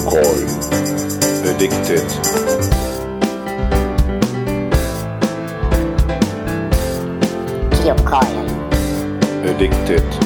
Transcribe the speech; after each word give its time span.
Geocoin. 0.00 0.48
Addicted. 1.44 2.08
Geocoin. 7.82 8.48
Addicted. 9.44 10.19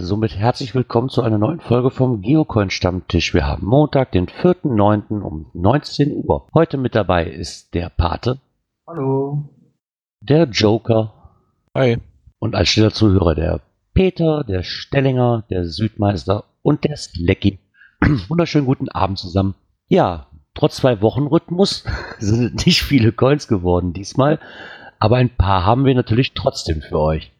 Somit 0.00 0.36
herzlich 0.36 0.74
willkommen 0.74 1.08
zu 1.08 1.22
einer 1.22 1.38
neuen 1.38 1.60
Folge 1.60 1.90
vom 1.90 2.22
Geocoin 2.22 2.70
Stammtisch. 2.70 3.34
Wir 3.34 3.46
haben 3.46 3.66
Montag, 3.66 4.12
den 4.12 4.26
4.9. 4.26 5.20
um 5.20 5.50
19 5.54 6.24
Uhr. 6.24 6.46
Heute 6.54 6.76
mit 6.76 6.94
dabei 6.94 7.26
ist 7.26 7.74
der 7.74 7.88
Pate, 7.88 8.38
Hallo. 8.86 9.48
der 10.20 10.44
Joker 10.44 11.12
Hi. 11.74 11.98
und 12.38 12.54
als 12.54 12.68
stiller 12.68 12.92
Zuhörer 12.92 13.34
der 13.34 13.60
Peter, 13.92 14.44
der 14.44 14.62
Stellinger, 14.62 15.44
der 15.50 15.64
Südmeister 15.64 16.44
und 16.62 16.84
der 16.84 16.96
Slacky. 16.96 17.58
Wunderschönen 18.28 18.66
guten 18.66 18.88
Abend 18.88 19.18
zusammen. 19.18 19.54
Ja, 19.88 20.28
trotz 20.54 20.76
zwei 20.76 21.02
Wochen 21.02 21.26
Rhythmus 21.26 21.84
sind 22.18 22.66
nicht 22.66 22.82
viele 22.82 23.10
Coins 23.10 23.48
geworden 23.48 23.92
diesmal, 23.94 24.38
aber 25.00 25.16
ein 25.16 25.30
paar 25.30 25.64
haben 25.64 25.84
wir 25.84 25.94
natürlich 25.94 26.34
trotzdem 26.34 26.82
für 26.82 27.00
euch. 27.00 27.32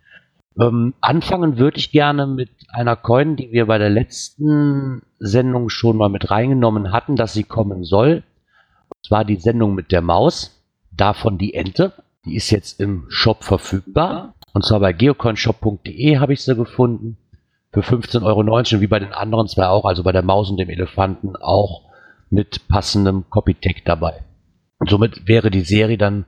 Ähm, 0.61 0.95
anfangen 1.01 1.59
würde 1.59 1.79
ich 1.79 1.93
gerne 1.93 2.27
mit 2.27 2.51
einer 2.69 2.97
Coin, 2.97 3.37
die 3.37 3.53
wir 3.53 3.67
bei 3.67 3.79
der 3.79 3.91
letzten 3.91 5.03
Sendung 5.19 5.69
schon 5.69 5.97
mal 5.97 6.09
mit 6.09 6.31
reingenommen 6.31 6.93
hatten, 6.93 7.17
dass 7.17 7.33
sie 7.33 7.45
kommen 7.45 7.85
soll. 7.85 8.25
Und 8.89 9.07
zwar 9.07 9.25
die 9.25 9.37
Sendung 9.37 9.75
mit 9.75 9.93
der 9.93 10.03
Maus, 10.03 10.65
davon 10.91 11.39
die 11.39 11.55
Ente. 11.55 11.93
Die 12.25 12.35
ist 12.35 12.51
jetzt 12.51 12.81
im 12.81 13.07
Shop 13.09 13.45
verfügbar. 13.45 14.35
Und 14.53 14.65
zwar 14.65 14.81
bei 14.81 14.93
geocoinshop.de 14.93 16.19
habe 16.19 16.33
ich 16.33 16.43
sie 16.43 16.57
gefunden. 16.57 17.17
Für 17.73 17.81
15,90 17.81 18.25
Euro, 18.25 18.81
wie 18.81 18.87
bei 18.87 18.99
den 18.99 19.13
anderen 19.13 19.47
zwei 19.47 19.69
auch, 19.69 19.85
also 19.85 20.03
bei 20.03 20.13
der 20.13 20.23
Maus 20.23 20.51
und 20.51 20.57
dem 20.57 20.71
Elefanten 20.71 21.37
auch 21.37 21.83
mit 22.31 22.67
passendem 22.69 23.29
Copytech 23.31 23.85
dabei. 23.85 24.25
Und 24.79 24.91
somit 24.91 25.29
wäre 25.29 25.51
die 25.51 25.61
Serie 25.61 25.99
dann 25.99 26.25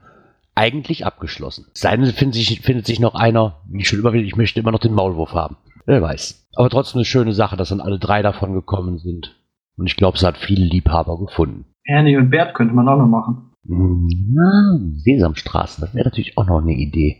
eigentlich 0.55 1.05
abgeschlossen. 1.05 1.65
Sein 1.73 2.05
findet 2.05 2.35
sich, 2.35 2.61
findet 2.61 2.85
sich 2.85 2.99
noch 2.99 3.15
einer, 3.15 3.61
wie 3.69 3.81
ich 3.81 3.87
schon 3.87 3.99
immer 3.99 4.13
will, 4.13 4.25
ich 4.25 4.35
möchte 4.35 4.59
immer 4.59 4.71
noch 4.71 4.79
den 4.79 4.93
Maulwurf 4.93 5.33
haben. 5.33 5.57
Wer 5.85 6.01
weiß. 6.01 6.47
Aber 6.55 6.69
trotzdem 6.69 6.99
eine 6.99 7.05
schöne 7.05 7.33
Sache, 7.33 7.57
dass 7.57 7.69
dann 7.69 7.81
alle 7.81 7.99
drei 7.99 8.21
davon 8.21 8.53
gekommen 8.53 8.97
sind. 8.97 9.35
Und 9.77 9.87
ich 9.87 9.95
glaube, 9.95 10.17
es 10.17 10.23
hat 10.23 10.37
viele 10.37 10.65
Liebhaber 10.65 11.17
gefunden. 11.17 11.65
Ernie 11.83 12.17
und 12.17 12.29
Bert 12.29 12.53
könnte 12.53 12.73
man 12.73 12.87
auch 12.87 12.97
noch 12.97 13.07
machen. 13.07 13.51
Na, 13.63 14.79
Sesamstraße, 14.95 15.81
das 15.81 15.93
wäre 15.93 16.05
natürlich 16.05 16.37
auch 16.37 16.45
noch 16.45 16.61
eine 16.61 16.73
Idee. 16.73 17.17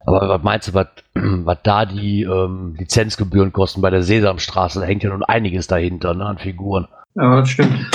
Aber 0.00 0.28
was 0.28 0.42
meinst 0.42 0.68
du, 0.68 0.74
was, 0.74 0.88
was 1.14 1.58
da 1.62 1.84
die 1.84 2.22
ähm, 2.22 2.74
Lizenzgebühren 2.78 3.52
kosten 3.52 3.80
bei 3.80 3.90
der 3.90 4.02
Sesamstraße? 4.02 4.80
Da 4.80 4.86
hängt 4.86 5.02
ja 5.02 5.10
nun 5.10 5.22
einiges 5.22 5.66
dahinter, 5.66 6.14
ne, 6.14 6.24
an 6.24 6.38
Figuren. 6.38 6.88
Ja, 7.14 7.40
das 7.40 7.50
stimmt. 7.50 7.86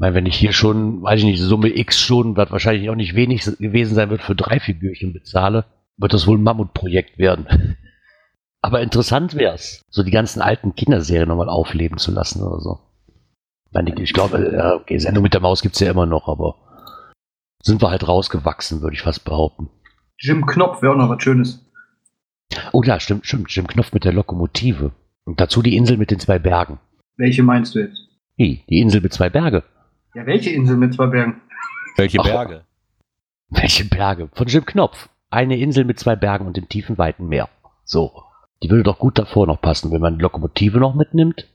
Ich 0.00 0.02
meine, 0.02 0.14
wenn 0.14 0.24
ich 0.24 0.36
hier 0.36 0.54
schon, 0.54 1.02
weiß 1.02 1.18
ich 1.18 1.26
nicht, 1.26 1.42
Summe 1.42 1.76
X 1.76 2.00
schon, 2.00 2.34
was 2.34 2.50
wahrscheinlich 2.50 2.88
auch 2.88 2.94
nicht 2.94 3.14
wenig 3.14 3.44
gewesen 3.58 3.94
sein 3.94 4.08
wird, 4.08 4.22
für 4.22 4.34
drei 4.34 4.58
Figürchen 4.58 5.12
bezahle, 5.12 5.66
wird 5.98 6.14
das 6.14 6.26
wohl 6.26 6.38
ein 6.38 6.42
Mammutprojekt 6.42 7.18
werden. 7.18 7.76
Aber 8.62 8.80
interessant 8.80 9.34
wäre 9.34 9.52
es, 9.52 9.84
so 9.90 10.02
die 10.02 10.10
ganzen 10.10 10.40
alten 10.40 10.74
Kinderserien 10.74 11.28
nochmal 11.28 11.50
aufleben 11.50 11.98
zu 11.98 12.12
lassen 12.12 12.42
oder 12.42 12.60
so. 12.60 12.78
Ich, 13.66 13.72
meine, 13.74 13.94
ich 14.00 14.14
glaube, 14.14 14.50
ja, 14.54 14.74
okay, 14.76 14.96
Sendung 14.96 15.22
mit 15.22 15.34
der 15.34 15.42
Maus 15.42 15.60
gibt's 15.60 15.80
ja 15.80 15.90
immer 15.90 16.06
noch, 16.06 16.28
aber 16.28 16.54
sind 17.62 17.82
wir 17.82 17.90
halt 17.90 18.08
rausgewachsen, 18.08 18.80
würde 18.80 18.94
ich 18.94 19.02
fast 19.02 19.26
behaupten. 19.26 19.68
Jim 20.16 20.46
Knopf 20.46 20.80
wäre 20.80 20.94
auch 20.94 20.96
noch 20.96 21.10
was 21.10 21.22
Schönes. 21.22 21.70
Oh 22.72 22.82
ja, 22.82 22.98
stimmt, 23.00 23.26
stimmt, 23.26 23.50
Jim 23.50 23.66
Knopf 23.66 23.92
mit 23.92 24.04
der 24.04 24.14
Lokomotive. 24.14 24.92
Und 25.24 25.42
dazu 25.42 25.60
die 25.60 25.76
Insel 25.76 25.98
mit 25.98 26.10
den 26.10 26.20
zwei 26.20 26.38
Bergen. 26.38 26.80
Welche 27.18 27.42
meinst 27.42 27.74
du 27.74 27.80
jetzt? 27.80 28.00
Die 28.38 28.64
Insel 28.66 29.02
mit 29.02 29.12
zwei 29.12 29.28
Berge. 29.28 29.62
Ja, 30.14 30.26
welche 30.26 30.50
Insel 30.50 30.76
mit 30.76 30.94
zwei 30.94 31.06
Bergen? 31.06 31.40
Welche 31.96 32.18
Ach. 32.20 32.24
Berge? 32.24 32.64
Welche 33.48 33.84
Berge? 33.84 34.28
Von 34.32 34.46
Jim 34.46 34.64
Knopf. 34.64 35.08
Eine 35.30 35.56
Insel 35.58 35.84
mit 35.84 35.98
zwei 36.00 36.16
Bergen 36.16 36.46
und 36.46 36.56
dem 36.56 36.68
tiefen, 36.68 36.98
weiten 36.98 37.28
Meer. 37.28 37.48
So. 37.84 38.22
Die 38.62 38.70
würde 38.70 38.82
doch 38.82 38.98
gut 38.98 39.18
davor 39.18 39.46
noch 39.46 39.60
passen, 39.60 39.90
wenn 39.92 40.00
man 40.00 40.16
die 40.16 40.22
Lokomotive 40.22 40.78
noch 40.78 40.94
mitnimmt. 40.94 41.46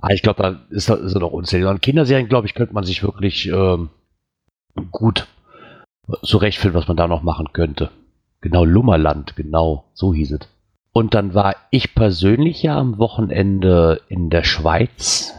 Ah, 0.00 0.10
ich 0.10 0.22
glaube, 0.22 0.42
da 0.42 0.60
ist, 0.70 0.88
er- 0.90 0.98
ist 1.00 1.14
er 1.14 1.20
noch 1.20 1.32
unzählig. 1.32 1.66
An 1.66 1.80
Kinderserien, 1.80 2.28
glaube 2.28 2.46
ich, 2.46 2.54
könnte 2.54 2.74
man 2.74 2.84
sich 2.84 3.02
wirklich 3.02 3.46
ähm, 3.46 3.90
gut 4.90 5.28
zurechtfinden, 6.22 6.78
was 6.78 6.88
man 6.88 6.96
da 6.96 7.06
noch 7.06 7.22
machen 7.22 7.52
könnte. 7.52 7.90
Genau, 8.40 8.64
Lummerland, 8.64 9.36
genau, 9.36 9.84
so 9.94 10.12
hieß 10.12 10.32
es. 10.32 10.48
Und 10.92 11.14
dann 11.14 11.32
war 11.32 11.54
ich 11.70 11.94
persönlich 11.94 12.62
ja 12.62 12.76
am 12.76 12.98
Wochenende 12.98 14.02
in 14.08 14.28
der 14.28 14.42
Schweiz. 14.44 15.32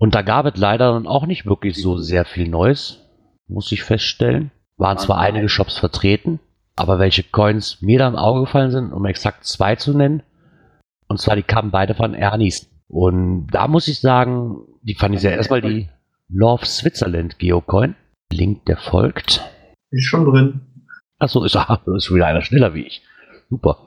Und 0.00 0.14
da 0.14 0.22
gab 0.22 0.46
es 0.46 0.56
leider 0.56 0.94
dann 0.94 1.06
auch 1.06 1.26
nicht 1.26 1.44
wirklich 1.44 1.76
so 1.76 1.98
sehr 1.98 2.24
viel 2.24 2.48
Neues, 2.48 3.06
muss 3.48 3.70
ich 3.70 3.84
feststellen. 3.84 4.50
Waren 4.78 4.96
zwar 4.96 5.18
einige 5.18 5.50
Shops 5.50 5.76
vertreten, 5.76 6.40
aber 6.74 6.98
welche 6.98 7.22
Coins 7.22 7.82
mir 7.82 7.98
da 7.98 8.08
im 8.08 8.16
Auge 8.16 8.40
gefallen 8.40 8.70
sind, 8.70 8.94
um 8.94 9.04
exakt 9.04 9.44
zwei 9.44 9.76
zu 9.76 9.94
nennen, 9.94 10.22
und 11.06 11.20
zwar 11.20 11.36
die 11.36 11.42
kamen 11.42 11.70
beide 11.70 11.94
von 11.94 12.14
Ernies. 12.14 12.70
Und 12.88 13.48
da 13.48 13.68
muss 13.68 13.88
ich 13.88 14.00
sagen, 14.00 14.62
die 14.80 14.94
fand 14.94 15.14
ich 15.14 15.20
sehr 15.20 15.36
erstmal 15.36 15.60
die 15.60 15.90
Love 16.30 16.64
Switzerland 16.64 17.38
Geocoin. 17.38 17.94
Link, 18.32 18.64
der 18.64 18.78
folgt. 18.78 19.42
Ist 19.90 20.06
schon 20.06 20.24
drin. 20.24 20.62
Achso, 21.18 21.44
ist, 21.44 21.56
ist 21.96 22.14
wieder 22.14 22.26
einer 22.26 22.40
schneller 22.40 22.72
wie 22.72 22.86
ich. 22.86 23.02
Super. 23.50 23.86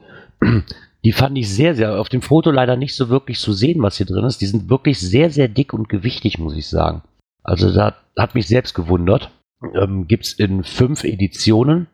Die 1.05 1.11
fand 1.11 1.37
ich 1.37 1.53
sehr, 1.53 1.75
sehr, 1.75 1.99
auf 1.99 2.09
dem 2.09 2.21
Foto 2.21 2.49
leider 2.49 2.77
nicht 2.77 2.95
so 2.95 3.09
wirklich 3.09 3.39
zu 3.39 3.51
sehen, 3.51 3.81
was 3.81 3.97
hier 3.97 4.05
drin 4.05 4.23
ist. 4.23 4.39
Die 4.41 4.45
sind 4.45 4.69
wirklich 4.69 4.99
sehr, 4.99 5.29
sehr 5.29 5.49
dick 5.49 5.73
und 5.73 5.89
gewichtig, 5.89 6.39
muss 6.39 6.55
ich 6.55 6.67
sagen. 6.67 7.01
Also 7.43 7.73
da 7.73 7.95
hat 8.17 8.35
mich 8.35 8.47
selbst 8.47 8.73
gewundert. 8.73 9.29
Ähm, 9.75 10.07
Gibt 10.07 10.25
es 10.25 10.33
in 10.33 10.63
fünf 10.63 11.03
Editionen. 11.03 11.87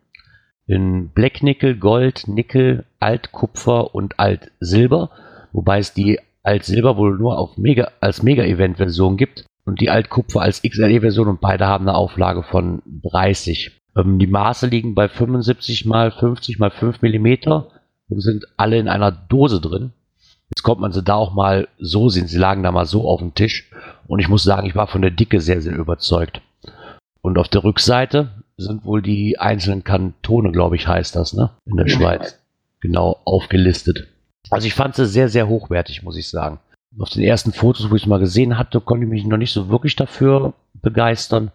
In 0.66 1.08
Black 1.08 1.42
Nickel, 1.42 1.76
Gold, 1.76 2.28
Nickel, 2.28 2.84
Altkupfer 3.00 3.94
und 3.94 4.20
Altsilber. 4.20 5.10
Wobei 5.52 5.80
es 5.80 5.92
die 5.92 6.20
Altsilber 6.44 6.96
wohl 6.96 7.18
nur 7.18 7.36
auf 7.36 7.58
Mega, 7.58 7.90
als 8.00 8.22
Mega-Event-Version 8.22 9.16
gibt. 9.16 9.44
Und 9.64 9.80
die 9.80 9.90
Altkupfer 9.90 10.40
als 10.40 10.62
XLE-Version 10.62 11.26
und 11.26 11.40
beide 11.40 11.66
haben 11.66 11.88
eine 11.88 11.96
Auflage 11.96 12.44
von 12.44 12.82
30. 13.02 13.80
Ähm, 13.96 14.20
die 14.20 14.28
Maße 14.28 14.68
liegen 14.68 14.94
bei 14.94 15.08
75 15.08 15.84
mal 15.86 16.12
50 16.12 16.60
mal 16.60 16.70
5 16.70 17.02
Millimeter 17.02 17.72
und 18.10 18.20
sind 18.20 18.46
alle 18.56 18.78
in 18.78 18.88
einer 18.88 19.10
Dose 19.10 19.60
drin. 19.60 19.92
Jetzt 20.50 20.62
kommt 20.62 20.80
man 20.80 20.92
sie 20.92 21.02
da 21.02 21.14
auch 21.14 21.32
mal 21.32 21.68
so 21.78 22.08
sehen. 22.08 22.26
Sie 22.26 22.38
lagen 22.38 22.62
da 22.62 22.72
mal 22.72 22.86
so 22.86 23.08
auf 23.08 23.20
dem 23.20 23.34
Tisch. 23.34 23.70
Und 24.08 24.18
ich 24.18 24.28
muss 24.28 24.42
sagen, 24.42 24.66
ich 24.66 24.74
war 24.74 24.88
von 24.88 25.00
der 25.00 25.12
Dicke 25.12 25.40
sehr, 25.40 25.62
sehr 25.62 25.76
überzeugt. 25.76 26.42
Und 27.22 27.38
auf 27.38 27.48
der 27.48 27.62
Rückseite 27.62 28.30
sind 28.56 28.84
wohl 28.84 29.00
die 29.00 29.38
einzelnen 29.38 29.84
Kantone, 29.84 30.50
glaube 30.50 30.76
ich, 30.76 30.88
heißt 30.88 31.14
das, 31.14 31.32
ne? 31.34 31.50
In 31.66 31.76
der. 31.76 31.88
Schweiz. 31.88 32.38
Genau 32.80 33.20
aufgelistet. 33.24 34.08
Also 34.50 34.66
ich 34.66 34.74
fand 34.74 34.94
sie 34.96 35.06
sehr, 35.06 35.28
sehr 35.28 35.48
hochwertig, 35.48 36.02
muss 36.02 36.16
ich 36.16 36.28
sagen. 36.28 36.58
Auf 36.98 37.10
den 37.10 37.22
ersten 37.22 37.52
Fotos, 37.52 37.90
wo 37.90 37.94
ich 37.94 38.02
es 38.02 38.08
mal 38.08 38.18
gesehen 38.18 38.58
hatte, 38.58 38.80
konnte 38.80 39.04
ich 39.04 39.10
mich 39.10 39.24
noch 39.24 39.36
nicht 39.36 39.52
so 39.52 39.68
wirklich 39.68 39.96
dafür 39.96 40.54
begeistern. 40.74 41.52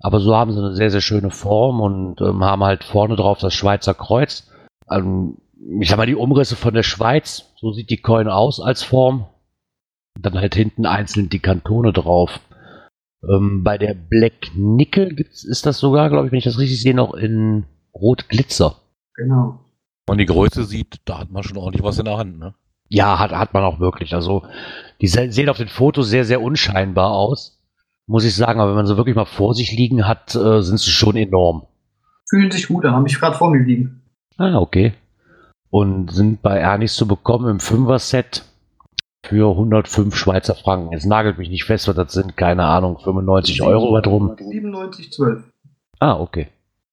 Aber 0.00 0.20
so 0.20 0.36
haben 0.36 0.52
sie 0.52 0.58
eine 0.58 0.74
sehr, 0.74 0.90
sehr 0.90 1.00
schöne 1.00 1.30
Form 1.30 1.80
und 1.80 2.20
ähm, 2.20 2.44
haben 2.44 2.62
halt 2.62 2.84
vorne 2.84 3.16
drauf 3.16 3.38
das 3.38 3.54
Schweizer 3.54 3.94
Kreuz. 3.94 4.50
Ähm, 4.90 5.38
ich 5.80 5.88
sag 5.88 5.96
mal, 5.96 6.06
die 6.06 6.14
Umrisse 6.14 6.56
von 6.56 6.74
der 6.74 6.82
Schweiz, 6.82 7.52
so 7.56 7.72
sieht 7.72 7.90
die 7.90 8.00
Coin 8.00 8.28
aus 8.28 8.60
als 8.60 8.82
Form. 8.82 9.26
Und 10.16 10.26
dann 10.26 10.34
halt 10.38 10.54
hinten 10.54 10.84
einzeln 10.84 11.28
die 11.28 11.38
Kantone 11.38 11.92
drauf. 11.92 12.40
Ähm, 13.22 13.62
bei 13.64 13.78
der 13.78 13.94
Black 13.94 14.50
Nickel 14.54 15.14
gibt's, 15.14 15.44
ist 15.44 15.64
das 15.64 15.78
sogar, 15.78 16.10
glaube 16.10 16.26
ich, 16.26 16.32
wenn 16.32 16.38
ich 16.38 16.44
das 16.44 16.58
richtig 16.58 16.80
sehe, 16.82 16.94
noch 16.94 17.14
in 17.14 17.64
Rot 17.94 18.28
Glitzer. 18.28 18.76
Genau. 19.14 19.60
Und 20.08 20.18
die 20.18 20.26
Größe 20.26 20.64
sieht, 20.64 21.00
da 21.04 21.20
hat 21.20 21.30
man 21.30 21.42
schon 21.44 21.56
ordentlich 21.56 21.84
was 21.84 21.98
in 21.98 22.04
der 22.04 22.18
Hand, 22.18 22.38
ne? 22.38 22.54
Ja, 22.88 23.18
hat, 23.18 23.30
hat 23.30 23.54
man 23.54 23.62
auch 23.62 23.78
wirklich. 23.80 24.14
Also, 24.14 24.42
die 25.00 25.06
se- 25.06 25.30
sehen 25.32 25.48
auf 25.48 25.56
den 25.56 25.68
Fotos 25.68 26.08
sehr, 26.08 26.24
sehr 26.24 26.42
unscheinbar 26.42 27.12
aus. 27.12 27.58
Muss 28.06 28.24
ich 28.24 28.34
sagen, 28.34 28.60
aber 28.60 28.70
wenn 28.70 28.76
man 28.76 28.86
sie 28.86 28.96
wirklich 28.96 29.16
mal 29.16 29.24
vor 29.24 29.54
sich 29.54 29.72
liegen 29.72 30.06
hat, 30.06 30.34
äh, 30.34 30.60
sind 30.60 30.78
sie 30.78 30.90
schon 30.90 31.16
enorm. 31.16 31.66
Fühlen 32.28 32.50
sich 32.50 32.68
gut 32.68 32.84
an, 32.84 32.94
habe 32.94 33.08
ich 33.08 33.18
gerade 33.18 33.36
vor 33.36 33.50
mir 33.50 33.62
liegen. 33.62 34.02
Ah, 34.36 34.56
okay. 34.58 34.92
Und 35.72 36.12
sind 36.12 36.42
bei 36.42 36.58
Ernis 36.58 36.94
zu 36.94 37.08
bekommen 37.08 37.48
im 37.48 37.58
Fünfer-Set 37.58 38.44
für 39.24 39.52
105 39.52 40.14
Schweizer 40.14 40.54
Franken. 40.54 40.92
Jetzt 40.92 41.06
nagelt 41.06 41.38
mich 41.38 41.48
nicht 41.48 41.64
fest, 41.64 41.88
was 41.88 41.96
das 41.96 42.12
sind, 42.12 42.36
keine 42.36 42.64
Ahnung, 42.64 42.98
95 42.98 43.62
Euro 43.62 43.94
was 43.94 44.02
drum. 44.02 44.32
97,12. 44.32 45.44
Ah, 45.98 46.20
okay. 46.20 46.48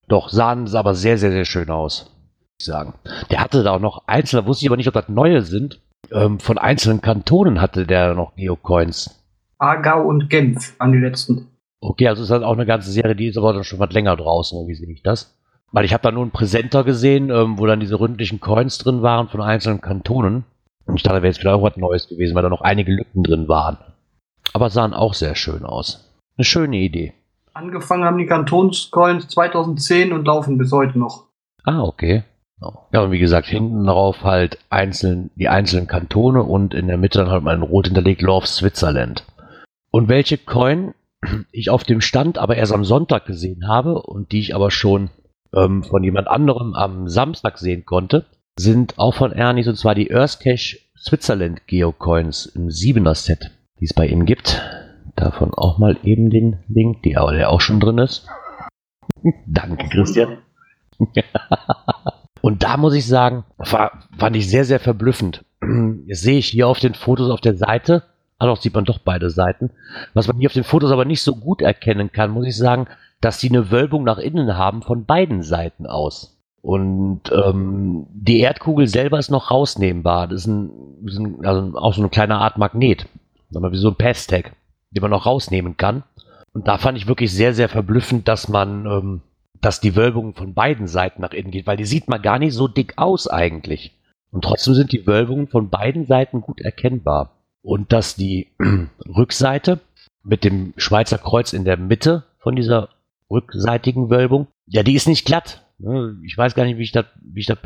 Doch, 0.08 0.30
sahen 0.30 0.64
es 0.64 0.76
aber 0.76 0.96
sehr, 0.96 1.18
sehr, 1.18 1.32
sehr 1.32 1.44
schön 1.44 1.70
aus, 1.70 2.16
ich 2.58 2.66
sagen. 2.66 2.94
Der 3.30 3.42
hatte 3.42 3.64
da 3.64 3.74
auch 3.74 3.82
noch 3.82 4.08
einzelne, 4.08 4.48
wusste 4.48 4.64
ich 4.64 4.70
aber 4.70 4.78
nicht, 4.78 4.88
ob 4.88 4.94
das 4.94 5.10
neue 5.10 5.42
sind. 5.42 5.82
Ähm, 6.12 6.40
von 6.40 6.58
einzelnen 6.58 7.02
Kantonen 7.02 7.60
hatte 7.60 7.86
der 7.86 8.16
noch 8.16 8.36
Geocoins. 8.38 9.22
Aargau 9.58 10.08
und 10.08 10.30
Genf 10.30 10.74
an 10.80 10.94
die 10.94 11.00
letzten. 11.00 11.50
Okay, 11.82 12.08
also 12.08 12.24
ist 12.24 12.32
das 12.32 12.44
auch 12.44 12.54
eine 12.54 12.66
ganze 12.66 12.92
Serie, 12.92 13.16
die 13.16 13.28
ist 13.28 13.38
aber 13.38 13.52
dann 13.52 13.66
schon 13.66 13.80
was 13.80 13.92
länger 13.92 14.16
draußen, 14.16 14.66
wie 14.70 14.76
sehe 14.76 14.90
ich 14.90 15.04
das? 15.04 15.38
Weil 15.72 15.86
ich 15.86 15.94
habe 15.94 16.04
da 16.04 16.12
nur 16.12 16.24
einen 16.24 16.32
Präsenter 16.32 16.84
gesehen, 16.84 17.30
ähm, 17.30 17.60
wo 17.60 17.66
dann 17.66 17.80
diese 17.80 18.00
ründlichen 18.00 18.40
Coins 18.40 18.78
drin 18.78 19.02
waren 19.02 19.30
von 19.30 19.42
einzelnen 19.42 19.82
Kantonen. 19.82 20.46
Und 20.86 20.96
ich 20.96 21.04
dachte, 21.04 21.18
da 21.18 21.24
wäre 21.24 21.32
jetzt 21.32 21.42
wieder 21.42 21.56
auch 21.56 21.62
was 21.62 21.78
Neues 21.78 22.08
gewesen, 22.08 22.36
weil 22.36 22.44
da 22.44 22.50
noch 22.50 22.62
einige 22.62 22.92
Lücken 22.92 23.24
drin 23.24 23.48
waren. 23.48 23.78
Aber 24.54 24.70
sahen 24.70 24.94
auch 24.94 25.14
sehr 25.14 25.36
schön 25.36 25.64
aus. 25.64 26.12
Eine 26.38 26.46
schöne 26.46 26.78
Idee. 26.78 27.14
Angefangen 27.54 28.06
haben 28.06 28.18
die 28.18 28.26
Kantonscoins 28.26 29.28
2010 29.28 30.14
und 30.14 30.26
laufen 30.26 30.58
bis 30.58 30.72
heute 30.72 30.98
noch. 30.98 31.26
Ah, 31.64 31.82
okay. 31.82 32.24
Ja, 32.92 33.02
und 33.02 33.12
wie 33.12 33.20
gesagt, 33.20 33.48
hinten 33.48 33.86
drauf 33.86 34.24
halt 34.24 34.58
einzeln, 34.70 35.30
die 35.36 35.48
einzelnen 35.48 35.88
Kantone 35.88 36.44
und 36.44 36.74
in 36.74 36.88
der 36.88 36.98
Mitte 36.98 37.20
dann 37.20 37.30
halt 37.30 37.44
mal 37.44 37.56
in 37.56 37.62
Rot 37.62 37.86
hinterlegt 37.86 38.22
Love 38.22 38.48
Switzerland. 38.48 39.24
Und 39.92 40.10
welche 40.10 40.38
Coin 40.38 40.94
ich 41.52 41.70
auf 41.70 41.84
dem 41.84 42.02
Stand 42.02 42.38
aber 42.38 42.58
erst 42.58 42.74
am 42.74 42.84
Sonntag 42.84 43.26
gesehen 43.26 43.68
habe 43.68 44.02
und 44.02 44.32
die 44.32 44.40
ich 44.40 44.56
aber 44.56 44.72
schon 44.72 45.10
ähm, 45.54 45.84
von 45.84 46.04
jemand 46.04 46.28
anderem 46.28 46.74
am 46.74 47.08
Samstag 47.08 47.58
sehen 47.58 47.86
konnte, 47.86 48.26
sind 48.58 48.98
auch 48.98 49.14
von 49.14 49.32
Ernis 49.32 49.68
und 49.68 49.76
zwar 49.76 49.96
die 49.96 50.12
Earthcache 50.12 50.78
Switzerland 50.98 51.66
Geocoins 51.68 52.46
im 52.46 52.68
7er 52.68 53.16
Set, 53.16 53.52
die 53.80 53.86
es 53.86 53.94
bei 53.94 54.08
ihm 54.08 54.26
gibt. 54.26 54.62
Davon 55.16 55.54
auch 55.54 55.78
mal 55.78 55.98
eben 56.04 56.30
den 56.30 56.60
Link, 56.68 57.04
die, 57.04 57.12
der 57.12 57.50
auch 57.50 57.62
schon 57.62 57.80
drin 57.80 57.98
ist. 57.98 58.28
Danke, 59.46 59.88
Christian. 59.90 60.40
und 62.42 62.64
da 62.64 62.78
muss 62.78 62.94
ich 62.94 63.08
sagen, 63.08 63.46
war, 63.58 64.04
fand 64.18 64.36
ich 64.36 64.50
sehr, 64.50 64.66
sehr 64.66 64.80
verblüffend. 64.80 65.46
Jetzt 66.06 66.22
sehe 66.24 66.38
ich 66.38 66.48
hier 66.48 66.68
auf 66.68 66.80
den 66.80 66.94
Fotos 66.94 67.30
auf 67.30 67.42
der 67.42 67.56
Seite, 67.56 68.04
ah 68.38 68.46
doch, 68.46 68.62
sieht 68.62 68.74
man 68.74 68.86
doch 68.86 69.00
beide 69.00 69.30
Seiten. 69.30 69.72
Was 70.14 70.28
man 70.28 70.38
hier 70.38 70.48
auf 70.48 70.54
den 70.54 70.64
Fotos 70.64 70.92
aber 70.92 71.06
nicht 71.06 71.22
so 71.22 71.36
gut 71.36 71.62
erkennen 71.62 72.12
kann, 72.12 72.32
muss 72.32 72.48
ich 72.48 72.58
sagen, 72.58 72.88
dass 73.22 73.40
sie 73.40 73.50
eine 73.50 73.72
Wölbung 73.72 74.04
nach 74.04 74.18
innen 74.18 74.58
haben 74.58 74.82
von 74.82 75.06
beiden 75.06 75.44
Seiten 75.44 75.86
aus. 75.86 76.38
Und 76.62 77.22
ähm, 77.32 78.08
die 78.12 78.40
Erdkugel 78.40 78.88
selber 78.88 79.18
ist 79.20 79.32
noch 79.32 79.52
rausnehmbar. 79.52 80.28
Das 80.28 80.42
ist, 80.42 80.48
ein, 80.48 80.72
ist 81.06 81.18
ein, 81.18 81.46
also 81.46 81.78
auch 81.78 81.94
so 81.94 82.02
eine 82.02 82.10
kleine 82.10 82.36
Art 82.36 82.58
Magnet. 82.58 83.08
Sagen 83.50 83.66
wir, 83.66 83.72
wie 83.72 83.78
so 83.78 83.90
ein 83.90 83.96
Passtag, 83.96 84.54
den 84.92 85.02
man 85.02 85.12
noch 85.12 85.26
rausnehmen 85.26 85.78
kann. 85.78 86.04
Und 86.54 86.68
da 86.68 86.78
fand 86.78 86.98
ich 86.98 87.08
wirklich 87.08 87.32
sehr, 87.32 87.54
sehr 87.54 87.70
verblüffend, 87.70 88.28
dass 88.28 88.50
man, 88.50 88.86
ähm, 88.86 89.22
dass 89.62 89.80
die 89.80 89.96
Wölbung 89.96 90.34
von 90.34 90.54
beiden 90.54 90.88
Seiten 90.88 91.22
nach 91.22 91.32
innen 91.32 91.52
geht, 91.52 91.68
weil 91.68 91.78
die 91.78 91.86
sieht 91.86 92.10
man 92.10 92.22
gar 92.22 92.40
nicht 92.40 92.54
so 92.54 92.68
dick 92.68 92.94
aus 92.98 93.28
eigentlich. 93.28 93.96
Und 94.32 94.44
trotzdem 94.44 94.74
sind 94.74 94.92
die 94.92 95.08
Wölbungen 95.08 95.48
von 95.48 95.70
beiden 95.70 96.06
Seiten 96.06 96.42
gut 96.42 96.62
erkennbar. 96.62 97.32
Und 97.62 97.92
dass 97.94 98.16
die 98.16 98.48
Rückseite 99.08 99.80
mit 100.24 100.44
dem 100.44 100.74
Schweizer 100.78 101.18
Kreuz 101.18 101.54
in 101.54 101.66
der 101.66 101.78
Mitte 101.78 102.24
von 102.40 102.56
dieser 102.56 102.90
rückseitigen 103.30 104.10
Wölbung, 104.10 104.48
ja, 104.66 104.84
die 104.84 104.96
ist 104.96 105.08
nicht 105.08 105.26
glatt. 105.26 105.66
Ne? 105.78 106.18
Ich 106.26 106.38
weiß 106.38 106.56
gar 106.56 106.66
nicht, 106.66 106.78
wie 106.78 106.84
ich 106.84 106.92
das, 106.92 107.06
wie 107.22 107.40
ich 107.40 107.46
das 107.46 107.58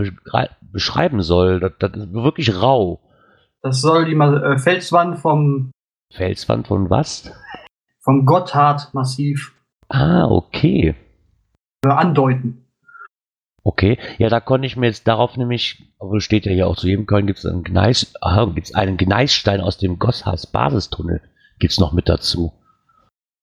beschreiben 0.61 1.21
soll. 1.21 1.59
Das, 1.59 1.73
das 1.79 1.93
ist 1.93 2.13
wirklich 2.13 2.61
rau. 2.61 3.01
Das 3.61 3.81
soll 3.81 4.05
die 4.05 4.13
äh, 4.13 4.57
Felswand 4.57 5.19
vom 5.19 5.71
Felswand 6.11 6.67
von 6.67 6.89
was? 6.89 7.31
Vom 8.01 8.25
Gotthard-Massiv. 8.25 9.53
Ah, 9.89 10.25
okay. 10.25 10.95
Andeuten. 11.83 12.65
Okay, 13.63 13.97
ja, 14.17 14.27
da 14.27 14.41
konnte 14.41 14.67
ich 14.67 14.75
mir 14.75 14.87
jetzt 14.87 15.07
darauf 15.07 15.37
nämlich, 15.37 15.93
obwohl 15.97 16.19
steht 16.19 16.45
ja 16.45 16.51
hier 16.51 16.67
auch 16.67 16.75
zu 16.75 16.87
jedem 16.87 17.05
Coin 17.05 17.25
gibt 17.25 17.39
es 17.39 17.45
einen 17.45 17.63
Gneis, 17.63 18.13
gibt's 18.53 18.75
einen 18.75 18.97
Gneisstein 18.97 19.61
aus 19.61 19.77
dem 19.77 19.99
Gosshaus 19.99 20.47
Basistunnel, 20.47 21.21
gibt 21.59 21.71
es 21.71 21.79
noch 21.79 21.93
mit 21.93 22.09
dazu. 22.09 22.51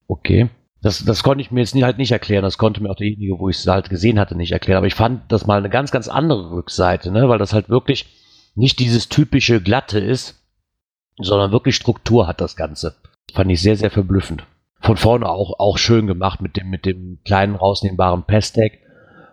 Okay. 0.07 0.51
Das, 0.83 1.05
das 1.05 1.23
konnte 1.23 1.43
ich 1.43 1.51
mir 1.51 1.61
jetzt 1.61 1.75
nie, 1.75 1.85
halt 1.85 1.99
nicht 1.99 2.13
erklären. 2.13 2.43
Das 2.43 2.57
konnte 2.57 2.83
mir 2.83 2.91
auch 2.91 2.97
derjenige, 2.97 3.39
wo 3.39 3.49
ich 3.49 3.59
es 3.59 3.67
halt 3.67 3.91
gesehen 3.91 4.19
hatte, 4.19 4.35
nicht 4.35 4.53
erklären. 4.53 4.79
Aber 4.79 4.87
ich 4.87 4.95
fand 4.95 5.31
das 5.31 5.47
mal 5.47 5.59
eine 5.59 5.69
ganz, 5.69 5.91
ganz 5.91 6.09
andere 6.09 6.53
Rückseite, 6.53 7.11
ne? 7.11 7.29
weil 7.29 7.39
das 7.39 7.53
halt 7.53 7.69
wirklich 7.69 8.07
nicht 8.55 8.79
dieses 8.79 9.09
typische 9.09 9.61
Glatte 9.61 9.99
ist, 9.99 10.43
sondern 11.19 11.53
wirklich 11.53 11.77
Struktur 11.77 12.27
hat 12.27 12.41
das 12.41 12.57
Ganze. 12.57 12.97
Fand 13.35 13.51
ich 13.51 13.61
sehr, 13.61 13.77
sehr 13.77 13.91
verblüffend. 13.91 14.45
Von 14.81 14.97
vorne 14.97 15.29
auch, 15.29 15.59
auch 15.59 15.77
schön 15.77 16.07
gemacht 16.07 16.41
mit 16.41 16.57
dem, 16.57 16.71
mit 16.71 16.87
dem 16.87 17.19
kleinen 17.25 17.55
rausnehmbaren 17.55 18.25
Pestec. 18.25 18.81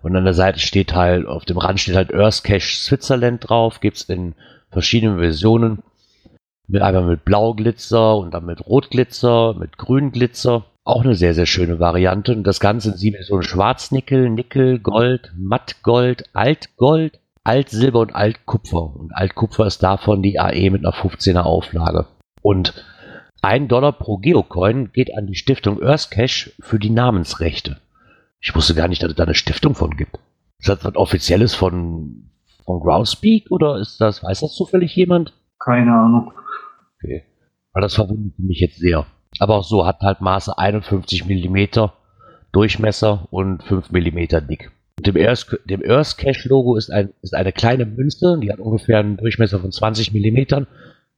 Und 0.04 0.16
an 0.16 0.26
der 0.26 0.34
Seite 0.34 0.60
steht 0.60 0.94
halt, 0.94 1.26
auf 1.26 1.46
dem 1.46 1.58
Rand 1.58 1.80
steht 1.80 1.96
halt 1.96 2.14
Earth 2.14 2.44
Cache 2.44 2.60
Switzerland 2.60 3.48
drauf. 3.48 3.80
Gibt 3.80 3.98
es 3.98 4.04
in 4.04 4.36
verschiedenen 4.70 5.20
Versionen. 5.20 5.84
Mit, 6.68 6.82
einmal 6.82 7.06
mit 7.06 7.24
Blauglitzer 7.24 8.18
und 8.18 8.34
dann 8.34 8.46
mit 8.46 8.66
Rotglitzer, 8.66 9.54
mit 9.54 9.78
Grünglitzer. 9.78 10.66
Auch 10.88 11.04
eine 11.04 11.16
sehr, 11.16 11.34
sehr 11.34 11.46
schöne 11.46 11.82
Variante. 11.82 12.32
Und 12.32 12.46
das 12.46 12.62
Ganze 12.62 12.92
in 12.92 12.96
sieben 12.96 13.22
so 13.22 13.42
Schwarznickel, 13.42 14.30
Nickel, 14.30 14.80
Gold, 14.80 15.34
Mattgold, 15.38 16.24
Altgold, 16.32 17.20
Altsilber 17.44 18.00
und 18.00 18.16
Altkupfer. 18.16 18.96
Und 18.96 19.12
Altkupfer 19.14 19.66
ist 19.66 19.84
davon 19.84 20.22
die 20.22 20.40
AE 20.40 20.70
mit 20.70 20.86
einer 20.86 20.96
15er 20.96 21.42
Auflage. 21.42 22.06
Und 22.42 22.86
ein 23.42 23.68
Dollar 23.68 23.92
pro 23.92 24.16
Geocoin 24.16 24.94
geht 24.94 25.14
an 25.14 25.28
die 25.28 25.36
Stiftung 25.36 25.82
Earthcache 25.84 26.54
für 26.62 26.80
die 26.80 26.90
Namensrechte. 26.90 27.82
Ich 28.40 28.56
wusste 28.56 28.74
gar 28.74 28.88
nicht, 28.88 29.04
dass 29.04 29.10
es 29.10 29.18
da 29.18 29.26
eine 29.26 29.36
Stiftung 29.36 29.76
von 29.76 29.98
gibt. 29.98 30.18
Ist 30.58 30.70
das 30.70 30.86
was 30.86 30.96
Offizielles 30.96 31.54
von, 31.54 32.30
von 32.64 32.80
Groundspeak 32.80 33.52
oder 33.52 33.78
ist 33.78 34.00
das, 34.00 34.24
weiß 34.24 34.40
das 34.40 34.56
zufällig 34.56 34.96
jemand? 34.96 35.34
Keine 35.60 35.92
Ahnung. 35.92 36.32
Okay. 36.96 37.24
Weil 37.74 37.82
das 37.82 37.96
verwundert 37.96 38.40
mich 38.40 38.62
jetzt 38.62 38.80
sehr. 38.80 39.06
Aber 39.40 39.56
auch 39.56 39.64
so 39.64 39.86
hat 39.86 40.02
halt 40.02 40.22
Maße 40.22 40.58
51 40.58 41.26
mm 41.26 41.90
Durchmesser 42.52 43.28
und 43.30 43.64
5 43.64 43.92
mm 43.92 44.48
dick. 44.48 44.72
Dem 45.00 45.16
Earth, 45.16 45.60
dem 45.66 45.84
Earth 45.88 46.18
Cache 46.18 46.50
Logo 46.50 46.76
ist, 46.76 46.90
ein, 46.90 47.14
ist 47.22 47.36
eine 47.36 47.52
kleine 47.52 47.86
Münze, 47.86 48.40
die 48.42 48.52
hat 48.52 48.60
ungefähr 48.60 49.00
einen 49.00 49.18
Durchmesser 49.18 49.60
von 49.60 49.72
20 49.72 50.12
mm, 50.12 50.64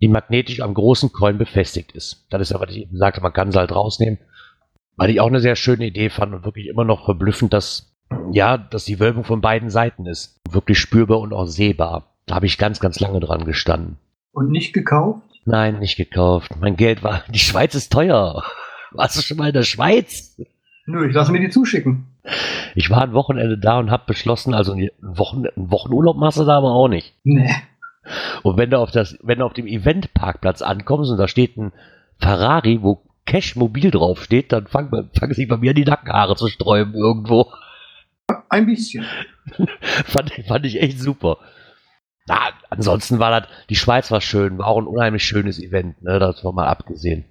die 0.02 0.08
magnetisch 0.08 0.62
am 0.62 0.74
großen 0.74 1.12
Coin 1.12 1.38
befestigt 1.38 1.94
ist. 1.94 2.26
Das 2.30 2.42
ist 2.42 2.52
ja, 2.52 2.60
was 2.60 2.72
ich 2.72 2.82
eben 2.82 2.98
sagte, 2.98 3.22
man 3.22 3.34
kann 3.34 3.52
sie 3.52 3.60
halt 3.60 3.74
rausnehmen. 3.74 4.20
Weil 4.98 5.12
ich 5.12 5.22
auch 5.22 5.28
eine 5.28 5.40
sehr 5.40 5.56
schöne 5.56 5.86
Idee 5.86 6.10
fand 6.10 6.34
und 6.34 6.44
wirklich 6.44 6.68
immer 6.68 6.84
noch 6.84 7.06
verblüffend, 7.06 7.54
dass, 7.54 7.96
ja, 8.32 8.58
dass 8.58 8.84
die 8.84 9.00
Wölbung 9.00 9.24
von 9.24 9.40
beiden 9.40 9.70
Seiten 9.70 10.06
ist. 10.06 10.42
Wirklich 10.50 10.78
spürbar 10.80 11.20
und 11.20 11.32
auch 11.32 11.46
sehbar. 11.46 12.16
Da 12.26 12.36
habe 12.36 12.48
ich 12.48 12.58
ganz, 12.58 12.82
ganz 12.82 13.00
lange 13.00 13.22
dran 13.22 13.46
gestanden. 13.46 13.98
Und 14.34 14.52
nicht 14.52 14.74
gekauft? 14.74 15.29
Nein, 15.50 15.80
nicht 15.80 15.98
gekauft. 15.98 16.52
Mein 16.60 16.76
Geld 16.76 17.02
war. 17.02 17.24
Die 17.28 17.40
Schweiz 17.40 17.74
ist 17.74 17.92
teuer. 17.92 18.44
Warst 18.92 19.18
du 19.18 19.22
schon 19.22 19.38
mal 19.38 19.48
in 19.48 19.54
der 19.54 19.64
Schweiz? 19.64 20.40
Nö, 20.86 21.08
ich 21.08 21.16
lasse 21.16 21.32
mir 21.32 21.40
die 21.40 21.50
zuschicken. 21.50 22.06
Ich 22.76 22.92
war 22.92 23.02
ein 23.02 23.14
Wochenende 23.14 23.58
da 23.58 23.80
und 23.80 23.90
habe 23.90 24.04
beschlossen, 24.06 24.54
also 24.54 24.74
einen, 24.74 24.92
Wochen, 25.02 25.48
einen 25.48 25.72
Wochenurlaub 25.72 26.18
machst 26.18 26.38
du 26.38 26.44
da 26.44 26.56
aber 26.56 26.72
auch 26.72 26.88
nicht. 26.88 27.16
Nee. 27.24 27.52
Und 28.44 28.58
wenn 28.58 28.70
du 28.70 28.78
auf 28.78 28.92
das, 28.92 29.18
wenn 29.24 29.40
du 29.40 29.46
auf 29.46 29.54
dem 29.54 29.66
Eventparkplatz 29.66 30.62
ankommst 30.62 31.10
und 31.10 31.18
da 31.18 31.28
steht 31.28 31.58
ein 31.58 31.72
Ferrari, 32.20 32.84
wo 32.84 33.02
Cash 33.26 33.56
Mobil 33.56 33.90
draufsteht, 33.90 34.52
dann 34.52 34.68
fangen 34.68 35.10
fang 35.18 35.34
sich 35.34 35.48
bei 35.48 35.58
mir 35.58 35.74
die 35.74 35.86
Nackenhaare 35.86 36.36
zu 36.36 36.48
sträuben 36.48 36.94
irgendwo. 36.94 37.52
Ein 38.50 38.68
bisschen. 38.68 39.04
fand, 40.06 40.32
fand 40.48 40.66
ich 40.68 40.80
echt 40.80 41.00
super. 41.00 41.40
Na, 42.30 42.50
ansonsten 42.70 43.18
war 43.18 43.42
das, 43.42 43.50
die 43.70 43.76
Schweiz 43.76 44.12
war 44.12 44.22
schön, 44.22 44.60
war 44.60 44.68
auch 44.68 44.78
ein 44.78 44.86
unheimlich 44.86 45.24
schönes 45.24 45.60
Event, 45.60 46.04
ne, 46.04 46.20
das 46.20 46.46
war 46.46 46.54
mal 46.54 46.68
abgesehen. 46.68 47.26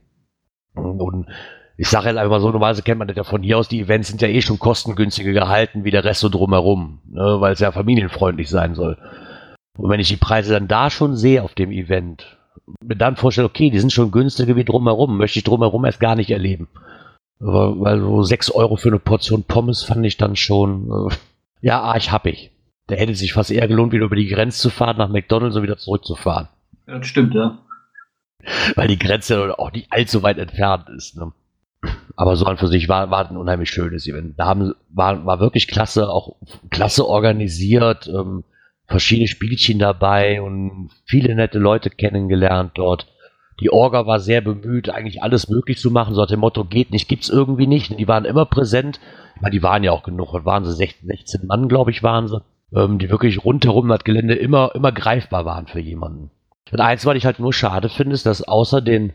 Und 0.74 1.28
ich 1.76 1.88
sage 1.88 2.08
jetzt 2.08 2.18
einfach 2.18 2.40
so, 2.40 2.50
normalerweise 2.50 2.82
kennt 2.82 2.98
man 2.98 3.06
das 3.06 3.16
ja 3.16 3.22
von 3.22 3.44
hier 3.44 3.58
aus, 3.58 3.68
die 3.68 3.80
Events 3.80 4.08
sind 4.08 4.20
ja 4.20 4.26
eh 4.26 4.42
schon 4.42 4.58
kostengünstiger 4.58 5.32
gehalten 5.32 5.84
wie 5.84 5.92
der 5.92 6.04
Rest 6.04 6.20
so 6.20 6.28
drumherum, 6.28 7.00
ne, 7.08 7.40
weil 7.40 7.52
es 7.52 7.60
ja 7.60 7.70
familienfreundlich 7.70 8.50
sein 8.50 8.74
soll. 8.74 8.98
Und 9.76 9.88
wenn 9.88 10.00
ich 10.00 10.08
die 10.08 10.16
Preise 10.16 10.52
dann 10.52 10.66
da 10.66 10.90
schon 10.90 11.14
sehe 11.14 11.44
auf 11.44 11.54
dem 11.54 11.70
Event, 11.70 12.36
mir 12.82 12.96
dann 12.96 13.14
vorstelle, 13.14 13.46
okay, 13.46 13.70
die 13.70 13.78
sind 13.78 13.92
schon 13.92 14.10
günstiger 14.10 14.56
wie 14.56 14.64
drumherum, 14.64 15.16
möchte 15.16 15.38
ich 15.38 15.44
drumherum 15.44 15.84
erst 15.84 16.00
gar 16.00 16.16
nicht 16.16 16.30
erleben. 16.30 16.66
Weil 17.38 18.00
so 18.00 18.24
6 18.24 18.50
Euro 18.50 18.74
für 18.74 18.88
eine 18.88 18.98
Portion 18.98 19.44
Pommes 19.44 19.84
fand 19.84 20.04
ich 20.04 20.16
dann 20.16 20.34
schon, 20.34 20.90
äh, 20.90 21.14
ja, 21.60 21.80
arg 21.80 22.10
happig. 22.10 22.50
Da 22.88 22.96
hätte 22.96 23.14
sich 23.14 23.32
fast 23.32 23.50
eher 23.50 23.68
gelohnt, 23.68 23.92
wieder 23.92 24.06
über 24.06 24.16
die 24.16 24.28
Grenze 24.28 24.58
zu 24.58 24.70
fahren, 24.70 24.96
nach 24.96 25.08
McDonalds 25.08 25.56
und 25.56 25.62
wieder 25.62 25.76
zurückzufahren. 25.76 26.48
Ja, 26.86 26.98
das 26.98 27.06
stimmt, 27.06 27.34
ja. 27.34 27.58
Weil 28.74 28.88
die 28.88 28.98
Grenze 28.98 29.58
auch 29.58 29.72
nicht 29.72 29.92
allzu 29.92 30.22
weit 30.22 30.38
entfernt 30.38 30.88
ist. 30.88 31.16
Ne? 31.16 31.32
Aber 32.16 32.34
so 32.36 32.46
an 32.46 32.56
für 32.56 32.68
sich 32.68 32.88
war, 32.88 33.10
war 33.10 33.28
ein 33.28 33.36
unheimlich 33.36 33.70
schönes 33.70 34.06
Event. 34.08 34.38
Da 34.38 34.46
haben, 34.46 34.74
war, 34.88 35.24
war 35.26 35.38
wirklich 35.38 35.68
klasse, 35.68 36.08
auch 36.08 36.36
klasse 36.70 37.06
organisiert. 37.06 38.08
Ähm, 38.08 38.44
verschiedene 38.86 39.28
Spielchen 39.28 39.78
dabei 39.78 40.40
und 40.40 40.90
viele 41.04 41.34
nette 41.34 41.58
Leute 41.58 41.90
kennengelernt 41.90 42.72
dort. 42.74 43.06
Die 43.60 43.70
Orga 43.70 44.06
war 44.06 44.18
sehr 44.20 44.40
bemüht, 44.40 44.88
eigentlich 44.88 45.22
alles 45.22 45.48
möglich 45.50 45.78
zu 45.78 45.90
machen. 45.90 46.14
So 46.14 46.22
hat 46.22 46.30
dem 46.30 46.40
Motto, 46.40 46.64
geht 46.64 46.90
nicht, 46.90 47.08
gibt's 47.08 47.28
irgendwie 47.28 47.66
nicht. 47.66 47.90
Und 47.90 47.98
die 47.98 48.08
waren 48.08 48.24
immer 48.24 48.46
präsent. 48.46 48.98
Ich 49.34 49.42
meine, 49.42 49.52
die 49.52 49.62
waren 49.62 49.84
ja 49.84 49.92
auch 49.92 50.04
genug. 50.04 50.32
Waren 50.44 50.64
sie? 50.64 50.72
16, 50.72 51.06
16 51.06 51.46
Mann, 51.46 51.68
glaube 51.68 51.90
ich, 51.90 52.02
waren 52.02 52.28
sie. 52.28 52.40
Ähm, 52.74 52.98
die 52.98 53.08
wirklich 53.08 53.44
rundherum 53.44 53.88
das 53.88 54.04
Gelände 54.04 54.34
immer, 54.34 54.74
immer 54.74 54.92
greifbar 54.92 55.44
waren 55.44 55.66
für 55.66 55.80
jemanden. 55.80 56.30
Und 56.70 56.80
eins, 56.80 57.06
was 57.06 57.16
ich 57.16 57.24
halt 57.24 57.38
nur 57.38 57.52
schade 57.52 57.88
finde, 57.88 58.14
ist, 58.14 58.26
dass 58.26 58.42
außer 58.42 58.82
den, 58.82 59.14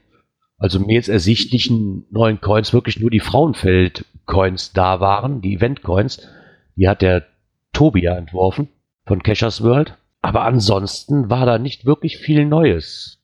also 0.57 0.79
mir 0.79 0.95
jetzt 0.95 1.09
ersichtlichen 1.09 2.05
neuen 2.09 2.41
Coins 2.41 2.73
wirklich 2.73 2.99
nur 2.99 3.11
die 3.11 3.19
Frauenfeld-Coins 3.19 4.73
da 4.73 4.99
waren, 4.99 5.41
die 5.41 5.55
Event-Coins. 5.55 6.27
Die 6.75 6.89
hat 6.89 7.03
der 7.03 7.27
Tobi 7.73 8.03
ja 8.03 8.15
entworfen 8.15 8.69
von 9.05 9.21
Cashers 9.21 9.63
World. 9.63 9.97
Aber 10.21 10.43
ansonsten 10.43 11.29
war 11.29 11.45
da 11.45 11.59
nicht 11.59 11.85
wirklich 11.85 12.17
viel 12.17 12.45
Neues. 12.45 13.19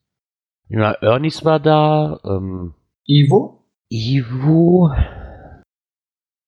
Ja, 0.68 0.92
Ernies 0.92 1.44
war 1.46 1.60
da, 1.60 2.20
ähm, 2.24 2.76
Ivo? 3.08 3.64
Ivo, 3.90 4.92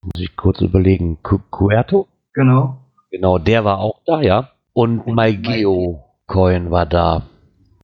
muss 0.01 0.19
ich 0.19 0.35
kurz 0.35 0.61
überlegen, 0.61 1.23
Cu 1.23 1.39
Cuerto? 1.49 2.07
Genau. 2.33 2.80
Genau, 3.11 3.37
der 3.37 3.65
war 3.65 3.79
auch 3.79 4.01
da, 4.05 4.21
ja. 4.21 4.51
Und 4.73 5.05
MyGeo 5.05 6.03
Coin 6.27 6.71
war 6.71 6.85
da. 6.85 7.23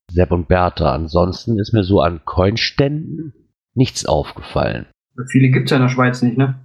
Sepp 0.10 0.32
und 0.32 0.48
Bertha. 0.48 0.94
Ansonsten 0.94 1.60
ist 1.60 1.74
mir 1.74 1.84
so 1.84 2.00
an 2.02 2.22
Coinständen 2.24 3.34
nichts 3.74 4.06
aufgefallen. 4.06 4.86
Viele 5.30 5.50
gibt's 5.50 5.72
ja 5.72 5.78
in 5.78 5.84
der 5.84 5.90
Schweiz 5.90 6.22
nicht, 6.22 6.38
ne? 6.38 6.60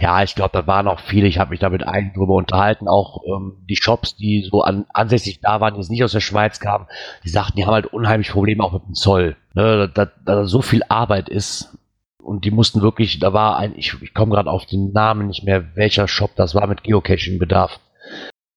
Ja, 0.00 0.22
ich 0.22 0.34
glaube, 0.34 0.50
da 0.52 0.66
waren 0.66 0.88
auch 0.88 1.00
viele. 1.00 1.26
Ich 1.26 1.38
habe 1.38 1.50
mich 1.50 1.60
da 1.60 1.68
mit 1.68 1.86
einigen 1.86 2.14
drüber 2.14 2.34
unterhalten. 2.34 2.88
Auch 2.88 3.22
ähm, 3.26 3.64
die 3.68 3.76
Shops, 3.76 4.16
die 4.16 4.46
so 4.50 4.62
an, 4.62 4.86
ansässig 4.92 5.40
da 5.40 5.60
waren, 5.60 5.74
die 5.74 5.80
jetzt 5.80 5.90
nicht 5.90 6.02
aus 6.02 6.12
der 6.12 6.20
Schweiz 6.20 6.60
kamen, 6.60 6.86
die 7.24 7.28
sagten, 7.28 7.56
die 7.56 7.66
haben 7.66 7.74
halt 7.74 7.86
unheimlich 7.86 8.30
Probleme 8.30 8.64
auch 8.64 8.72
mit 8.72 8.86
dem 8.86 8.94
Zoll. 8.94 9.36
Ne, 9.54 9.90
da, 9.92 10.08
da 10.24 10.46
so 10.46 10.62
viel 10.62 10.82
Arbeit 10.88 11.28
ist. 11.28 11.76
Und 12.22 12.44
die 12.44 12.50
mussten 12.50 12.82
wirklich, 12.82 13.20
da 13.20 13.32
war 13.32 13.56
ein, 13.56 13.74
ich, 13.76 14.02
ich 14.02 14.12
komme 14.12 14.34
gerade 14.34 14.50
auf 14.50 14.66
den 14.66 14.92
Namen 14.92 15.28
nicht 15.28 15.44
mehr, 15.44 15.76
welcher 15.76 16.08
Shop 16.08 16.34
das 16.34 16.54
war 16.54 16.66
mit 16.66 16.82
Geocaching-Bedarf, 16.82 17.78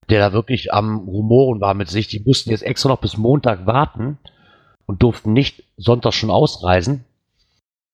der 0.10 0.20
da 0.20 0.34
wirklich 0.34 0.74
am 0.74 1.00
Rumoren 1.00 1.62
war 1.62 1.74
mit 1.74 1.90
sich. 1.90 2.08
Die 2.08 2.22
mussten 2.26 2.50
jetzt 2.50 2.64
extra 2.64 2.90
noch 2.90 3.00
bis 3.00 3.18
Montag 3.18 3.66
warten 3.66 4.18
und 4.86 5.04
durften 5.04 5.34
nicht 5.34 5.64
Sonntag 5.78 6.14
schon 6.14 6.32
ausreisen, 6.32 7.06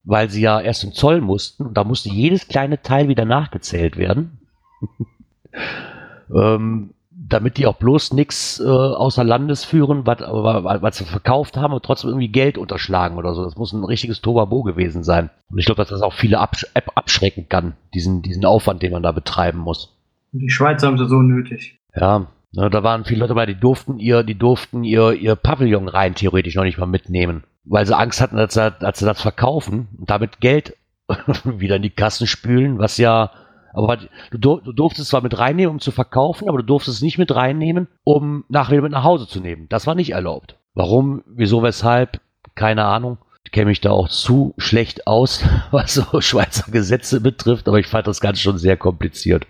weil 0.04 0.30
sie 0.30 0.42
ja 0.42 0.60
erst 0.60 0.84
im 0.84 0.94
Zoll 0.94 1.22
mussten 1.22 1.66
und 1.66 1.76
da 1.76 1.84
musste 1.84 2.10
jedes 2.10 2.48
kleine 2.48 2.82
Teil 2.82 3.08
wieder 3.08 3.26
nachgezählt 3.26 3.98
werden. 3.98 4.40
ähm, 6.36 6.92
damit 7.28 7.58
die 7.58 7.66
auch 7.66 7.78
bloß 7.78 8.14
nichts 8.14 8.60
äh, 8.60 8.68
außer 8.68 9.24
Landes 9.24 9.64
führen, 9.64 10.06
was, 10.06 10.98
sie 10.98 11.06
verkauft 11.06 11.58
haben 11.58 11.74
und 11.74 11.84
trotzdem 11.84 12.10
irgendwie 12.12 12.28
Geld 12.28 12.58
unterschlagen 12.58 13.18
oder 13.18 13.34
so. 13.34 13.44
Das 13.44 13.56
muss 13.56 13.74
ein 13.74 13.84
richtiges 13.84 14.22
Tobabo 14.22 14.64
gewesen 14.64 15.04
sein. 15.04 15.30
Und 15.50 15.58
ich 15.58 15.66
glaube, 15.66 15.82
dass 15.82 15.90
das 15.90 16.02
auch 16.02 16.14
viele 16.14 16.40
absch 16.40 16.68
abschrecken 16.94 17.48
kann, 17.50 17.74
diesen, 17.94 18.22
diesen 18.22 18.46
Aufwand, 18.46 18.84
den 18.84 18.92
man 18.92 19.04
da 19.04 19.12
betreiben 19.12 19.60
muss. 19.60 19.98
Die 20.34 20.50
Schweizer 20.50 20.88
haben 20.88 20.98
sie 20.98 21.08
so 21.08 21.22
nötig. 21.22 21.80
Ja, 21.96 22.28
ne, 22.54 22.70
da 22.70 22.84
waren 22.84 23.06
viele 23.06 23.22
Leute 23.22 23.30
dabei, 23.30 23.46
die 23.46 23.60
durften 23.60 24.00
ihr, 24.00 24.24
die 24.24 24.38
durften 24.38 24.84
ihr, 24.84 25.14
ihr 25.14 25.36
Pavillon 25.36 25.88
rein 25.88 26.16
theoretisch 26.16 26.56
noch 26.56 26.64
nicht 26.64 26.78
mal 26.78 26.86
mitnehmen 26.86 27.44
weil 27.66 27.86
sie 27.86 27.98
Angst 27.98 28.22
hatten, 28.22 28.38
dass 28.38 28.54
sie, 28.54 28.72
dass 28.72 29.00
sie 29.00 29.06
das 29.06 29.22
verkaufen 29.22 29.88
und 29.98 30.10
damit 30.10 30.40
Geld 30.40 30.78
wieder 31.44 31.76
in 31.76 31.82
die 31.82 31.90
Kassen 31.90 32.28
spülen, 32.28 32.80
was 32.80 32.98
ja, 32.98 33.32
aber 33.74 33.98
du, 34.32 34.62
du 34.62 34.72
durftest 34.72 35.10
zwar 35.10 35.22
mit 35.22 35.38
reinnehmen, 35.38 35.72
um 35.72 35.80
zu 35.80 35.92
verkaufen, 35.92 36.48
aber 36.48 36.60
du 36.60 36.64
durftest 36.64 36.98
es 36.98 37.04
nicht 37.04 37.18
mit 37.18 37.36
reinnehmen, 37.36 37.88
um 38.04 38.46
nachher 38.48 38.82
mit 38.82 38.92
nach 38.92 39.04
Hause 39.04 39.28
zu 39.28 39.42
nehmen. 39.42 39.68
Das 39.70 39.86
war 39.86 39.96
nicht 39.96 40.12
erlaubt. 40.12 40.58
Warum, 40.74 41.24
wieso, 41.28 41.62
weshalb, 41.62 42.22
keine 42.54 42.86
Ahnung. 42.86 43.18
Ich 43.44 43.52
kenne 43.52 43.68
mich 43.68 43.82
da 43.82 43.92
auch 43.92 44.10
zu 44.10 44.54
schlecht 44.58 45.08
aus, 45.08 45.44
was 45.72 45.94
so 45.94 46.22
Schweizer 46.22 46.72
Gesetze 46.72 47.20
betrifft, 47.20 47.68
aber 47.68 47.80
ich 47.80 47.88
fand 47.88 48.08
das 48.08 48.22
Ganze 48.22 48.42
schon 48.42 48.58
sehr 48.58 48.78
kompliziert. 48.78 49.46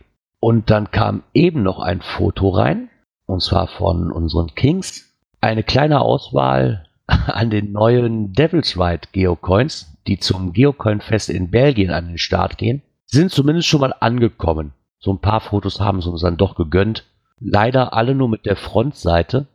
Und 0.45 0.69
dann 0.69 0.91
kam 0.91 1.23
eben 1.33 1.63
noch 1.63 1.79
ein 1.79 2.01
Foto 2.01 2.49
rein, 2.49 2.91
und 3.25 3.41
zwar 3.41 3.65
von 3.65 4.11
unseren 4.11 4.53
Kings. 4.53 5.11
Eine 5.41 5.63
kleine 5.63 6.01
Auswahl 6.01 6.85
an 7.07 7.49
den 7.49 7.71
neuen 7.71 8.31
Devil's 8.31 8.77
Ride 8.77 9.07
Geocoins, 9.11 9.97
die 10.05 10.19
zum 10.19 10.53
Geocoin-Fest 10.53 11.31
in 11.31 11.49
Belgien 11.49 11.89
an 11.89 12.09
den 12.09 12.19
Start 12.19 12.59
gehen, 12.59 12.83
sind 13.07 13.31
zumindest 13.31 13.67
schon 13.67 13.81
mal 13.81 13.95
angekommen. 13.99 14.73
So 14.99 15.11
ein 15.11 15.19
paar 15.19 15.41
Fotos 15.41 15.79
haben 15.79 15.99
sie 15.99 16.11
uns 16.11 16.21
dann 16.21 16.37
doch 16.37 16.53
gegönnt. 16.53 17.05
Leider 17.39 17.93
alle 17.93 18.13
nur 18.13 18.29
mit 18.29 18.45
der 18.45 18.55
Frontseite. 18.55 19.47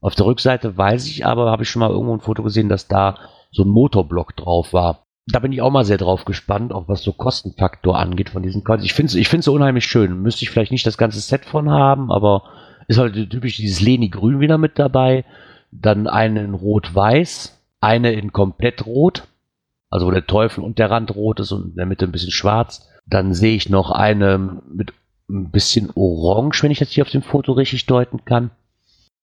Auf 0.00 0.16
der 0.16 0.26
Rückseite 0.26 0.76
weiß 0.76 1.06
ich 1.06 1.24
aber, 1.24 1.52
habe 1.52 1.62
ich 1.62 1.70
schon 1.70 1.78
mal 1.78 1.90
irgendwo 1.90 2.14
ein 2.14 2.20
Foto 2.20 2.42
gesehen, 2.42 2.68
dass 2.68 2.88
da 2.88 3.16
so 3.52 3.62
ein 3.62 3.68
Motorblock 3.68 4.34
drauf 4.34 4.72
war. 4.72 5.05
Da 5.28 5.40
bin 5.40 5.52
ich 5.52 5.60
auch 5.60 5.70
mal 5.70 5.84
sehr 5.84 5.98
drauf 5.98 6.24
gespannt, 6.24 6.72
auch 6.72 6.88
was 6.88 7.02
so 7.02 7.12
Kostenfaktor 7.12 7.98
angeht 7.98 8.30
von 8.30 8.42
diesen 8.42 8.62
Coins. 8.62 8.84
Ich 8.84 8.94
finde 8.94 9.10
es 9.10 9.14
ich 9.16 9.28
find's 9.28 9.48
unheimlich 9.48 9.84
schön. 9.84 10.22
Müsste 10.22 10.44
ich 10.44 10.50
vielleicht 10.50 10.72
nicht 10.72 10.86
das 10.86 10.98
ganze 10.98 11.20
Set 11.20 11.44
von 11.44 11.68
haben, 11.70 12.12
aber 12.12 12.44
ist 12.86 12.98
halt 12.98 13.14
typisch 13.30 13.56
dieses 13.56 13.80
Leni 13.80 14.08
Grün 14.08 14.38
wieder 14.38 14.58
mit 14.58 14.78
dabei 14.78 15.24
dann 15.82 16.06
eine 16.06 16.42
in 16.42 16.54
Rot-Weiß, 16.54 17.60
eine 17.80 18.12
in 18.12 18.32
komplett 18.32 18.86
Rot, 18.86 19.28
also 19.90 20.06
wo 20.06 20.10
der 20.10 20.26
Teufel 20.26 20.64
und 20.64 20.78
der 20.78 20.90
Rand 20.90 21.14
rot 21.14 21.40
ist 21.40 21.52
und 21.52 21.70
in 21.70 21.76
der 21.76 21.86
Mitte 21.86 22.04
ein 22.06 22.12
bisschen 22.12 22.32
schwarz. 22.32 22.88
Dann 23.06 23.34
sehe 23.34 23.54
ich 23.54 23.68
noch 23.68 23.90
eine 23.90 24.62
mit 24.68 24.92
ein 25.28 25.50
bisschen 25.50 25.90
Orange, 25.94 26.62
wenn 26.62 26.70
ich 26.70 26.78
das 26.78 26.90
hier 26.90 27.04
auf 27.04 27.10
dem 27.10 27.22
Foto 27.22 27.52
richtig 27.52 27.86
deuten 27.86 28.24
kann. 28.24 28.50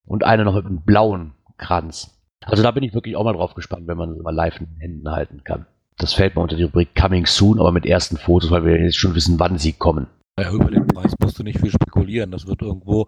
Und 0.05 0.23
eine 0.23 0.43
noch 0.43 0.55
mit 0.55 0.65
einem 0.65 0.81
blauen 0.81 1.33
Kranz. 1.57 2.19
Also 2.41 2.61
da 2.61 2.71
bin 2.71 2.83
ich 2.83 2.93
wirklich 2.93 3.15
auch 3.15 3.23
mal 3.23 3.33
drauf 3.33 3.53
gespannt, 3.55 3.87
wenn 3.87 3.97
man 3.97 4.13
sie 4.13 4.21
mal 4.21 4.35
live 4.35 4.59
in 4.59 4.65
den 4.65 4.79
Händen 4.79 5.09
halten 5.09 5.43
kann. 5.45 5.65
Das 5.97 6.13
fällt 6.13 6.35
mal 6.35 6.41
unter 6.43 6.55
die 6.55 6.63
Rubrik 6.63 6.95
Coming 6.95 7.25
Soon, 7.25 7.59
aber 7.59 7.71
mit 7.71 7.85
ersten 7.85 8.17
Fotos, 8.17 8.51
weil 8.51 8.65
wir 8.65 8.81
jetzt 8.81 8.97
schon 8.97 9.15
wissen, 9.15 9.39
wann 9.39 9.57
sie 9.57 9.73
kommen. 9.73 10.07
Ja, 10.39 10.51
über 10.51 10.71
den 10.71 10.87
Preis 10.87 11.13
musst 11.21 11.37
du 11.37 11.43
nicht 11.43 11.59
viel 11.59 11.71
spekulieren. 11.71 12.31
Das 12.31 12.47
wird 12.47 12.61
irgendwo 12.61 13.07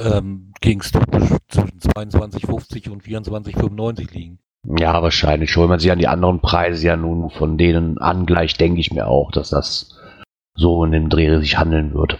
ähm, 0.00 0.52
ging 0.60 0.80
es 0.80 0.90
zwischen 0.90 1.78
22,50 1.78 2.90
und 2.90 3.02
24,95 3.02 4.12
liegen. 4.12 4.38
Ja, 4.78 5.02
wahrscheinlich 5.02 5.50
schon. 5.50 5.64
Wenn 5.64 5.70
man 5.70 5.80
sich 5.80 5.90
an 5.90 5.98
die 5.98 6.08
anderen 6.08 6.40
Preise 6.40 6.86
ja 6.86 6.96
nun 6.96 7.30
von 7.30 7.58
denen 7.58 7.98
angleicht, 7.98 8.60
denke 8.60 8.80
ich 8.80 8.92
mir 8.92 9.08
auch, 9.08 9.32
dass 9.32 9.50
das 9.50 9.98
so 10.54 10.84
in 10.84 10.92
dem 10.92 11.08
Dreh 11.08 11.38
sich 11.40 11.58
handeln 11.58 11.94
wird. 11.94 12.18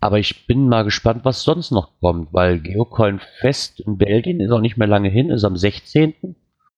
Aber 0.00 0.18
ich 0.18 0.46
bin 0.46 0.68
mal 0.68 0.84
gespannt, 0.84 1.24
was 1.24 1.42
sonst 1.42 1.70
noch 1.70 1.92
kommt, 2.00 2.32
weil 2.32 2.58
Geocoin 2.60 3.20
Fest 3.40 3.80
in 3.80 3.96
Belgien 3.96 4.40
ist 4.40 4.50
auch 4.50 4.60
nicht 4.60 4.76
mehr 4.76 4.88
lange 4.88 5.08
hin, 5.08 5.30
ist 5.30 5.44
am 5.44 5.56
16. 5.56 6.36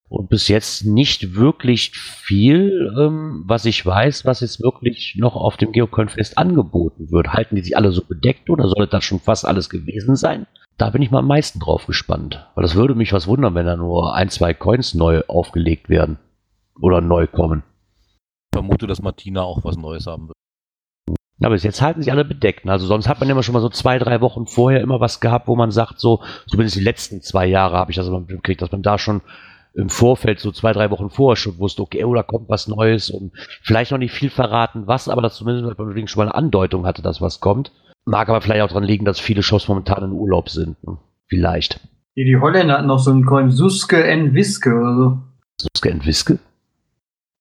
Und 0.09 0.29
bis 0.29 0.47
jetzt 0.47 0.85
nicht 0.85 1.35
wirklich 1.35 1.91
viel, 1.91 2.95
ähm, 2.99 3.43
was 3.45 3.65
ich 3.65 3.85
weiß, 3.85 4.25
was 4.25 4.41
jetzt 4.41 4.63
wirklich 4.63 5.17
noch 5.19 5.35
auf 5.35 5.57
dem 5.57 5.73
Geocoin-Fest 5.73 6.39
angeboten 6.39 7.11
wird. 7.11 7.33
Halten 7.33 7.57
die 7.57 7.63
sich 7.63 7.77
alle 7.77 7.91
so 7.91 8.05
bedeckt 8.05 8.49
oder 8.49 8.69
soll 8.69 8.87
das 8.87 9.05
schon 9.05 9.19
fast 9.19 9.45
alles 9.45 9.69
gewesen 9.69 10.15
sein? 10.15 10.47
Da 10.79 10.91
bin 10.91 11.03
ich 11.03 11.11
mal 11.11 11.21
am 11.21 11.27
meisten 11.27 11.59
drauf 11.59 11.87
gespannt. 11.87 12.47
Weil 12.55 12.63
das 12.63 12.77
würde 12.77 12.95
mich 12.95 13.13
was 13.13 13.27
wundern, 13.27 13.55
wenn 13.55 13.67
da 13.67 13.77
nur 13.77 14.15
ein, 14.15 14.29
zwei 14.29 14.55
Coins 14.55 14.95
neu 14.95 15.23
aufgelegt 15.27 15.89
werden. 15.89 16.19
Oder 16.81 17.01
neu 17.01 17.27
kommen. 17.27 17.65
Ich 18.53 18.59
vermute, 18.59 18.87
dass 18.87 19.03
Martina 19.03 19.43
auch 19.43 19.65
was 19.65 19.77
Neues 19.77 20.07
haben 20.07 20.29
wird. 20.29 20.37
Aber 21.43 21.55
bis 21.55 21.65
jetzt 21.65 21.83
halten 21.83 22.03
sich 22.03 22.13
alle 22.13 22.25
bedeckt. 22.25 22.67
Also 22.67 22.87
sonst 22.87 23.09
hat 23.09 23.21
man 23.21 23.29
immer 23.29 23.43
schon 23.43 23.55
mal 23.55 23.61
so 23.61 23.69
zwei, 23.69 23.99
drei 23.99 24.21
Wochen 24.21 24.47
vorher 24.47 24.81
immer 24.81 25.01
was 25.01 25.21
gehabt, 25.21 25.49
wo 25.49 25.57
man 25.57 25.71
sagt, 25.71 25.99
so, 26.01 26.23
zumindest 26.47 26.77
die 26.77 26.85
letzten 26.85 27.21
zwei 27.21 27.47
Jahre 27.47 27.77
habe 27.77 27.91
ich 27.91 27.97
das 27.97 28.07
immer 28.07 28.23
gekriegt, 28.23 28.63
dass 28.63 28.73
man 28.73 28.83
da 28.83 28.99
schon 28.99 29.21
im 29.77 29.91
Vorfeld, 29.91 30.41
so 30.41 30.53
zwei, 30.53 30.73
drei 30.73 30.91
Wochen 30.91 31.11
vorher 31.11 31.37
schon 31.37 31.59
wusste, 31.59 31.83
okay, 31.83 32.03
oh, 32.05 32.15
da 32.15 32.23
kommt 32.23 32.49
was 32.49 32.67
Neues 32.67 33.11
und 33.11 33.33
vielleicht 33.63 33.93
noch 33.93 33.99
nicht 33.99 34.13
viel 34.13 34.31
verraten, 34.31 34.87
was, 34.87 35.09
aber 35.09 35.21
das 35.21 35.37
zumindest 35.37 35.77
schon 36.11 36.19
mal 36.19 36.25
eine 36.25 36.35
Andeutung 36.35 36.87
hatte, 36.87 37.03
dass 37.03 37.21
was 37.21 37.41
kommt. 37.41 37.73
Mag 38.07 38.29
aber 38.29 38.41
vielleicht 38.41 38.63
auch 38.63 38.69
daran 38.69 38.85
liegen, 38.85 39.05
dass 39.05 39.21
viele 39.21 39.43
Shows 39.43 39.69
momentan 39.69 40.03
in 40.05 40.13
Urlaub 40.13 40.49
sind. 40.49 40.83
Ne? 40.87 40.97
Vielleicht. 41.29 41.81
Die, 42.17 42.25
die 42.25 42.37
Holländer 42.37 42.79
hatten 42.79 42.87
noch 42.87 42.99
so 42.99 43.11
einen 43.11 43.27
Coin 43.27 43.51
Suske 43.51 44.03
en 44.03 44.33
Wiske 44.33 44.75
oder 44.75 44.95
so. 44.95 45.19
Suske 45.61 45.91
en 45.91 46.05
Wiske? 46.07 46.39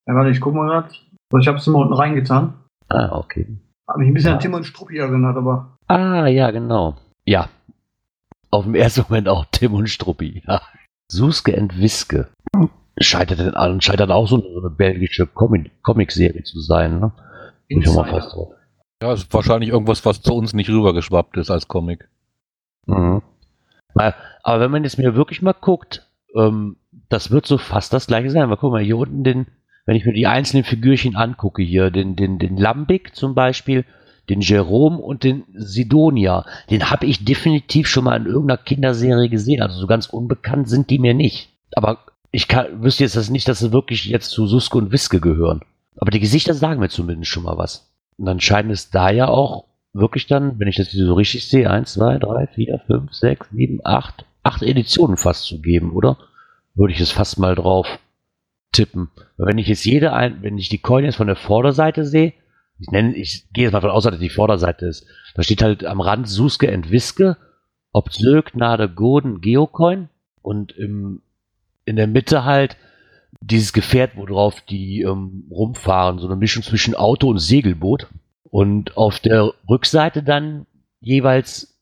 Ja, 0.05 0.15
warte, 0.15 0.31
ich 0.31 0.41
guck 0.41 0.55
mal 0.55 0.67
grad. 0.67 0.91
Ich 1.39 1.47
hab's 1.47 1.67
immer 1.67 1.79
unten 1.79 1.93
reingetan. 1.93 2.53
Ah, 2.89 3.17
okay. 3.17 3.47
Hat 3.87 3.97
mich 3.97 4.07
ein 4.07 4.13
bisschen 4.13 4.29
ja. 4.29 4.35
an 4.35 4.41
Tim 4.41 4.53
und 4.53 4.65
Struppi 4.65 4.97
erinnert, 4.97 5.37
aber. 5.37 5.77
Ah, 5.87 6.27
ja, 6.27 6.51
genau. 6.51 6.97
Ja. 7.25 7.49
Auf 8.51 8.65
dem 8.65 8.75
ersten 8.75 9.05
Moment 9.07 9.29
auch 9.29 9.45
Tim 9.51 9.73
und 9.73 9.89
Struppi, 9.89 10.43
ja. 10.45 10.61
Suske 11.07 11.57
and 11.57 11.79
Wiske. 11.79 12.29
Scheitert 12.99 13.39
denn 13.39 13.55
an, 13.55 13.81
scheitert 13.81 14.11
auch 14.11 14.27
so 14.27 14.35
eine, 14.35 14.53
so 14.53 14.59
eine 14.59 14.69
belgische 14.69 15.27
Comic-Serie 15.27 16.43
zu 16.43 16.61
sein, 16.61 16.99
ne? 16.99 17.11
Bin 17.67 17.81
ich 17.81 17.93
mal 17.93 18.05
fast 18.05 18.33
drauf. 18.33 18.53
Ja, 19.01 19.13
ist 19.13 19.33
wahrscheinlich 19.33 19.69
irgendwas, 19.69 20.05
was 20.05 20.21
zu 20.21 20.33
uns 20.33 20.53
nicht 20.53 20.69
rübergeschwappt 20.69 21.35
ist 21.37 21.51
als 21.51 21.67
Comic. 21.67 22.07
Mhm. 22.85 23.21
Aber 23.93 24.59
wenn 24.59 24.71
man 24.71 24.83
jetzt 24.83 24.97
mir 24.97 25.15
wirklich 25.15 25.41
mal 25.41 25.53
guckt, 25.53 26.07
ähm, 26.35 26.77
das 27.09 27.31
wird 27.31 27.45
so 27.45 27.57
fast 27.57 27.93
das 27.93 28.07
gleiche 28.07 28.29
sein. 28.29 28.47
Mal 28.49 28.57
guck 28.57 28.71
mal, 28.71 28.83
hier 28.83 28.97
unten 28.97 29.23
den, 29.23 29.47
wenn 29.85 29.95
ich 29.95 30.05
mir 30.05 30.13
die 30.13 30.27
einzelnen 30.27 30.63
Figürchen 30.63 31.15
angucke, 31.15 31.61
hier, 31.63 31.91
den, 31.91 32.15
den, 32.15 32.39
den 32.39 32.57
Lambik 32.57 33.15
zum 33.15 33.35
Beispiel, 33.35 33.85
den 34.29 34.41
Jerome 34.41 34.97
und 34.97 35.23
den 35.23 35.43
Sidonia. 35.53 36.45
Den 36.69 36.89
habe 36.89 37.05
ich 37.05 37.25
definitiv 37.25 37.87
schon 37.87 38.05
mal 38.05 38.17
in 38.17 38.25
irgendeiner 38.25 38.57
Kinderserie 38.57 39.29
gesehen. 39.29 39.61
Also 39.61 39.79
so 39.79 39.87
ganz 39.87 40.07
unbekannt 40.07 40.67
sind 40.69 40.89
die 40.89 40.99
mir 40.99 41.13
nicht. 41.13 41.49
Aber 41.75 41.99
ich 42.31 42.47
kann, 42.47 42.83
wüsste 42.83 43.03
jetzt 43.03 43.15
das 43.15 43.29
nicht, 43.29 43.47
dass 43.47 43.59
sie 43.59 43.71
wirklich 43.71 44.05
jetzt 44.05 44.31
zu 44.31 44.47
Suske 44.47 44.77
und 44.77 44.91
Wiske 44.91 45.19
gehören. 45.19 45.61
Aber 45.97 46.11
die 46.11 46.19
Gesichter 46.19 46.53
sagen 46.53 46.79
mir 46.79 46.89
zumindest 46.89 47.31
schon 47.31 47.43
mal 47.43 47.57
was. 47.57 47.91
Und 48.17 48.25
dann 48.25 48.39
scheint 48.39 48.71
es 48.71 48.89
da 48.89 49.09
ja 49.09 49.27
auch 49.27 49.65
wirklich 49.93 50.27
dann, 50.27 50.59
wenn 50.59 50.67
ich 50.67 50.75
das 50.75 50.91
so 50.91 51.13
richtig 51.13 51.47
sehe, 51.47 51.69
1, 51.69 51.93
2, 51.93 52.17
3, 52.19 52.47
4, 52.47 52.81
5, 52.87 53.13
6, 53.13 53.49
7, 53.51 53.79
8, 53.83 54.25
8 54.43 54.63
Editionen 54.63 55.17
fast 55.17 55.45
zu 55.45 55.61
geben, 55.61 55.93
oder? 55.93 56.17
Würde 56.73 56.93
ich 56.93 56.99
es 56.99 57.11
fast 57.11 57.39
mal 57.39 57.55
drauf 57.55 57.87
tippen. 58.73 59.09
Wenn 59.37 59.57
ich 59.57 59.67
jetzt 59.67 59.85
jede 59.85 60.13
ein, 60.13 60.41
wenn 60.41 60.57
ich 60.57 60.69
die 60.69 60.79
Coin 60.79 61.05
jetzt 61.05 61.15
von 61.15 61.27
der 61.27 61.37
Vorderseite 61.37 62.05
sehe, 62.05 62.33
ich 62.79 62.89
nenne, 62.89 63.15
ich 63.15 63.45
gehe 63.53 63.65
jetzt 63.65 63.73
mal 63.73 63.81
von 63.81 63.89
aus, 63.89 64.03
dass 64.03 64.19
die 64.19 64.29
Vorderseite 64.29 64.85
ist. 64.85 65.05
Da 65.35 65.43
steht 65.43 65.61
halt 65.61 65.85
am 65.85 66.01
Rand 66.01 66.27
Suske 66.27 66.69
Entwiske, 66.69 67.37
Obsö, 67.91 68.41
Gnade, 68.41 68.89
Goden, 68.89 69.41
Geocoin 69.41 70.09
und 70.41 70.73
im, 70.73 71.21
in 71.85 71.95
der 71.95 72.07
Mitte 72.07 72.43
halt 72.43 72.77
dieses 73.41 73.73
Gefährt, 73.73 74.17
worauf 74.17 74.61
die 74.61 75.01
ähm, 75.01 75.45
rumfahren, 75.49 76.19
so 76.19 76.27
eine 76.27 76.35
Mischung 76.35 76.63
zwischen 76.63 76.95
Auto 76.95 77.29
und 77.29 77.39
Segelboot. 77.39 78.07
Und 78.49 78.95
auf 78.97 79.19
der 79.19 79.53
Rückseite 79.69 80.23
dann 80.23 80.65
jeweils 81.01 81.77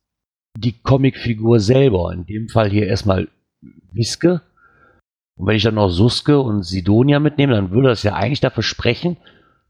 die 0.57 0.73
Comicfigur 0.73 1.59
selber. 1.59 2.11
In 2.11 2.25
dem 2.25 2.49
Fall 2.49 2.69
hier 2.69 2.87
erstmal 2.87 3.27
Wiske. 3.91 4.41
Und 5.35 5.47
wenn 5.47 5.55
ich 5.55 5.63
dann 5.63 5.75
noch 5.75 5.89
Suske 5.89 6.39
und 6.39 6.63
Sidonia 6.63 7.19
mitnehme, 7.19 7.53
dann 7.53 7.71
würde 7.71 7.89
das 7.89 8.03
ja 8.03 8.13
eigentlich 8.13 8.41
dafür 8.41 8.63
sprechen, 8.63 9.17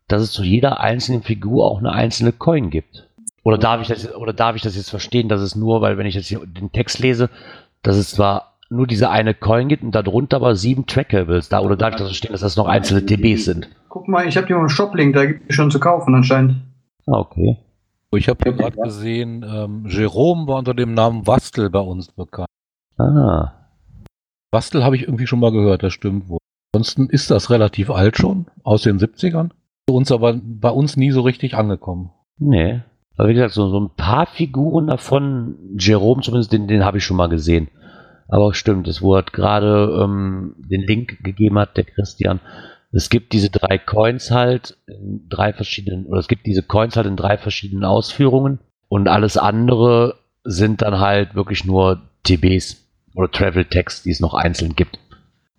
dass 0.07 0.21
es 0.21 0.31
zu 0.31 0.43
jeder 0.43 0.79
einzelnen 0.79 1.23
Figur 1.23 1.65
auch 1.65 1.79
eine 1.79 1.91
einzelne 1.91 2.31
Coin 2.31 2.69
gibt. 2.69 3.07
Oder 3.43 3.57
darf 3.57 3.81
ich 3.81 3.87
das, 3.87 4.13
oder 4.15 4.33
darf 4.33 4.55
ich 4.55 4.61
das 4.61 4.75
jetzt 4.75 4.89
verstehen, 4.89 5.27
dass 5.27 5.41
es 5.41 5.55
nur, 5.55 5.81
weil 5.81 5.97
wenn 5.97 6.05
ich 6.05 6.15
jetzt 6.15 6.27
hier 6.27 6.45
den 6.45 6.71
Text 6.71 6.99
lese, 6.99 7.29
dass 7.81 7.97
es 7.97 8.11
zwar 8.11 8.53
nur 8.69 8.87
diese 8.87 9.09
eine 9.09 9.33
Coin 9.33 9.67
gibt 9.67 9.83
und 9.83 9.93
darunter 9.93 10.37
aber 10.37 10.55
sieben 10.55 10.85
Trackables 10.85 11.49
da, 11.49 11.59
oder 11.59 11.75
darf 11.75 11.91
ich 11.91 11.97
das 11.97 12.07
verstehen, 12.07 12.31
dass 12.31 12.41
das 12.41 12.55
noch 12.55 12.67
einzelne 12.67 13.05
TBs 13.05 13.45
sind? 13.45 13.69
Guck 13.89 14.07
mal, 14.07 14.27
ich 14.27 14.37
habe 14.37 14.47
hier 14.47 14.55
mal 14.55 14.61
einen 14.61 14.69
Shop-Link, 14.69 15.13
da 15.13 15.25
gibt 15.25 15.49
es 15.49 15.55
schon 15.55 15.71
zu 15.71 15.79
kaufen 15.79 16.15
anscheinend. 16.15 16.55
Ah, 17.05 17.19
okay. 17.19 17.57
Ich 18.15 18.29
habe 18.29 18.39
hier 18.43 18.53
gerade 18.53 18.77
gesehen, 18.77 19.43
ähm, 19.47 19.85
Jerome 19.87 20.47
war 20.47 20.57
unter 20.59 20.73
dem 20.73 20.93
Namen 20.93 21.27
Wastel 21.27 21.69
bei 21.69 21.79
uns 21.79 22.11
bekannt. 22.11 22.47
Ah. 22.97 23.53
Wastel 24.51 24.83
habe 24.83 24.95
ich 24.95 25.03
irgendwie 25.03 25.27
schon 25.27 25.39
mal 25.39 25.51
gehört, 25.51 25.83
das 25.83 25.93
stimmt 25.93 26.29
wohl. 26.29 26.39
Ansonsten 26.73 27.07
ist 27.07 27.31
das 27.31 27.49
relativ 27.49 27.89
alt 27.89 28.17
schon, 28.17 28.45
aus 28.63 28.83
den 28.83 28.99
70ern. 28.99 29.49
Uns 29.89 30.11
aber 30.11 30.39
bei 30.41 30.69
uns 30.69 30.97
nie 30.97 31.11
so 31.11 31.21
richtig 31.21 31.55
angekommen. 31.55 32.11
Nee. 32.37 32.81
Aber 33.17 33.29
wie 33.29 33.33
gesagt, 33.33 33.53
so, 33.53 33.69
so 33.69 33.79
ein 33.79 33.95
paar 33.95 34.25
Figuren 34.25 34.87
davon, 34.87 35.57
Jerome 35.77 36.21
zumindest, 36.21 36.51
den, 36.51 36.67
den 36.67 36.85
habe 36.85 36.97
ich 36.97 37.03
schon 37.03 37.17
mal 37.17 37.29
gesehen. 37.29 37.67
Aber 38.27 38.53
stimmt, 38.53 38.87
es 38.87 39.01
wurde 39.01 39.31
gerade 39.31 39.99
ähm, 40.01 40.55
den 40.57 40.81
Link 40.81 41.23
gegeben 41.23 41.59
hat, 41.59 41.77
der 41.77 41.83
Christian. 41.83 42.39
Es 42.91 43.09
gibt 43.09 43.33
diese 43.33 43.49
drei 43.49 43.77
Coins 43.77 44.31
halt 44.31 44.77
in 44.87 45.27
drei 45.29 45.51
verschiedenen, 45.53 46.05
oder 46.05 46.19
es 46.19 46.27
gibt 46.27 46.45
diese 46.45 46.63
Coins 46.63 46.95
halt 46.95 47.07
in 47.07 47.15
drei 47.15 47.37
verschiedenen 47.37 47.83
Ausführungen 47.83 48.59
und 48.87 49.07
alles 49.07 49.37
andere 49.37 50.15
sind 50.43 50.81
dann 50.81 50.99
halt 50.99 51.35
wirklich 51.35 51.65
nur 51.65 52.01
TBs 52.23 52.87
oder 53.15 53.31
Travel 53.31 53.65
Text, 53.65 54.05
die 54.05 54.11
es 54.11 54.19
noch 54.19 54.33
einzeln 54.33 54.75
gibt 54.75 54.99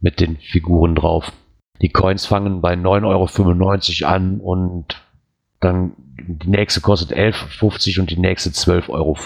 mit 0.00 0.21
den 0.21 0.37
Figuren 0.37 0.95
drauf. 0.95 1.33
Die 1.81 1.90
Coins 1.90 2.26
fangen 2.26 2.61
bei 2.61 2.75
9,95 2.75 4.04
Euro 4.04 4.14
an 4.14 4.40
und 4.40 5.02
dann 5.61 5.93
die 6.19 6.49
nächste 6.49 6.81
kostet 6.81 7.16
11,50 7.16 8.00
und 8.00 8.11
die 8.11 8.19
nächste 8.19 8.50
12,50 8.50 8.88
Euro. 8.90 9.16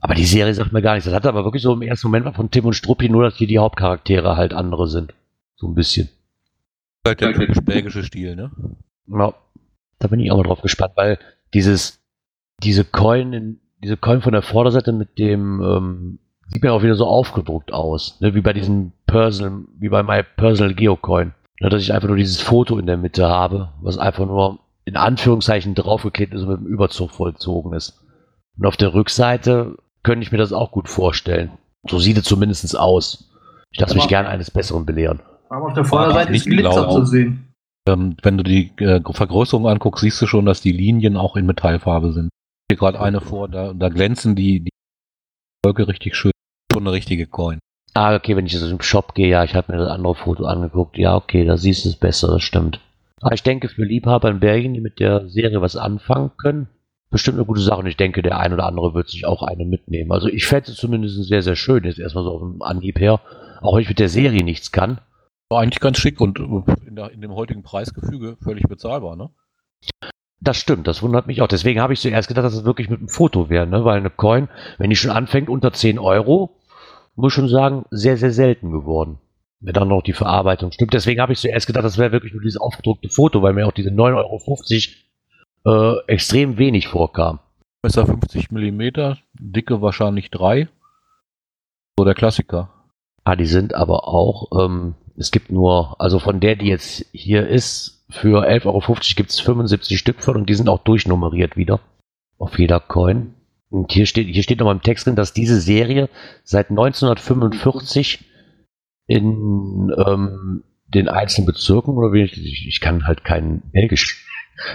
Aber 0.00 0.14
die 0.14 0.24
Serie 0.24 0.52
sagt 0.52 0.72
mir 0.72 0.82
gar 0.82 0.94
nichts. 0.94 1.06
Das 1.06 1.14
hat 1.14 1.26
aber 1.26 1.44
wirklich 1.44 1.62
so 1.62 1.72
im 1.72 1.82
ersten 1.82 2.08
Moment 2.08 2.26
mal 2.26 2.34
von 2.34 2.50
Tim 2.50 2.66
und 2.66 2.74
Struppi, 2.74 3.08
nur 3.08 3.22
dass 3.22 3.36
hier 3.36 3.46
die 3.46 3.58
Hauptcharaktere 3.58 4.36
halt 4.36 4.52
andere 4.52 4.88
sind. 4.88 5.14
So 5.56 5.66
ein 5.66 5.74
bisschen. 5.74 6.10
Halt 7.06 7.20
der 7.20 7.32
typisch 7.32 7.60
belgische 7.64 8.02
Stil, 8.02 8.36
ne? 8.36 8.50
Ja, 9.06 9.34
da 9.98 10.08
bin 10.08 10.20
ich 10.20 10.30
auch 10.30 10.36
mal 10.36 10.42
drauf 10.42 10.62
gespannt, 10.62 10.92
weil 10.96 11.18
dieses, 11.54 12.02
diese 12.62 12.84
Coin, 12.84 13.32
in, 13.32 13.60
diese 13.82 13.96
Coin 13.96 14.20
von 14.20 14.32
der 14.32 14.42
Vorderseite 14.42 14.92
mit 14.92 15.18
dem, 15.18 15.62
ähm, 15.62 16.18
sieht 16.48 16.62
mir 16.62 16.72
auch 16.72 16.82
wieder 16.82 16.96
so 16.96 17.06
aufgedruckt 17.06 17.72
aus, 17.72 18.20
ne, 18.20 18.34
wie 18.34 18.40
bei 18.40 18.52
diesem 18.52 18.92
Personal, 19.06 19.64
wie 19.78 19.88
bei 19.88 20.02
My 20.02 20.22
Personal 20.36 20.74
Geocoin. 20.74 21.32
Dass 21.60 21.82
ich 21.82 21.92
einfach 21.92 22.08
nur 22.08 22.16
dieses 22.16 22.40
Foto 22.40 22.78
in 22.78 22.86
der 22.86 22.96
Mitte 22.96 23.28
habe, 23.28 23.72
was 23.80 23.98
einfach 23.98 24.26
nur 24.26 24.58
in 24.84 24.96
Anführungszeichen 24.96 25.74
draufgeklebt 25.74 26.34
ist 26.34 26.42
und 26.42 26.48
mit 26.48 26.60
dem 26.60 26.66
Überzug 26.66 27.10
vollzogen 27.10 27.72
ist. 27.72 28.04
Und 28.58 28.66
auf 28.66 28.76
der 28.76 28.92
Rückseite 28.94 29.76
könnte 30.02 30.24
ich 30.24 30.32
mir 30.32 30.38
das 30.38 30.52
auch 30.52 30.72
gut 30.72 30.88
vorstellen. 30.88 31.52
So 31.88 31.98
sieht 31.98 32.18
es 32.18 32.24
zumindest 32.24 32.78
aus. 32.78 33.30
Ich 33.70 33.80
lasse 33.80 33.94
mich 33.94 34.08
gern 34.08 34.26
eines 34.26 34.50
Besseren 34.50 34.86
belehren. 34.86 35.20
Aber 35.48 35.66
auf 35.66 35.74
der 35.74 35.84
Vorderseite 35.84 36.32
ist 36.32 36.46
nicht 36.46 36.58
Glitzer 36.58 36.88
zu 36.88 37.04
sehen. 37.04 37.54
Ähm, 37.86 38.16
wenn 38.22 38.38
du 38.38 38.44
die 38.44 38.70
äh, 38.78 39.00
Vergrößerung 39.04 39.68
anguckst, 39.68 40.02
siehst 40.02 40.20
du 40.22 40.26
schon, 40.26 40.46
dass 40.46 40.60
die 40.60 40.72
Linien 40.72 41.16
auch 41.16 41.36
in 41.36 41.46
Metallfarbe 41.46 42.12
sind. 42.12 42.30
Hier 42.70 42.78
gerade 42.78 43.00
eine 43.00 43.20
vor, 43.20 43.48
da, 43.48 43.74
da 43.74 43.88
glänzen 43.90 44.34
die, 44.34 44.60
die 44.60 44.70
Wolke 45.64 45.86
richtig 45.86 46.16
schön. 46.16 46.32
Schon 46.72 46.84
eine 46.84 46.92
richtige 46.92 47.26
Coin. 47.26 47.58
Ah, 47.94 48.16
okay, 48.16 48.36
wenn 48.36 48.44
ich 48.44 48.52
jetzt 48.52 48.62
im 48.62 48.82
Shop 48.82 49.14
gehe, 49.14 49.28
ja, 49.28 49.44
ich 49.44 49.54
habe 49.54 49.72
mir 49.72 49.78
das 49.78 49.88
andere 49.88 50.16
Foto 50.16 50.44
angeguckt. 50.46 50.98
Ja, 50.98 51.14
okay, 51.14 51.44
da 51.44 51.56
siehst 51.56 51.84
du 51.84 51.90
es 51.90 51.96
besser, 51.96 52.26
das 52.28 52.42
stimmt. 52.42 52.80
Aber 53.20 53.34
ich 53.34 53.44
denke, 53.44 53.68
für 53.68 53.84
Liebhaber 53.84 54.28
in 54.30 54.40
Belgien, 54.40 54.74
die 54.74 54.80
mit 54.80 54.98
der 54.98 55.28
Serie 55.28 55.62
was 55.62 55.76
anfangen 55.76 56.32
können, 56.36 56.68
bestimmt 57.10 57.38
eine 57.38 57.46
gute 57.46 57.60
Sache. 57.60 57.78
Und 57.78 57.86
ich 57.86 57.96
denke, 57.96 58.20
der 58.20 58.38
ein 58.38 58.52
oder 58.52 58.66
andere 58.66 58.94
wird 58.94 59.08
sich 59.08 59.26
auch 59.26 59.44
eine 59.44 59.64
mitnehmen. 59.64 60.10
Also 60.10 60.26
ich 60.26 60.44
fände 60.44 60.72
es 60.72 60.76
zumindest 60.76 61.22
sehr, 61.24 61.42
sehr 61.42 61.54
schön, 61.54 61.84
jetzt 61.84 62.00
erstmal 62.00 62.24
so 62.24 62.32
auf 62.32 62.40
dem 62.40 62.62
Anhieb 62.62 62.98
her. 62.98 63.20
Auch 63.62 63.76
wenn 63.76 63.82
ich 63.82 63.88
mit 63.88 64.00
der 64.00 64.08
Serie 64.08 64.42
nichts 64.42 64.72
kann. 64.72 64.98
War 65.48 65.62
eigentlich 65.62 65.80
ganz 65.80 65.98
schick 65.98 66.20
und 66.20 66.40
äh, 66.40 66.86
in, 66.88 66.96
der, 66.96 67.12
in 67.12 67.20
dem 67.20 67.34
heutigen 67.34 67.62
Preisgefüge 67.62 68.36
völlig 68.42 68.64
bezahlbar, 68.64 69.14
ne? 69.14 69.30
Das 70.40 70.56
stimmt, 70.56 70.86
das 70.88 71.00
wundert 71.02 71.26
mich 71.26 71.40
auch. 71.40 71.46
Deswegen 71.46 71.80
habe 71.80 71.92
ich 71.92 72.00
zuerst 72.00 72.28
gedacht, 72.28 72.44
dass 72.44 72.54
es 72.54 72.64
wirklich 72.64 72.90
mit 72.90 72.98
einem 72.98 73.08
Foto 73.08 73.48
wäre, 73.48 73.66
ne? 73.66 73.84
weil 73.84 73.98
eine 73.98 74.10
Coin, 74.10 74.48
wenn 74.78 74.90
die 74.90 74.96
schon 74.96 75.10
anfängt 75.10 75.48
unter 75.48 75.72
10 75.72 75.98
Euro, 75.98 76.56
muss 77.16 77.32
schon 77.32 77.48
sagen, 77.48 77.84
sehr, 77.90 78.16
sehr 78.16 78.32
selten 78.32 78.70
geworden. 78.70 79.18
Wenn 79.60 79.74
dann 79.74 79.88
noch 79.88 80.02
die 80.02 80.12
Verarbeitung 80.12 80.72
stimmt. 80.72 80.92
Deswegen 80.92 81.20
habe 81.20 81.32
ich 81.32 81.38
zuerst 81.38 81.66
gedacht, 81.66 81.84
das 81.84 81.96
wäre 81.96 82.12
wirklich 82.12 82.32
nur 82.32 82.42
dieses 82.42 82.60
aufgedruckte 82.60 83.08
Foto, 83.08 83.42
weil 83.42 83.54
mir 83.54 83.66
auch 83.66 83.72
diese 83.72 83.90
9,50 83.90 84.96
Euro 85.64 85.96
äh, 85.96 86.12
extrem 86.12 86.58
wenig 86.58 86.88
vorkam. 86.88 87.40
Messer 87.82 88.06
50 88.06 88.50
mm, 88.50 89.16
Dicke 89.34 89.80
wahrscheinlich 89.80 90.30
3. 90.30 90.68
So 91.98 92.04
der 92.04 92.14
Klassiker. 92.14 92.70
Ah, 93.24 93.36
die 93.36 93.46
sind 93.46 93.74
aber 93.74 94.08
auch, 94.08 94.64
ähm, 94.64 94.94
es 95.16 95.30
gibt 95.30 95.50
nur, 95.50 96.00
also 96.00 96.18
von 96.18 96.40
der, 96.40 96.56
die 96.56 96.66
jetzt 96.66 97.06
hier 97.12 97.46
ist, 97.46 98.04
für 98.10 98.46
11,50 98.46 98.66
Euro 98.66 98.94
gibt 99.16 99.30
es 99.30 99.40
75 99.40 99.98
Stück 99.98 100.22
von 100.22 100.36
und 100.36 100.48
die 100.48 100.54
sind 100.54 100.68
auch 100.68 100.80
durchnummeriert 100.80 101.56
wieder. 101.56 101.80
Auf 102.38 102.58
jeder 102.58 102.80
Coin. 102.80 103.34
Und 103.74 103.90
hier 103.90 104.06
steht, 104.06 104.28
hier 104.28 104.44
steht 104.44 104.60
nochmal 104.60 104.76
im 104.76 104.82
Text 104.82 105.04
drin, 105.04 105.16
dass 105.16 105.32
diese 105.32 105.60
Serie 105.60 106.08
seit 106.44 106.70
1945 106.70 108.24
in 109.08 109.92
ähm, 110.06 110.62
den 110.86 111.08
einzelnen 111.08 111.46
Bezirken, 111.46 111.94
oder 111.94 112.12
wie 112.12 112.22
ich, 112.22 112.68
ich, 112.68 112.80
kann 112.80 113.04
halt 113.04 113.24
kein 113.24 113.62
Belgisch, 113.72 114.24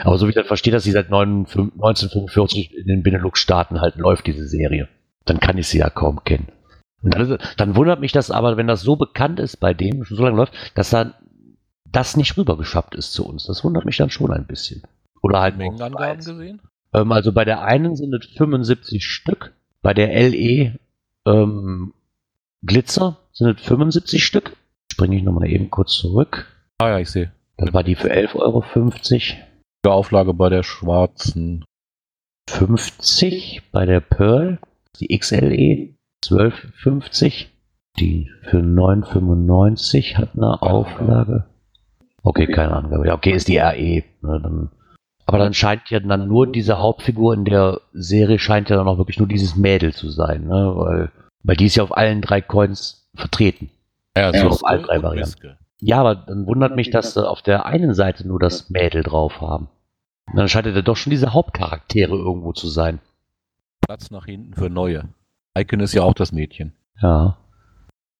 aber 0.03 0.17
so 0.17 0.25
wie 0.25 0.31
ich 0.31 0.35
das 0.35 0.47
verstehe, 0.47 0.73
dass 0.73 0.83
sie 0.83 0.91
seit 0.91 1.09
9, 1.09 1.45
1945 1.45 2.75
in 2.75 2.87
den 2.87 3.01
Benelux-Staaten 3.01 3.79
halt 3.79 3.95
läuft, 3.95 4.27
diese 4.27 4.45
Serie. 4.45 4.89
Dann 5.23 5.39
kann 5.39 5.57
ich 5.57 5.69
sie 5.69 5.77
ja 5.77 5.89
kaum 5.89 6.25
kennen. 6.25 6.49
Und 7.01 7.15
dann, 7.15 7.21
ist, 7.21 7.55
dann 7.55 7.77
wundert 7.77 8.01
mich 8.01 8.11
das 8.11 8.31
aber, 8.31 8.57
wenn 8.57 8.67
das 8.67 8.81
so 8.81 8.97
bekannt 8.97 9.39
ist 9.39 9.61
bei 9.61 9.73
dem, 9.73 10.03
schon 10.03 10.17
so 10.17 10.23
lange 10.23 10.35
läuft, 10.35 10.53
dass 10.75 10.89
dann 10.89 11.13
das 11.85 12.17
nicht 12.17 12.35
rübergeschafft 12.35 12.95
ist 12.95 13.13
zu 13.13 13.25
uns. 13.25 13.45
Das 13.45 13.63
wundert 13.63 13.85
mich 13.85 13.95
dann 13.95 14.09
schon 14.09 14.33
ein 14.33 14.45
bisschen. 14.45 14.83
Oder 15.21 15.39
halt 15.39 15.55
Mengenangaben 15.55 16.17
gesehen? 16.17 16.61
Ähm, 16.93 17.11
also 17.11 17.31
bei 17.31 17.45
der 17.45 17.63
einen 17.63 17.95
sind 17.95 18.13
es 18.13 18.25
75 18.37 19.05
Stück, 19.05 19.53
bei 19.81 19.93
der 19.93 20.07
LE 20.29 20.79
ähm, 21.25 21.93
Glitzer 22.63 23.17
sind 23.31 23.57
es 23.57 23.65
75 23.65 24.23
Stück. 24.23 24.57
Springe 24.91 25.17
ich 25.17 25.23
nochmal 25.23 25.49
eben 25.49 25.69
kurz 25.69 25.93
zurück. 25.93 26.47
Ah 26.79 26.89
ja, 26.89 26.99
ich 26.99 27.09
sehe. 27.09 27.31
Das 27.57 27.73
war 27.73 27.83
die 27.83 27.95
für 27.95 28.11
11,50 28.11 28.35
Euro. 28.35 28.63
Die 29.85 29.89
Auflage 29.89 30.33
bei 30.33 30.49
der 30.49 30.63
schwarzen. 30.63 31.63
50 32.49 33.61
bei 33.71 33.85
der 33.85 33.99
Pearl, 34.01 34.59
die 34.99 35.17
XLE 35.17 35.95
12,50. 36.25 37.47
Die 37.97 38.29
für 38.43 38.59
9,95 38.59 40.15
hat 40.15 40.35
eine 40.35 40.61
Auflage. 40.61 41.45
Okay, 42.23 42.47
keine 42.47 42.73
Angabe. 42.75 43.07
Ja, 43.07 43.13
okay, 43.13 43.31
ist 43.31 43.47
die 43.47 43.57
RE. 43.57 44.03
Ne, 44.21 44.39
dann, 44.41 44.69
aber 45.29 45.37
dann 45.37 45.53
scheint 45.53 45.91
ja 45.91 45.99
dann 45.99 46.27
nur 46.27 46.47
diese 46.47 46.79
Hauptfigur 46.79 47.35
in 47.35 47.45
der 47.45 47.81
Serie 47.93 48.39
scheint 48.39 48.71
ja 48.71 48.77
dann 48.77 48.87
auch 48.87 48.97
wirklich 48.97 49.19
nur 49.19 49.27
dieses 49.27 49.55
Mädel 49.55 49.93
zu 49.93 50.09
sein, 50.09 50.47
ne? 50.47 50.73
Weil, 50.75 51.11
weil 51.43 51.55
die 51.55 51.67
ist 51.67 51.75
ja 51.75 51.83
auf 51.83 51.95
allen 51.95 52.23
drei 52.23 52.41
Coins 52.41 53.07
vertreten. 53.13 53.69
Ja, 54.17 54.31
Ja, 54.31 54.41
so 54.41 54.47
auf 54.47 54.65
allen 54.65 54.81
drei 54.81 55.03
Varianten. 55.03 55.55
Ja, 55.81 55.99
aber 55.99 56.15
dann 56.15 56.47
wundert 56.47 56.75
mich, 56.75 56.89
dass 56.89 57.13
sie 57.13 57.29
auf 57.29 57.43
der 57.43 57.67
einen 57.67 57.93
Seite 57.93 58.27
nur 58.27 58.39
das 58.39 58.71
Mädel 58.71 59.03
drauf 59.03 59.39
haben. 59.39 59.69
Dann 60.33 60.49
scheint 60.49 60.65
er 60.65 60.81
doch 60.81 60.97
schon 60.97 61.11
diese 61.11 61.31
Hauptcharaktere 61.31 62.15
irgendwo 62.15 62.51
zu 62.53 62.67
sein. 62.67 62.99
Platz 63.81 64.09
nach 64.09 64.25
hinten 64.25 64.55
für 64.55 64.71
neue. 64.71 65.09
Icon 65.55 65.79
ist 65.79 65.93
ja 65.93 66.01
auch 66.01 66.15
das 66.15 66.31
Mädchen. 66.31 66.73
Ja. 67.03 67.37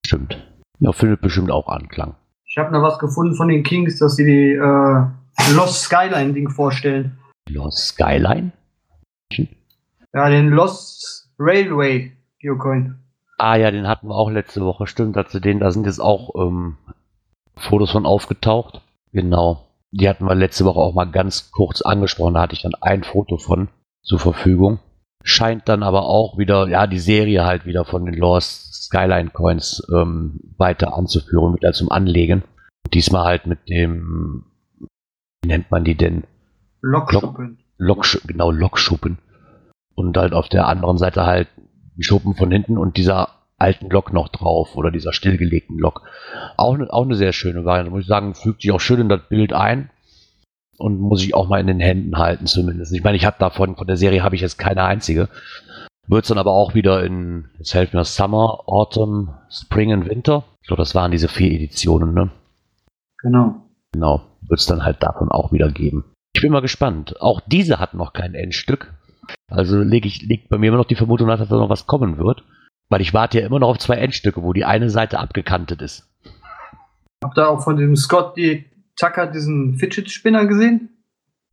Stimmt. 0.06 0.38
Ja, 0.78 0.92
findet 0.92 1.22
bestimmt 1.22 1.50
auch 1.50 1.66
Anklang. 1.66 2.14
Ich 2.46 2.56
habe 2.56 2.70
noch 2.70 2.84
was 2.84 3.00
gefunden 3.00 3.34
von 3.34 3.48
den 3.48 3.64
Kings, 3.64 3.98
dass 3.98 4.14
sie 4.14 4.24
die 4.24 4.52
äh, 4.52 5.06
Lost 5.54 5.82
Skyline 5.82 6.32
Ding 6.32 6.50
vorstellen. 6.50 7.18
Lost 7.48 7.88
Skyline? 7.88 8.52
Ja, 10.12 10.28
den 10.28 10.48
Lost 10.48 11.30
Railway 11.38 12.12
Geocoin. 12.38 12.96
Ah 13.38 13.56
ja, 13.56 13.70
den 13.70 13.88
hatten 13.88 14.08
wir 14.08 14.14
auch 14.14 14.30
letzte 14.30 14.60
Woche. 14.62 14.86
Stimmt, 14.86 15.16
sie 15.28 15.40
den, 15.40 15.60
da 15.60 15.70
sind 15.70 15.86
jetzt 15.86 16.00
auch 16.00 16.34
ähm, 16.36 16.76
Fotos 17.56 17.92
von 17.92 18.06
aufgetaucht. 18.06 18.82
Genau. 19.12 19.66
Die 19.92 20.08
hatten 20.08 20.26
wir 20.26 20.34
letzte 20.34 20.64
Woche 20.64 20.78
auch 20.78 20.94
mal 20.94 21.10
ganz 21.10 21.50
kurz 21.50 21.82
angesprochen. 21.82 22.34
Da 22.34 22.42
hatte 22.42 22.54
ich 22.54 22.62
dann 22.62 22.74
ein 22.80 23.02
Foto 23.02 23.38
von 23.38 23.68
zur 24.02 24.18
Verfügung. 24.18 24.78
Scheint 25.22 25.68
dann 25.68 25.82
aber 25.82 26.04
auch 26.04 26.38
wieder, 26.38 26.68
ja, 26.68 26.86
die 26.86 26.98
Serie 26.98 27.44
halt 27.44 27.66
wieder 27.66 27.84
von 27.84 28.04
den 28.06 28.14
Lost 28.14 28.84
Skyline 28.84 29.30
Coins 29.30 29.86
ähm, 29.94 30.40
weiter 30.56 30.94
anzuführen, 30.94 31.54
wieder 31.54 31.72
zum 31.72 31.90
Anlegen. 31.90 32.42
Diesmal 32.92 33.24
halt 33.24 33.46
mit 33.46 33.68
dem, 33.68 34.46
wie 35.42 35.48
nennt 35.48 35.70
man 35.70 35.84
die 35.84 35.94
denn? 35.94 36.24
Lokschuppen. 36.82 37.58
Lok, 37.78 38.06
genau, 38.26 38.50
Lokschuppen. 38.50 39.18
Und 39.94 40.16
halt 40.16 40.32
auf 40.32 40.48
der 40.48 40.66
anderen 40.66 40.98
Seite 40.98 41.26
halt 41.26 41.48
die 41.96 42.04
Schuppen 42.04 42.34
von 42.34 42.50
hinten 42.50 42.78
und 42.78 42.96
dieser 42.96 43.28
alten 43.58 43.90
Lok 43.90 44.12
noch 44.12 44.28
drauf 44.28 44.76
oder 44.76 44.90
dieser 44.90 45.12
stillgelegten 45.12 45.78
Lok. 45.78 46.02
Auch, 46.56 46.76
ne, 46.76 46.86
auch 46.90 47.04
eine 47.04 47.14
sehr 47.14 47.32
schöne 47.32 47.64
Variante. 47.64 47.90
Muss 47.90 48.02
ich 48.02 48.08
sagen, 48.08 48.34
fügt 48.34 48.62
sich 48.62 48.72
auch 48.72 48.80
schön 48.80 49.00
in 49.00 49.08
das 49.08 49.28
Bild 49.28 49.52
ein 49.52 49.90
und 50.78 50.98
muss 50.98 51.22
ich 51.22 51.34
auch 51.34 51.48
mal 51.48 51.60
in 51.60 51.66
den 51.66 51.80
Händen 51.80 52.16
halten 52.16 52.46
zumindest. 52.46 52.92
Ich 52.92 53.04
meine, 53.04 53.16
ich 53.16 53.26
habe 53.26 53.36
davon, 53.38 53.76
von 53.76 53.86
der 53.86 53.98
Serie 53.98 54.22
habe 54.22 54.34
ich 54.34 54.40
jetzt 54.40 54.58
keine 54.58 54.84
einzige. 54.84 55.28
Wird 56.06 56.24
es 56.24 56.28
dann 56.28 56.38
aber 56.38 56.52
auch 56.52 56.74
wieder 56.74 57.04
in, 57.04 57.50
jetzt 57.58 57.74
helfen 57.74 57.96
mir 57.96 58.04
Summer, 58.04 58.60
Autumn, 58.66 59.34
Spring 59.50 59.92
und 59.92 60.08
Winter. 60.08 60.44
Ich 60.62 60.68
glaube, 60.68 60.82
das 60.82 60.94
waren 60.94 61.12
diese 61.12 61.28
vier 61.28 61.52
Editionen, 61.52 62.14
ne? 62.14 62.30
Genau. 63.18 63.56
Genau. 63.92 64.22
Wird 64.50 64.60
es 64.60 64.66
dann 64.66 64.84
halt 64.84 65.00
davon 65.00 65.30
auch 65.30 65.52
wieder 65.52 65.70
geben. 65.70 66.04
Ich 66.34 66.42
bin 66.42 66.50
mal 66.50 66.60
gespannt. 66.60 67.20
Auch 67.20 67.40
diese 67.46 67.78
hat 67.78 67.94
noch 67.94 68.12
kein 68.12 68.34
Endstück. 68.34 68.92
Also 69.48 69.78
leg 69.80 70.04
ich, 70.04 70.22
liegt 70.22 70.48
bei 70.48 70.58
mir 70.58 70.68
immer 70.68 70.76
noch 70.76 70.86
die 70.86 70.96
Vermutung 70.96 71.28
nach, 71.28 71.38
dass 71.38 71.48
da 71.48 71.56
noch 71.56 71.70
was 71.70 71.86
kommen 71.86 72.18
wird. 72.18 72.42
Weil 72.88 73.00
ich 73.00 73.14
warte 73.14 73.38
ja 73.38 73.46
immer 73.46 73.60
noch 73.60 73.68
auf 73.68 73.78
zwei 73.78 73.94
Endstücke, 73.94 74.42
wo 74.42 74.52
die 74.52 74.64
eine 74.64 74.90
Seite 74.90 75.20
abgekantet 75.20 75.80
ist. 75.82 76.10
Habt 77.22 77.38
ihr 77.38 77.48
auch 77.48 77.62
von 77.62 77.76
dem 77.76 77.94
Scott 77.94 78.36
die 78.36 78.64
Tucker 78.96 79.28
diesen 79.28 79.76
Fidget 79.76 80.10
Spinner 80.10 80.46
gesehen? 80.46 80.88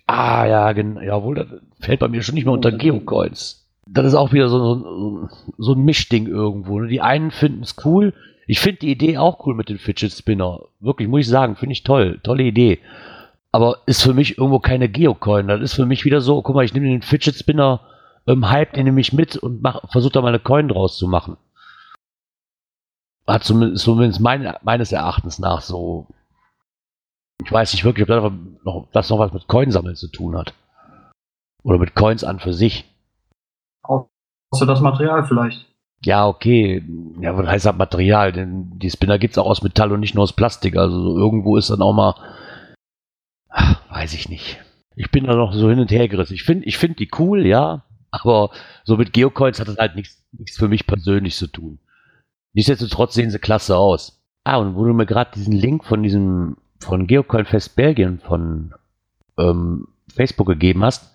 Ah, 0.07 0.45
ja, 0.47 0.71
genau. 0.71 1.01
Jawohl, 1.01 1.36
das 1.36 1.47
fällt 1.79 1.99
bei 1.99 2.07
mir 2.07 2.23
schon 2.23 2.33
nicht 2.33 2.45
mehr 2.45 2.53
unter 2.53 2.71
Geocoins. 2.71 3.66
Das 3.89 4.06
ist 4.06 4.15
auch 4.15 4.34
wieder 4.34 4.50
so, 4.50 4.60
so, 4.60 5.30
so 5.58 5.73
ein 5.73 5.84
Mischding 5.84 6.28
irgendwo. 6.28 6.80
Ne? 6.80 6.88
Die 6.88 7.02
einen 7.02 7.32
finden 7.32 7.63
es 7.63 7.76
cool. 7.86 8.13
Ich 8.47 8.60
finde 8.60 8.80
die 8.80 8.91
Idee 8.91 9.17
auch 9.17 9.45
cool 9.45 9.56
mit 9.56 9.69
dem 9.69 9.78
Fidget 9.78 10.12
Spinner. 10.12 10.62
Wirklich, 10.80 11.08
muss 11.10 11.21
ich 11.21 11.28
sagen, 11.28 11.56
finde 11.56 11.73
ich 11.73 11.84
toll. 11.84 12.19
Tolle 12.23 12.43
Idee. 12.43 12.80
Aber 13.52 13.80
ist 13.86 14.04
für 14.04 14.13
mich 14.13 14.38
irgendwo 14.38 14.60
keine 14.60 14.89
Geocoin. 14.89 15.47
Das 15.47 15.62
ist 15.62 15.73
für 15.73 15.86
mich 15.86 16.06
wieder 16.06 16.21
so, 16.21 16.41
guck 16.41 16.56
mal, 16.56 16.65
ich 16.65 16.73
nehme 16.73 16.88
den 16.88 17.02
Fidget 17.02 17.36
Spinner, 17.36 17.82
ähm, 18.26 18.50
hype 18.50 18.73
den 18.73 18.86
nämlich 18.86 19.13
mit 19.13 19.36
und 19.36 19.65
versuche 19.89 20.13
da 20.13 20.21
mal 20.21 20.30
eine 20.30 20.39
Coin 20.39 20.67
draus 20.67 20.97
zu 20.97 21.08
machen. 21.08 21.38
Hat 23.26 23.43
zumindest, 23.43 23.84
zumindest 23.84 24.21
mein, 24.21 24.54
meines 24.63 24.91
Erachtens 24.91 25.39
nach 25.39 25.62
so. 25.62 26.08
Ich 27.43 27.52
weiß 27.52 27.73
nicht 27.73 27.84
wirklich, 27.84 28.04
ob 28.04 28.10
das 28.10 28.32
noch, 28.63 28.88
das 28.91 29.10
noch 29.10 29.19
was 29.19 29.34
mit 29.34 29.47
Coinsammeln 29.47 29.95
zu 29.95 30.08
tun 30.08 30.38
hat. 30.38 30.54
Oder 31.63 31.78
mit 31.78 31.95
Coins 31.95 32.23
an 32.23 32.39
für 32.39 32.54
sich. 32.54 32.86
Außer 33.88 34.65
das 34.65 34.82
Material 34.82 35.26
vielleicht. 35.26 35.65
Ja, 36.04 36.28
okay. 36.28 36.84
Ja, 37.19 37.38
was 37.38 37.47
heißt 37.47 37.65
das 37.65 37.76
Material? 37.76 38.32
Denn 38.32 38.78
die 38.80 38.89
Spinner 38.89 39.17
gibt 39.17 39.34
es 39.34 39.38
auch 39.38 39.47
aus 39.47 39.63
Metall 39.63 39.91
und 39.91 40.00
nicht 40.00 40.15
nur 40.15 40.23
aus 40.23 40.34
Plastik. 40.34 40.78
Also 40.78 41.17
irgendwo 41.17 41.58
ist 41.58 41.69
dann 41.69 41.82
auch 41.82 41.93
mal. 41.93 42.15
Ach, 43.50 43.80
weiß 43.89 44.13
ich 44.13 44.30
nicht. 44.30 44.60
Ich 44.95 45.12
bin 45.12 45.26
da 45.26 45.36
noch 45.36 45.54
so 45.54 45.69
hin 45.69 45.80
und 45.80 45.91
her 45.91 46.08
gerissen. 46.08 46.34
Ich 46.34 46.43
finde 46.43 46.65
ich 46.65 46.78
find 46.78 47.00
die 47.00 47.10
cool, 47.17 47.45
ja. 47.45 47.84
Aber 48.12 48.52
so 48.84 48.97
mit 48.97 49.13
Geocoins 49.13 49.60
hat 49.60 49.67
das 49.67 49.78
halt 49.78 49.95
nichts, 49.95 50.23
für 50.56 50.67
mich 50.67 50.88
persönlich 50.88 51.36
zu 51.36 51.47
tun. 51.47 51.80
Nichtsdestotrotz 52.54 53.13
sehen 53.13 53.30
sie 53.30 53.39
klasse 53.39 53.78
aus. 53.78 54.23
Ah, 54.43 54.58
und 54.58 54.76
wo 54.76 54.86
du 54.86 54.93
mir 54.93 55.06
gerade 55.06 55.32
diesen 55.36 55.54
Link 55.54 55.84
von 55.84 56.04
diesem, 56.04 56.58
von 56.80 57.06
Geocoin 57.06 57.45
Fest 57.45 57.76
Belgien 57.76 58.19
von 58.19 58.73
ähm, 59.38 59.89
Facebook 60.15 60.47
gegeben 60.47 60.84
hast, 60.84 61.13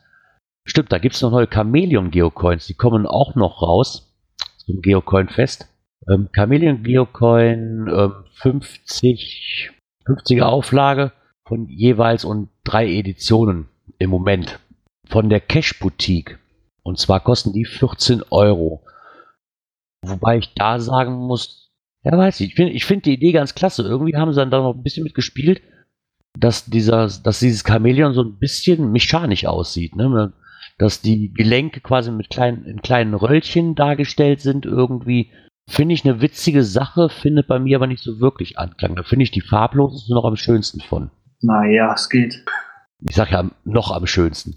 stimmt, 0.65 0.93
da 0.93 0.99
gibt 0.99 1.15
es 1.15 1.23
noch 1.23 1.31
neue 1.31 1.47
Chameleon 1.47 2.11
Geocoins, 2.11 2.67
die 2.67 2.75
kommen 2.75 3.07
auch 3.07 3.35
noch 3.35 3.63
raus 3.63 4.13
zum 4.59 4.81
Geocoin 4.81 5.29
Fest. 5.29 5.69
Ähm, 6.09 6.29
Chameleon 6.35 6.83
Geocoin 6.83 7.89
ähm, 7.89 8.25
50, 8.35 9.71
50er 10.07 10.43
Auflage 10.43 11.13
von 11.47 11.69
jeweils 11.69 12.25
und 12.25 12.49
drei 12.65 12.89
Editionen 12.89 13.69
im 13.99 14.11
Moment 14.11 14.59
von 15.07 15.29
der 15.29 15.41
Cash 15.41 15.79
Boutique. 15.79 16.39
Und 16.83 16.99
zwar 16.99 17.21
kosten 17.21 17.53
die 17.53 17.65
14 17.65 18.23
Euro. 18.31 18.85
Wobei 20.05 20.39
ich 20.39 20.55
da 20.55 20.81
sagen 20.81 21.15
muss, 21.15 21.71
ja 22.05 22.17
weiß 22.17 22.41
ich, 22.41 22.49
ich 22.49 22.55
finde 22.57 22.73
ich 22.73 22.85
find 22.85 23.07
die 23.07 23.15
Idee 23.15 23.33
ganz 23.33 23.55
klasse. 23.55 23.83
Irgendwie 23.83 24.17
haben 24.17 24.33
sie 24.33 24.41
dann 24.41 24.51
da 24.51 24.59
noch 24.59 24.75
ein 24.75 24.83
bisschen 24.83 25.05
mitgespielt, 25.05 25.63
dass, 26.37 26.65
dieser, 26.65 27.09
dass 27.09 27.39
dieses 27.39 27.63
Chamäleon 27.65 28.15
so 28.15 28.23
ein 28.23 28.39
bisschen 28.39 28.91
mechanisch 28.91 29.45
aussieht. 29.47 29.95
Ne? 29.95 30.33
Dass 30.83 31.01
die 31.01 31.33
Gelenke 31.33 31.81
quasi 31.81 32.11
mit 32.11 32.29
kleinen, 32.29 32.65
in 32.65 32.83
kleinen 32.83 33.15
Röllchen 33.15 33.77
dargestellt 33.77 34.41
sind 34.41 34.67
irgendwie. 34.67 35.31
Finde 35.71 35.95
ich 35.95 36.05
eine 36.05 36.21
witzige 36.21 36.65
Sache, 36.65 37.09
findet 37.09 37.47
bei 37.47 37.61
mir 37.61 37.77
aber 37.77 37.87
nicht 37.87 38.03
so 38.03 38.19
wirklich 38.19 38.59
Anklang. 38.59 38.97
Da 38.97 39.05
finde 39.05 39.23
ich 39.23 39.31
die 39.31 39.43
farblosesten 39.43 40.13
noch 40.13 40.25
am 40.25 40.35
schönsten 40.35 40.81
von. 40.81 41.13
Naja, 41.41 41.93
es 41.95 42.11
geht. 42.11 42.45
Ich 43.09 43.15
sag 43.15 43.31
ja 43.31 43.49
noch 43.65 43.93
am 43.93 44.09
schönsten. 44.09 44.57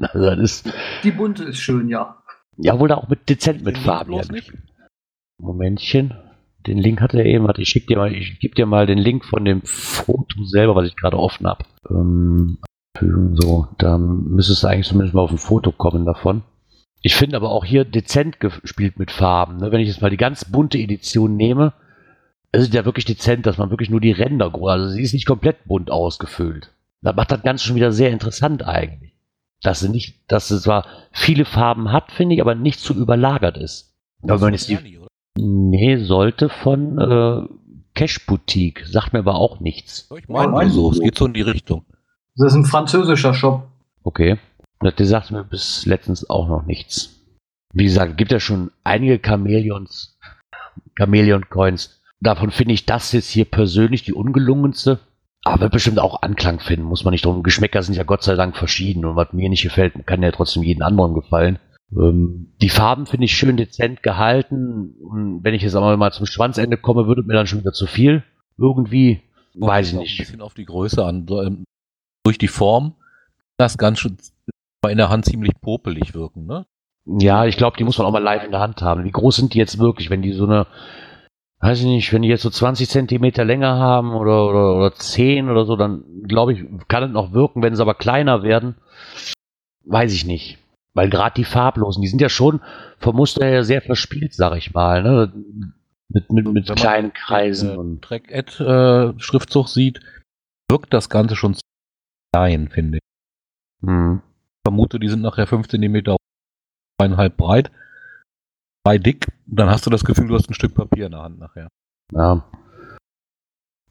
Also 0.00 0.20
das 0.20 0.38
ist, 0.38 0.72
Die 1.02 1.10
bunte 1.10 1.42
ist 1.42 1.58
schön, 1.58 1.88
ja. 1.88 2.22
ja, 2.58 2.78
wohl 2.78 2.86
da 2.86 2.94
auch 2.94 3.08
mit 3.08 3.28
dezent 3.28 3.64
mit 3.64 3.76
Den 3.78 3.82
Farben. 3.82 4.12
Ja. 4.12 4.22
nicht? 4.30 4.52
Momentchen. 5.38 6.14
Den 6.68 6.78
Link 6.78 7.00
hat 7.00 7.14
er 7.14 7.26
eben. 7.26 7.48
Warte, 7.48 7.62
ich 7.62 7.68
schick 7.68 7.88
dir 7.88 7.96
mal, 7.96 8.14
ich 8.14 8.38
gebe 8.38 8.54
dir 8.54 8.66
mal 8.66 8.86
den 8.86 8.98
Link 8.98 9.24
von 9.24 9.44
dem 9.44 9.62
Foto 9.62 10.44
selber, 10.44 10.76
was 10.76 10.86
ich 10.86 10.94
gerade 10.94 11.18
offen 11.18 11.48
habe. 11.48 11.64
Ähm, 11.90 12.58
fügen, 12.96 13.36
so, 13.36 13.68
da 13.78 13.98
müsstest 13.98 14.62
du 14.62 14.68
eigentlich 14.68 14.88
zumindest 14.88 15.14
mal 15.14 15.22
auf 15.22 15.30
ein 15.30 15.38
Foto 15.38 15.72
kommen 15.72 16.04
davon. 16.04 16.42
Ich 17.02 17.16
finde 17.16 17.36
aber 17.36 17.50
auch 17.50 17.64
hier 17.64 17.84
dezent 17.84 18.38
gespielt 18.38 18.98
mit 18.98 19.10
Farben. 19.10 19.56
Ne? 19.56 19.72
Wenn 19.72 19.80
ich 19.80 19.88
jetzt 19.88 20.02
mal 20.02 20.10
die 20.10 20.16
ganz 20.16 20.44
bunte 20.44 20.78
Edition 20.78 21.36
nehme, 21.36 21.72
ist 22.52 22.68
es 22.68 22.74
ja 22.74 22.84
wirklich 22.84 23.04
dezent, 23.04 23.46
dass 23.46 23.58
man 23.58 23.70
wirklich 23.70 23.90
nur 23.90 24.00
die 24.00 24.12
Ränder, 24.12 24.52
also 24.54 24.88
sie 24.88 25.02
ist 25.02 25.14
nicht 25.14 25.26
komplett 25.26 25.64
bunt 25.64 25.90
ausgefüllt. 25.90 26.70
Da 27.00 27.12
macht 27.12 27.32
das 27.32 27.42
Ganze 27.42 27.66
schon 27.66 27.76
wieder 27.76 27.90
sehr 27.90 28.10
interessant 28.10 28.64
eigentlich. 28.64 29.12
Dass 29.62 29.80
sie 29.80 29.88
nicht, 29.88 30.30
dass 30.30 30.48
sie 30.48 30.60
zwar 30.60 30.86
viele 31.10 31.44
Farben 31.44 31.90
hat, 31.90 32.12
finde 32.12 32.34
ich, 32.34 32.40
aber 32.40 32.54
nicht 32.54 32.78
zu 32.78 32.94
überlagert 32.94 33.56
ist. 33.56 33.94
Aber 34.22 34.40
wenn 34.40 34.52
jetzt 34.52 34.68
die, 34.68 34.74
Ernie, 34.74 34.98
oder? 34.98 35.08
nee, 35.36 35.96
sollte 35.96 36.48
von 36.48 36.98
äh, 36.98 37.48
Cash 37.94 38.26
Boutique, 38.26 38.84
sagt 38.86 39.12
mir 39.12 39.20
aber 39.20 39.36
auch 39.36 39.60
nichts. 39.60 40.08
Ich 40.16 40.28
meine 40.28 40.70
so, 40.70 40.90
es 40.90 40.98
so. 40.98 41.02
geht 41.02 41.16
so 41.16 41.26
in 41.26 41.34
die 41.34 41.42
Richtung. 41.42 41.84
Das 42.36 42.52
ist 42.52 42.54
ein 42.54 42.64
französischer 42.64 43.34
Shop. 43.34 43.68
Okay. 44.02 44.38
Und 44.80 44.98
Der 44.98 45.06
sagt 45.06 45.30
mir 45.30 45.44
bis 45.44 45.86
letztens 45.86 46.28
auch 46.28 46.48
noch 46.48 46.64
nichts. 46.66 47.20
Wie 47.72 47.84
gesagt, 47.84 48.16
gibt 48.18 48.32
ja 48.32 48.40
schon 48.40 48.70
einige 48.84 49.20
Chamäleons, 49.24 50.18
Chamäleon-Coins. 50.98 52.00
Davon 52.20 52.50
finde 52.50 52.74
ich 52.74 52.86
das 52.86 53.12
jetzt 53.12 53.28
hier 53.28 53.44
persönlich 53.44 54.02
die 54.02 54.12
ungelungenste. 54.12 55.00
Aber 55.44 55.62
wird 55.62 55.72
bestimmt 55.72 55.98
auch 55.98 56.22
Anklang 56.22 56.60
finden, 56.60 56.86
muss 56.86 57.04
man 57.04 57.10
nicht 57.12 57.24
drum. 57.24 57.42
Geschmäcker 57.42 57.82
sind 57.82 57.96
ja 57.96 58.04
Gott 58.04 58.22
sei 58.22 58.36
Dank 58.36 58.56
verschieden. 58.56 59.04
Und 59.04 59.16
was 59.16 59.32
mir 59.32 59.48
nicht 59.48 59.62
gefällt, 59.64 60.06
kann 60.06 60.22
ja 60.22 60.30
trotzdem 60.30 60.62
jeden 60.62 60.82
anderen 60.82 61.14
gefallen. 61.14 61.58
Ähm, 61.92 62.52
die 62.62 62.68
Farben 62.68 63.06
finde 63.06 63.24
ich 63.24 63.36
schön 63.36 63.56
dezent 63.56 64.02
gehalten. 64.04 64.94
Und 65.02 65.42
wenn 65.42 65.54
ich 65.54 65.62
jetzt 65.62 65.74
aber 65.74 65.96
mal 65.96 66.12
zum 66.12 66.26
Schwanzende 66.26 66.76
komme, 66.76 67.08
würde 67.08 67.24
mir 67.24 67.34
dann 67.34 67.48
schon 67.48 67.60
wieder 67.60 67.72
zu 67.72 67.86
viel. 67.86 68.22
Irgendwie, 68.56 69.20
weiß 69.54 69.88
ich 69.88 69.94
auch 69.94 69.98
Ein 70.00 70.02
nicht. 70.04 70.18
bisschen 70.18 70.40
auf 70.42 70.54
die 70.54 70.64
Größe 70.64 71.04
an. 71.04 71.26
Durch 72.24 72.38
die 72.38 72.48
Form 72.48 72.94
das 73.58 73.78
ganz 73.78 73.98
schön 73.98 74.16
in 74.88 74.98
der 74.98 75.10
Hand 75.10 75.24
ziemlich 75.24 75.52
popelig 75.60 76.14
wirken, 76.14 76.46
ne? 76.46 76.66
Ja, 77.04 77.46
ich 77.46 77.56
glaube, 77.56 77.76
die 77.76 77.84
muss 77.84 77.98
man 77.98 78.06
auch 78.06 78.12
mal 78.12 78.22
live 78.22 78.44
in 78.44 78.52
der 78.52 78.60
Hand 78.60 78.82
haben. 78.82 79.04
Wie 79.04 79.10
groß 79.10 79.36
sind 79.36 79.54
die 79.54 79.58
jetzt 79.58 79.78
wirklich, 79.78 80.10
wenn 80.10 80.22
die 80.22 80.32
so 80.32 80.44
eine, 80.44 80.66
weiß 81.60 81.80
ich 81.80 81.84
nicht, 81.84 82.12
wenn 82.12 82.22
die 82.22 82.28
jetzt 82.28 82.42
so 82.42 82.50
20 82.50 82.88
Zentimeter 82.88 83.44
länger 83.44 83.76
haben 83.76 84.14
oder, 84.14 84.48
oder, 84.48 84.76
oder 84.76 84.94
10 84.94 85.48
oder 85.48 85.64
so, 85.64 85.76
dann 85.76 86.04
glaube 86.28 86.52
ich, 86.52 86.64
kann 86.88 87.02
es 87.02 87.10
noch 87.10 87.32
wirken, 87.32 87.62
wenn 87.62 87.74
sie 87.74 87.82
aber 87.82 87.94
kleiner 87.94 88.42
werden. 88.42 88.76
Weiß 89.84 90.12
ich 90.12 90.24
nicht. 90.24 90.58
Weil 90.94 91.10
gerade 91.10 91.34
die 91.34 91.44
farblosen, 91.44 92.02
die 92.02 92.08
sind 92.08 92.20
ja 92.20 92.28
schon 92.28 92.60
vom 92.98 93.16
Muster 93.16 93.46
her 93.46 93.64
sehr 93.64 93.82
verspielt, 93.82 94.34
sag 94.34 94.56
ich 94.56 94.74
mal, 94.74 95.02
ne? 95.02 95.32
Mit, 96.08 96.30
mit, 96.30 96.46
mit 96.46 96.68
Wenn 96.68 96.74
man 96.74 96.76
kleinen 96.76 97.12
Kreisen 97.14 97.70
äh, 97.70 97.76
und. 97.76 98.02
Track-Ad-Schriftzug 98.02 99.68
sieht, 99.68 100.00
wirkt 100.68 100.92
das 100.92 101.08
Ganze 101.08 101.36
schon 101.36 101.56
finde 102.68 102.98
ich. 102.98 103.86
Hm. 103.86 104.22
Ich 104.24 104.70
vermute, 104.70 104.98
die 104.98 105.08
sind 105.08 105.22
nachher 105.22 105.46
5 105.46 105.68
cm 105.68 106.16
eineinhalb 106.98 107.36
breit, 107.36 107.70
drei 108.84 108.98
dick. 108.98 109.26
Dann 109.46 109.68
hast 109.68 109.86
du 109.86 109.90
das 109.90 110.04
Gefühl, 110.04 110.28
du 110.28 110.34
hast 110.34 110.48
ein 110.48 110.54
Stück 110.54 110.74
Papier 110.74 111.06
in 111.06 111.12
der 111.12 111.22
Hand 111.22 111.38
nachher. 111.38 111.68
Ja. 112.12 112.44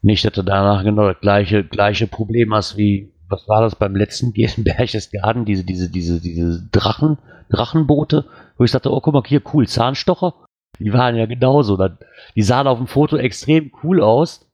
Nicht, 0.02 0.24
dass 0.24 0.32
du 0.32 0.42
danach 0.42 0.82
genau 0.82 1.12
das 1.12 1.20
gleiche, 1.20 1.62
gleiche 1.62 2.08
Problem 2.08 2.52
hast 2.54 2.76
wie, 2.76 3.12
was 3.28 3.48
war 3.48 3.60
das 3.60 3.76
beim 3.76 3.94
letzten 3.94 4.32
Berchtesgaden, 4.64 5.44
diese, 5.44 5.64
diese, 5.64 5.90
diese, 5.90 6.20
diese 6.20 6.68
Drachen, 6.72 7.18
Drachenboote, 7.50 8.28
wo 8.56 8.64
ich 8.64 8.70
sagte, 8.70 8.90
oh, 8.90 9.00
guck 9.00 9.14
mal, 9.14 9.22
hier, 9.26 9.42
cool, 9.52 9.68
Zahnstocher. 9.68 10.34
Die 10.78 10.92
waren 10.92 11.16
ja 11.16 11.26
genauso. 11.26 11.78
Die 12.34 12.42
sahen 12.42 12.66
auf 12.66 12.78
dem 12.78 12.86
Foto 12.86 13.16
extrem 13.16 13.70
cool 13.82 14.02
aus. 14.02 14.48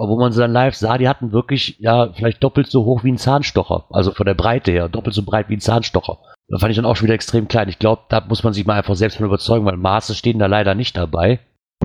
Aber 0.00 0.12
wo 0.12 0.18
man 0.18 0.32
sie 0.32 0.40
dann 0.40 0.54
live 0.54 0.74
sah, 0.74 0.96
die 0.96 1.10
hatten 1.10 1.30
wirklich, 1.32 1.76
ja, 1.78 2.10
vielleicht 2.14 2.42
doppelt 2.42 2.68
so 2.68 2.86
hoch 2.86 3.04
wie 3.04 3.12
ein 3.12 3.18
Zahnstocher. 3.18 3.84
Also 3.90 4.12
von 4.12 4.24
der 4.24 4.32
Breite 4.32 4.70
her, 4.70 4.88
doppelt 4.88 5.14
so 5.14 5.22
breit 5.22 5.50
wie 5.50 5.56
ein 5.56 5.60
Zahnstocher. 5.60 6.16
Da 6.48 6.56
fand 6.58 6.70
ich 6.70 6.76
dann 6.76 6.86
auch 6.86 6.96
schon 6.96 7.04
wieder 7.04 7.14
extrem 7.14 7.48
klein. 7.48 7.68
Ich 7.68 7.78
glaube, 7.78 8.00
da 8.08 8.22
muss 8.26 8.42
man 8.42 8.54
sich 8.54 8.64
mal 8.64 8.78
einfach 8.78 8.96
selbst 8.96 9.18
von 9.18 9.26
überzeugen, 9.26 9.66
weil 9.66 9.76
Maße 9.76 10.14
stehen 10.14 10.38
da 10.38 10.46
leider 10.46 10.74
nicht 10.74 10.96
dabei. 10.96 11.40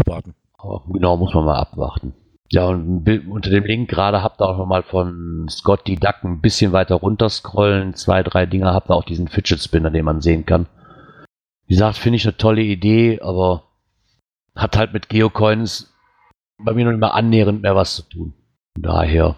Warten. 0.05 0.33
Aber 0.57 0.83
genau, 0.93 1.17
muss 1.17 1.33
man 1.33 1.43
mal 1.43 1.59
abwarten. 1.59 2.13
Ja, 2.51 2.67
und 2.67 3.05
unter 3.27 3.49
dem 3.49 3.65
Link 3.65 3.89
gerade 3.89 4.23
habt 4.23 4.39
ihr 4.39 4.47
auch 4.47 4.57
nochmal 4.57 4.83
von 4.83 5.47
Scott 5.49 5.85
die 5.85 5.97
Duck 5.97 6.23
ein 6.23 6.39
bisschen 6.39 6.71
weiter 6.71 6.95
runter 6.95 7.27
scrollen. 7.27 7.95
Zwei, 7.95 8.23
drei 8.23 8.45
Dinger 8.45 8.73
habt 8.73 8.89
ihr 8.89 8.95
auch 8.95 9.03
diesen 9.03 9.27
Fidget 9.27 9.59
Spinner, 9.59 9.91
den 9.91 10.05
man 10.05 10.21
sehen 10.21 10.45
kann. 10.45 10.67
Wie 11.67 11.73
gesagt, 11.73 11.97
finde 11.97 12.15
ich 12.15 12.25
eine 12.25 12.37
tolle 12.37 12.61
Idee, 12.61 13.19
aber 13.21 13.63
hat 14.55 14.77
halt 14.77 14.93
mit 14.93 15.09
Geocoins 15.09 15.91
bei 16.57 16.73
mir 16.73 16.85
noch 16.85 16.91
nicht 16.91 17.01
mal 17.01 17.09
annähernd 17.09 17.61
mehr 17.61 17.75
was 17.75 17.95
zu 17.95 18.03
tun. 18.03 18.33
Von 18.75 18.83
daher. 18.83 19.35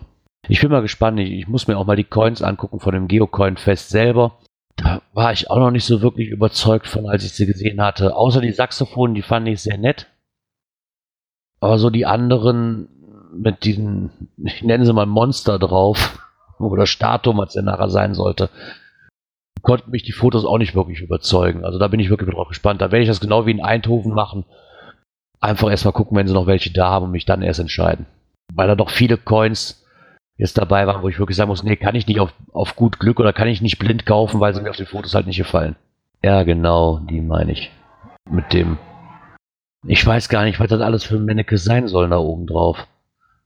Ich 0.48 0.62
bin 0.62 0.72
mal 0.72 0.82
gespannt. 0.82 1.20
Ich, 1.20 1.32
ich 1.32 1.48
muss 1.48 1.68
mir 1.68 1.78
auch 1.78 1.86
mal 1.86 1.96
die 1.96 2.04
Coins 2.04 2.42
angucken 2.42 2.80
von 2.80 2.94
dem 2.94 3.08
Geocoin-Fest 3.08 3.90
selber. 3.90 4.38
Da 4.76 5.02
war 5.14 5.34
ich 5.34 5.50
auch 5.50 5.58
noch 5.58 5.72
nicht 5.72 5.86
so 5.86 6.02
wirklich 6.02 6.30
überzeugt 6.30 6.88
von, 6.88 7.08
als 7.08 7.24
ich 7.26 7.34
sie 7.34 7.48
gesehen 7.48 7.82
hatte. 7.82 8.16
Außer 8.16 8.42
die 8.42 8.52
Saxophonen, 8.52 9.16
die 9.16 9.24
fand 9.24 9.48
ich 9.48 9.62
sehr 9.62 9.78
nett. 9.78 10.08
Aber 11.60 11.80
so 11.80 11.90
die 11.90 12.06
anderen 12.06 12.88
mit 13.34 13.64
diesen, 13.64 14.30
ich 14.38 14.64
nenne 14.64 14.86
sie 14.86 14.94
mal 14.94 15.06
Monster 15.06 15.60
drauf, 15.60 16.20
oder 16.60 16.86
Statue, 16.86 17.38
was 17.38 17.54
der 17.54 17.64
nachher 17.64 17.90
sein 17.90 18.14
sollte, 18.14 18.50
konnten 19.62 19.92
mich 19.92 20.04
die 20.04 20.12
Fotos 20.12 20.46
auch 20.46 20.58
nicht 20.58 20.76
wirklich 20.76 21.02
überzeugen. 21.02 21.66
Also 21.66 21.80
da 21.80 21.88
bin 21.88 22.00
ich 22.00 22.10
wirklich 22.10 22.34
drauf 22.34 22.48
gespannt. 22.48 22.82
Da 22.82 22.92
werde 22.92 23.04
ich 23.04 23.10
das 23.10 23.20
genau 23.20 23.46
wie 23.46 23.52
in 23.52 23.62
Eindhoven 23.62 24.14
machen. 24.14 24.46
Einfach 25.40 25.70
erstmal 25.70 25.94
gucken, 25.94 26.18
wenn 26.18 26.28
sie 26.28 26.34
noch 26.34 26.48
welche 26.48 26.72
da 26.72 26.90
haben 26.90 27.06
und 27.06 27.12
mich 27.12 27.26
dann 27.26 27.42
erst 27.42 27.60
entscheiden. 27.60 28.06
Weil 28.54 28.68
da 28.68 28.76
doch 28.76 28.90
viele 28.90 29.18
Coins 29.18 29.84
jetzt 30.38 30.58
dabei 30.58 30.88
waren, 30.88 31.04
wo 31.04 31.10
ich 31.10 31.20
wirklich 31.20 31.38
sagen 31.38 31.50
muss, 31.50 31.64
nee, 31.64 31.76
kann 31.76 31.96
ich 31.96 32.08
nicht 32.08 32.20
auf, 32.20 32.34
auf 32.54 32.76
gut 32.76 33.00
Glück 33.00 33.20
oder 33.20 33.34
kann 33.34 33.48
ich 33.48 33.62
nicht 33.62 33.80
blind 33.80 34.06
kaufen, 34.06 34.40
weil 34.40 34.54
sie 34.54 34.62
mir 34.62 34.70
auf 34.70 34.78
den 34.78 34.86
Fotos 34.86 35.16
halt 35.16 35.28
nicht 35.28 35.38
gefallen. 35.38 35.76
Ja, 36.24 36.44
genau, 36.44 37.00
die 37.00 37.22
meine 37.22 37.52
ich. 37.52 37.72
Mit 38.30 38.54
dem. 38.54 38.78
Ich 39.86 40.06
weiß 40.06 40.30
gar 40.30 40.44
nicht, 40.44 40.60
was 40.60 40.68
das 40.68 40.82
alles 40.82 41.04
für 41.04 41.20
Manneke 41.20 41.58
sein 41.58 41.88
sollen 41.88 42.12
da 42.12 42.18
oben 42.18 42.48
drauf. 42.48 42.88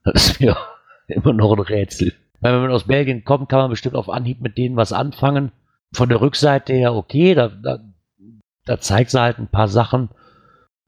Das 0.04 0.30
ist 0.30 0.40
mir 0.40 0.56
immer 1.08 1.32
noch 1.32 1.52
ein 1.52 1.60
Rätsel. 1.60 2.14
Weil 2.40 2.54
wenn 2.54 2.62
man 2.62 2.72
aus 2.72 2.84
Belgien 2.84 3.24
kommt, 3.24 3.48
kann 3.48 3.60
man 3.60 3.70
bestimmt 3.70 3.94
auf 3.94 4.08
Anhieb 4.08 4.40
mit 4.40 4.58
denen 4.58 4.76
was 4.76 4.92
anfangen. 4.92 5.52
Von 5.94 6.08
der 6.08 6.20
Rückseite 6.20 6.72
her 6.72 6.94
okay, 6.94 7.34
da, 7.34 7.48
da, 7.48 7.78
da 8.64 8.80
zeigt 8.80 9.10
sie 9.10 9.20
halt 9.20 9.38
ein 9.38 9.46
paar 9.46 9.68
Sachen, 9.68 10.08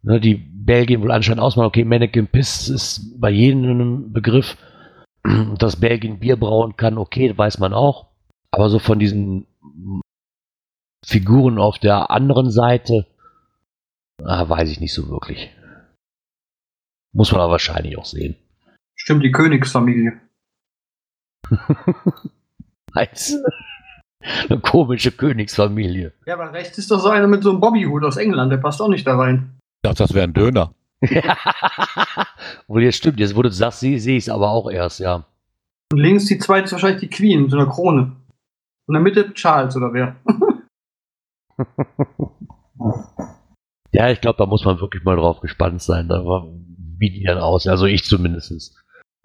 ne, 0.04 0.20
die 0.20 0.34
Belgien 0.36 1.02
wohl 1.02 1.10
anscheinend 1.10 1.42
ausmachen. 1.42 1.66
Okay, 1.66 1.84
Mannequin 1.84 2.28
Piss 2.28 2.68
ist 2.68 3.20
bei 3.20 3.30
jedem 3.30 3.64
ein 3.64 4.12
Begriff. 4.12 4.56
Dass 5.58 5.80
Belgien 5.80 6.20
Bier 6.20 6.36
brauen 6.36 6.76
kann, 6.76 6.98
okay, 6.98 7.36
weiß 7.36 7.58
man 7.58 7.72
auch. 7.72 8.10
Aber 8.50 8.68
so 8.68 8.78
von 8.78 8.98
diesen 8.98 9.46
Figuren 11.04 11.58
auf 11.58 11.78
der 11.78 12.10
anderen 12.10 12.50
Seite, 12.50 13.06
ah, 14.22 14.46
weiß 14.48 14.70
ich 14.70 14.80
nicht 14.80 14.92
so 14.92 15.08
wirklich. 15.08 15.50
Muss 17.14 17.32
man 17.32 17.40
aber 17.40 17.52
wahrscheinlich 17.52 17.96
auch 17.96 18.04
sehen. 18.04 18.36
Stimmt, 18.96 19.24
die 19.24 19.32
Königsfamilie. 19.32 20.20
Als 22.92 23.42
eine 24.48 24.60
komische 24.60 25.10
Königsfamilie. 25.10 26.12
Ja, 26.26 26.34
aber 26.34 26.52
rechts 26.52 26.78
ist 26.78 26.90
doch 26.90 27.00
so 27.00 27.08
einer 27.08 27.26
mit 27.26 27.42
so 27.42 27.50
einem 27.50 27.60
Bobbyhut 27.60 28.04
aus 28.04 28.16
England, 28.18 28.52
der 28.52 28.58
passt 28.58 28.80
auch 28.80 28.88
nicht 28.88 29.06
da 29.06 29.16
rein. 29.16 29.58
Ich 29.85 29.90
dachte, 29.90 30.05
das 30.05 30.14
wäre 30.14 30.25
ein 30.25 30.33
Döner. 30.33 30.73
Wohl, 32.68 32.85
jetzt 32.85 32.97
stimmt, 32.97 33.20
jetzt 33.20 33.35
wurde 33.35 33.51
du 33.51 33.55
sagst, 33.55 33.81
sehe 33.81 33.97
ich 33.97 34.25
es 34.25 34.31
aber 34.31 34.49
auch 34.49 34.70
erst, 34.70 34.99
ja. 34.99 35.27
Und 35.92 35.99
links 35.99 36.25
die 36.25 36.38
zweite 36.38 36.64
ist 36.64 36.73
wahrscheinlich 36.73 37.01
die 37.01 37.11
Queen 37.11 37.42
mit 37.42 37.51
so 37.51 37.59
einer 37.59 37.68
Krone. 37.68 38.16
Und 38.87 38.88
in 38.88 38.94
der 38.94 39.03
Mitte 39.03 39.35
Charles 39.35 39.77
oder 39.77 39.92
wer? 39.92 40.16
Ja, 43.92 44.11
ich 44.11 44.20
glaube, 44.20 44.38
da 44.38 44.47
muss 44.47 44.64
man 44.64 44.81
wirklich 44.81 45.05
mal 45.05 45.14
drauf 45.14 45.40
gespannt 45.40 45.81
sein, 45.81 46.09
wie 46.09 47.11
die 47.11 47.23
dann 47.23 47.38
aussehen. 47.38 47.70
Also 47.70 47.87
ich 47.87 48.03
zumindest. 48.05 48.75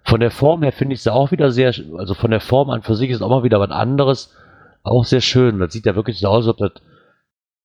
Von 0.03 0.19
der 0.19 0.29
Form 0.29 0.61
her 0.61 0.71
finde 0.71 0.93
ich 0.93 1.01
sie 1.01 1.11
auch 1.11 1.31
wieder 1.31 1.49
sehr, 1.49 1.73
also 1.97 2.13
von 2.13 2.29
der 2.29 2.39
Form 2.39 2.69
an 2.69 2.83
für 2.83 2.95
sich 2.95 3.09
ist 3.09 3.23
auch 3.23 3.29
mal 3.29 3.43
wieder 3.43 3.59
was 3.59 3.71
anderes. 3.71 4.35
Auch 4.83 5.05
sehr 5.05 5.21
schön. 5.21 5.57
Das 5.57 5.73
sieht 5.73 5.87
ja 5.87 5.95
wirklich 5.95 6.19
so 6.19 6.27
aus, 6.27 6.45
als 6.45 6.49
ob 6.49 6.57
das 6.57 6.83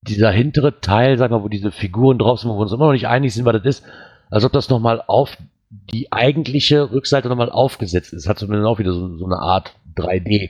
dieser 0.07 0.31
hintere 0.31 0.79
Teil, 0.79 1.17
sag 1.17 1.31
mal, 1.31 1.43
wo 1.43 1.49
diese 1.49 1.71
Figuren 1.71 2.17
drauf 2.17 2.39
sind, 2.39 2.49
wo 2.49 2.55
wir 2.55 2.61
uns 2.61 2.71
immer 2.71 2.85
noch 2.85 2.93
nicht 2.93 3.07
einig 3.07 3.33
sind, 3.33 3.45
was 3.45 3.53
das 3.53 3.65
ist, 3.65 3.85
als 4.29 4.45
ob 4.45 4.51
das 4.51 4.69
nochmal 4.69 5.03
auf 5.05 5.37
die 5.69 6.11
eigentliche 6.11 6.91
Rückseite 6.91 7.29
nochmal 7.29 7.49
aufgesetzt 7.49 8.13
ist. 8.13 8.27
Hat 8.27 8.39
zumindest 8.39 8.67
auch 8.67 8.79
wieder 8.79 8.93
so, 8.93 9.17
so 9.17 9.25
eine 9.25 9.39
Art 9.39 9.75
3D. 9.95 10.49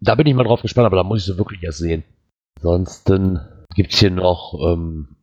Da 0.00 0.14
bin 0.14 0.26
ich 0.26 0.34
mal 0.34 0.44
drauf 0.44 0.62
gespannt, 0.62 0.86
aber 0.86 0.96
da 0.96 1.04
muss 1.04 1.20
ich 1.20 1.26
sie 1.26 1.38
wirklich 1.38 1.62
erst 1.62 1.78
sehen. 1.78 2.04
Ansonsten 2.56 3.40
gibt's 3.74 3.98
hier 3.98 4.10
noch, 4.10 4.54
ähm, 4.66 5.16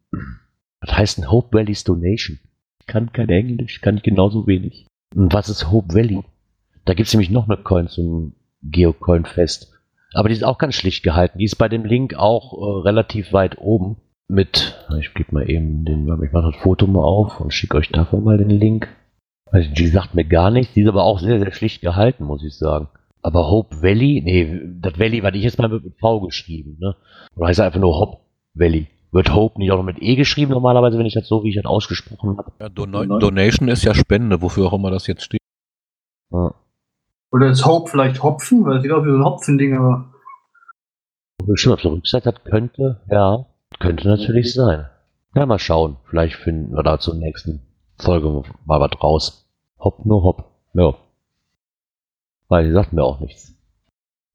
was 0.82 0.98
heißt 0.98 1.20
ein 1.20 1.32
Hope 1.32 1.56
Valley's 1.58 1.84
Donation? 1.84 2.40
Ich 2.80 2.88
kann 2.88 3.12
kein 3.12 3.30
Englisch, 3.30 3.82
kann 3.82 3.98
ich 3.98 4.04
genauso 4.04 4.48
wenig. 4.48 4.88
Und 5.16 5.34
was 5.34 5.50
ist 5.50 5.72
Hope 5.72 5.94
Valley? 5.94 6.24
Da 6.86 6.94
gibt's 6.94 7.14
nämlich 7.14 7.30
noch 7.30 7.50
eine 7.50 7.58
Coin 7.58 7.88
zum 7.88 8.34
Geocoin-Fest. 8.64 9.74
Aber 10.14 10.30
die 10.30 10.36
ist 10.36 10.44
auch 10.44 10.58
ganz 10.58 10.76
schlicht 10.76 11.04
gehalten. 11.04 11.38
Die 11.38 11.46
ist 11.46 11.58
bei 11.58 11.70
dem 11.70 11.86
Link 11.86 12.16
auch 12.16 12.54
äh, 12.54 12.82
relativ 12.88 13.34
weit 13.34 13.58
oben 13.60 13.98
mit, 14.28 14.76
ich 15.00 15.14
gebe 15.14 15.34
mal 15.34 15.50
eben 15.50 15.86
den, 15.86 16.02
ich 16.24 16.32
mache 16.32 16.52
das 16.52 16.62
Foto 16.62 16.86
mal 16.88 17.04
auf 17.04 17.40
und 17.40 17.54
schicke 17.54 17.78
euch 17.78 17.90
davon 17.90 18.24
mal 18.24 18.38
den 18.38 18.50
Link. 18.50 18.90
Also 19.52 19.70
die 19.74 19.88
sagt 19.88 20.16
mir 20.16 20.26
gar 20.26 20.52
nichts, 20.52 20.74
die 20.74 20.82
ist 20.82 20.90
aber 20.90 21.04
auch 21.04 21.20
sehr, 21.20 21.40
sehr 21.40 21.54
schlicht 21.54 21.82
gehalten, 21.82 22.26
muss 22.26 22.44
ich 22.44 22.58
sagen. 22.58 22.90
Aber 23.22 23.50
Hope 23.50 23.82
Valley, 23.82 24.22
nee, 24.24 24.62
das 24.80 25.00
Valley 25.00 25.24
war 25.24 25.34
ich 25.34 25.44
jetzt 25.44 25.58
mal 25.58 25.70
mit 25.70 25.98
V 26.00 26.22
geschrieben, 26.22 26.78
ne? 26.80 26.96
Oder 27.36 27.48
heißt 27.48 27.60
einfach 27.62 27.80
nur 27.80 27.98
Hope 27.98 28.18
Valley? 28.54 28.88
Wird 29.12 29.34
Hope 29.34 29.60
nicht 29.60 29.72
auch 29.72 29.78
noch 29.78 29.84
mit 29.84 30.02
E 30.02 30.16
geschrieben 30.16 30.52
normalerweise, 30.52 30.98
wenn 30.98 31.06
ich 31.06 31.14
das 31.14 31.28
so, 31.28 31.44
wie 31.44 31.50
ich 31.50 31.56
das 31.56 31.66
ausgesprochen 31.66 32.38
habe? 32.38 32.52
Ja, 32.60 32.70
Dona 32.70 33.06
Donation 33.06 33.70
ist 33.70 33.84
ja 33.84 33.94
Spende, 33.94 34.42
wofür 34.42 34.68
auch 34.68 34.74
immer 34.74 34.92
das 34.92 35.08
jetzt 35.08 35.24
steht. 35.24 35.42
Ja. 36.32 36.54
Oder 37.32 37.48
ist 37.48 37.66
Hope 37.66 37.90
vielleicht 37.90 38.24
Hopfen? 38.24 38.66
Weil 38.66 38.78
es 38.78 38.84
sieht 38.84 38.92
aus 38.92 39.06
wie 39.06 39.12
so 39.12 39.18
ein 39.18 39.26
Hopfending, 39.26 39.78
aber. 39.78 40.14
Bestimmt 41.46 41.76
auf 41.76 41.82
der 41.82 41.92
Rückseite, 41.92 42.32
das 42.32 42.44
könnte, 42.44 43.02
ja, 43.10 43.46
könnte 43.80 44.08
natürlich 44.08 44.54
sein. 44.54 44.90
Ja, 45.36 45.46
mal 45.46 45.60
schauen. 45.60 45.98
Vielleicht 46.10 46.36
finden 46.36 46.76
wir 46.76 46.84
da 46.84 47.00
zur 47.00 47.16
nächsten 47.16 47.62
Folge 48.00 48.44
mal 48.66 48.80
was 48.80 49.02
raus. 49.04 49.50
Hopp, 49.80 50.06
nur 50.06 50.24
hopp. 50.24 50.46
Ja. 50.74 50.96
Weil 52.48 52.66
die 52.66 52.72
sagt 52.72 52.94
mir 52.94 53.04
auch 53.04 53.20
nichts. 53.20 53.54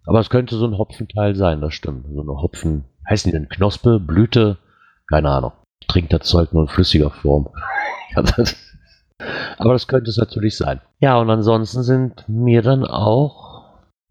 Aber 0.06 0.20
es 0.20 0.30
könnte 0.30 0.56
so 0.56 0.66
ein 0.66 0.78
Hopfenteil 0.78 1.34
sein, 1.34 1.60
das 1.60 1.74
stimmt. 1.74 2.06
So 2.12 2.20
eine 2.20 2.40
Hopfen, 2.40 2.84
heißen 3.08 3.30
die 3.30 3.36
denn 3.36 3.48
Knospe, 3.48 4.00
Blüte? 4.00 4.58
Keine 5.08 5.30
Ahnung. 5.30 5.52
Trinkt 5.88 6.12
das 6.12 6.22
Zeug 6.22 6.52
nur 6.52 6.62
in 6.62 6.68
flüssiger 6.68 7.10
Form. 7.10 7.48
Aber 9.58 9.72
das 9.72 9.88
könnte 9.88 10.10
es 10.10 10.16
natürlich 10.16 10.56
sein. 10.56 10.80
Ja, 11.00 11.18
und 11.18 11.30
ansonsten 11.30 11.82
sind 11.82 12.28
mir 12.28 12.62
dann 12.62 12.84
auch 12.84 13.64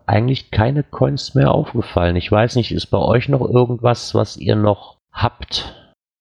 eigentlich 0.06 0.52
keine 0.52 0.84
Coins 0.84 1.36
mehr 1.36 1.52
aufgefallen. 1.54 2.16
Ich 2.16 2.32
weiß 2.32 2.56
nicht, 2.56 2.72
ist 2.72 2.88
bei 2.88 2.98
euch 2.98 3.30
noch 3.30 3.42
irgendwas, 3.42 4.14
was 4.14 4.38
ihr 4.38 4.56
noch 4.56 4.98
habt? 5.12 5.74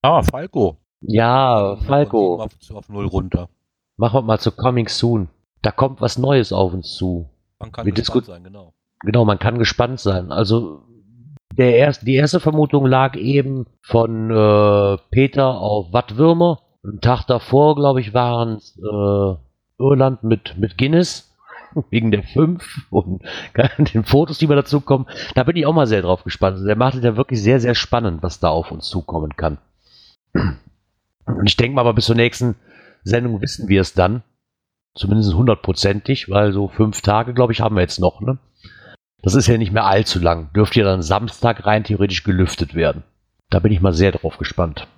Ah, 0.03 0.23
Falco. 0.23 0.77
Ja, 1.01 1.77
Falco. 1.87 2.43
Auf, 2.43 2.53
auf 2.73 2.89
null 2.89 3.07
runter. 3.07 3.49
Machen 3.97 4.19
wir 4.19 4.23
mal 4.23 4.39
zu 4.39 4.53
Coming 4.53 4.89
Soon. 4.89 5.29
Da 5.63 5.71
kommt 5.71 6.01
was 6.01 6.19
Neues 6.19 6.53
auf 6.53 6.73
uns 6.73 6.95
zu. 6.95 7.29
Man 7.59 7.73
kann 7.73 7.87
Wir 7.87 7.93
gespannt 7.93 8.27
sein, 8.27 8.45
genau. 8.45 8.73
Genau, 9.03 9.25
man 9.25 9.39
kann 9.39 9.59
gespannt 9.59 10.01
sein. 10.01 10.31
Also 10.33 10.83
der 11.57 11.77
erst, 11.77 12.07
die 12.07 12.15
erste 12.15 12.41
Vermutung 12.41 12.87
lag 12.87 13.17
eben 13.17 13.67
von 13.83 14.31
äh, 14.31 14.99
Peter 15.11 15.59
auf 15.59 15.93
Wattwürmer. 15.93 16.61
Einen 16.83 17.01
Tag 17.01 17.25
davor, 17.27 17.75
glaube 17.75 18.01
ich, 18.01 18.15
waren 18.15 18.57
es 18.57 18.79
äh, 18.79 19.37
Irland 19.79 20.23
mit, 20.23 20.57
mit 20.59 20.79
Guinness. 20.79 21.27
Wegen 21.91 22.11
der 22.11 22.25
fünf 22.25 22.87
und 22.91 23.23
den 23.95 24.05
Fotos, 24.05 24.39
die 24.39 24.49
mir 24.49 24.57
dazu 24.57 24.81
kommen. 24.81 25.07
Da 25.35 25.45
bin 25.45 25.57
ich 25.57 25.67
auch 25.67 25.73
mal 25.73 25.87
sehr 25.87 26.03
drauf 26.03 26.25
gespannt. 26.25 26.55
Also 26.55 26.67
der 26.67 26.77
macht 26.77 26.97
es 26.97 27.05
ja 27.05 27.17
wirklich 27.17 27.41
sehr, 27.41 27.61
sehr 27.61 27.77
spannend, 27.77 28.23
was 28.23 28.41
da 28.41 28.49
auf 28.49 28.73
uns 28.73 28.89
zukommen 28.89 29.37
kann. 29.37 29.59
Und 30.35 31.47
ich 31.47 31.57
denke 31.57 31.77
mal, 31.77 31.83
aber 31.83 31.95
bis 31.95 32.07
zur 32.07 32.17
nächsten 32.17 32.57
Sendung 33.05 33.41
wissen 33.41 33.69
wir 33.69 33.83
es 33.83 33.95
dann. 33.95 34.23
Zumindest 34.95 35.35
hundertprozentig, 35.35 36.29
weil 36.29 36.53
so 36.53 36.67
fünf 36.67 37.03
Tage, 37.03 37.35
glaube 37.35 37.53
ich, 37.53 37.61
haben 37.61 37.77
wir 37.77 37.83
jetzt 37.83 38.01
noch, 38.01 38.21
ne? 38.21 38.39
Das 39.23 39.35
ist 39.35 39.47
ja 39.47 39.57
nicht 39.57 39.71
mehr 39.71 39.85
allzu 39.85 40.19
lang. 40.19 40.53
Dürfte 40.55 40.81
ja 40.81 40.87
dann 40.87 41.03
Samstag 41.03 41.67
rein 41.67 41.85
theoretisch 41.85 42.25
gelüftet 42.25 42.75
werden. 42.75 43.05
Da 43.51 43.61
bin 43.61 43.71
ich 43.71 43.81
mal 43.81 43.93
sehr 43.93 44.13
drauf 44.13 44.39
gespannt, 44.39 44.89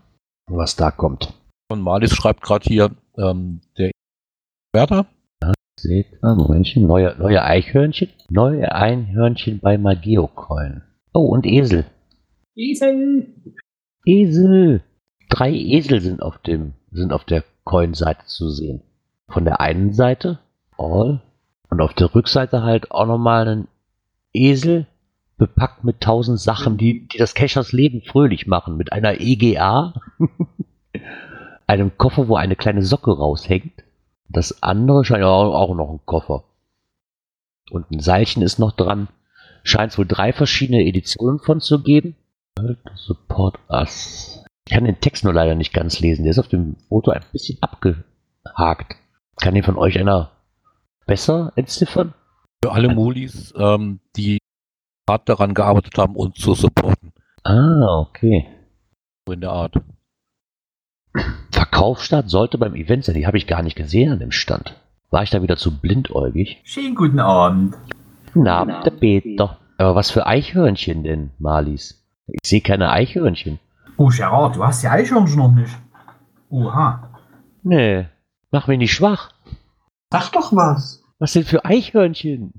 was 0.47 0.77
da 0.77 0.91
kommt. 0.91 1.35
Und 1.69 1.81
Malis 1.81 2.15
schreibt 2.15 2.43
gerade 2.43 2.65
hier, 2.69 2.91
ähm, 3.17 3.61
der 3.79 3.91
Werder. 4.73 5.07
Seht 5.79 6.13
ihr, 6.13 6.35
Momentchen, 6.35 6.87
neue, 6.87 7.17
neue 7.19 7.43
Eichhörnchen. 7.43 8.11
Neue 8.29 8.75
Einhörnchen 8.75 9.59
bei 9.61 9.79
Magiocoin. 9.79 10.83
Oh, 11.13 11.27
und 11.27 11.47
Esel. 11.47 11.87
Esel! 12.55 13.35
Esel. 14.05 14.83
Drei 15.29 15.53
Esel 15.53 16.01
sind 16.01 16.23
auf 16.23 16.39
dem, 16.39 16.75
sind 16.91 17.13
auf 17.13 17.25
der 17.25 17.45
Coin-Seite 17.65 18.27
zu 18.27 18.51
sehen. 18.51 18.83
Von 19.29 19.45
der 19.45 19.61
einen 19.61 19.93
Seite 19.93 20.41
All 20.77 21.23
und 21.71 21.81
auf 21.81 21.95
der 21.95 22.15
Rückseite 22.15 22.63
halt 22.63 22.91
auch 22.91 23.07
nochmal 23.07 23.49
ein 23.49 23.69
Esel 24.33 24.87
bepackt 25.39 25.85
mit 25.85 26.01
tausend 26.01 26.39
Sachen, 26.39 26.77
die, 26.77 27.09
die 27.09 27.19
das 27.19 27.35
Cachers 27.35 27.73
Leben 27.73 28.03
fröhlich 28.03 28.47
machen. 28.47 28.77
Mit 28.77 28.93
einer 28.93 29.21
EGA, 29.21 29.95
einem 31.73 31.97
Koffer, 31.97 32.29
wo 32.29 32.37
eine 32.37 32.57
kleine 32.57 32.83
Socke 32.83 33.11
raushängt. 33.17 33.85
Das 34.29 34.63
andere 34.63 35.05
scheint 35.05 35.25
auch, 35.25 35.75
noch 35.75 35.91
ein 35.91 36.01
Koffer. 36.05 36.45
Und 37.71 37.91
ein 37.91 38.01
Seilchen 38.01 38.43
ist 38.43 38.59
noch 38.59 38.73
dran. 38.73 39.09
Scheint 39.65 39.93
es 39.93 39.99
wohl 39.99 40.07
drei 40.07 40.33
verschiedene 40.33 40.83
Editionen 40.85 41.39
von 41.39 41.61
zu 41.61 41.83
geben. 41.83 42.17
Support 42.95 43.59
Us. 43.69 44.45
Ich 44.67 44.75
kann 44.75 44.85
den 44.85 45.01
Text 45.01 45.25
nur 45.25 45.33
leider 45.33 45.55
nicht 45.55 45.73
ganz 45.73 46.01
lesen. 46.01 46.25
Der 46.25 46.31
ist 46.31 46.39
auf 46.39 46.49
dem 46.49 46.77
Foto 46.89 47.11
ein 47.11 47.25
bisschen 47.33 47.59
abgehakt. 47.63 48.97
Kann 49.41 49.55
den 49.55 49.65
von 49.65 49.77
euch 49.77 49.99
einer 49.99 50.31
besser 51.07 51.53
entziffern? 51.57 52.15
Für 52.63 52.73
alle 52.73 52.95
Mulis, 52.95 53.53
ähm, 53.57 54.01
die 54.17 54.39
hart 55.09 55.29
daran 55.29 55.55
gearbeitet 55.55 55.99
haben, 55.99 56.17
uns 56.17 56.37
zu 56.37 56.55
supporten. 56.55 57.13
Ah, 57.43 57.99
okay. 58.01 58.47
So 59.27 59.33
in 59.33 59.41
der 59.41 59.51
Art. 59.51 59.75
Verkaufsstart 61.51 62.31
sollte 62.31 62.59
beim 62.59 62.75
Event 62.75 63.05
sein. 63.05 63.15
Die 63.15 63.27
habe 63.27 63.37
ich 63.37 63.47
gar 63.47 63.63
nicht 63.63 63.77
gesehen 63.77 64.13
an 64.13 64.19
dem 64.19 64.33
Stand. 64.33 64.75
War 65.11 65.23
ich 65.23 65.31
da 65.31 65.43
wieder 65.43 65.57
zu 65.57 65.79
blindäugig? 65.79 66.61
Schönen 66.65 66.95
guten 66.95 67.21
Abend. 67.21 67.77
Guten 68.33 68.49
Abend, 68.49 68.85
der 68.85 68.91
Peter. 68.91 69.59
Aber 69.77 69.95
was 69.95 70.11
für 70.11 70.27
Eichhörnchen 70.27 71.03
denn, 71.03 71.31
Marlies? 71.39 72.03
Ich 72.27 72.41
sehe 72.47 72.61
keine 72.61 72.91
Eichhörnchen. 72.91 73.59
Oh, 73.97 74.09
Gerard, 74.09 74.57
du 74.57 74.65
hast 74.65 74.83
die 74.83 74.89
Eichhörnchen 74.89 75.37
noch 75.37 75.53
nicht. 75.53 75.77
Oha. 76.49 77.11
Nee, 77.63 78.07
mach 78.51 78.67
mich 78.69 78.79
nicht 78.79 78.93
schwach. 78.93 79.31
Sag 80.11 80.33
doch 80.33 80.55
was. 80.55 81.03
Was 81.19 81.33
denn 81.33 81.45
für 81.45 81.65
Eichhörnchen? 81.65 82.55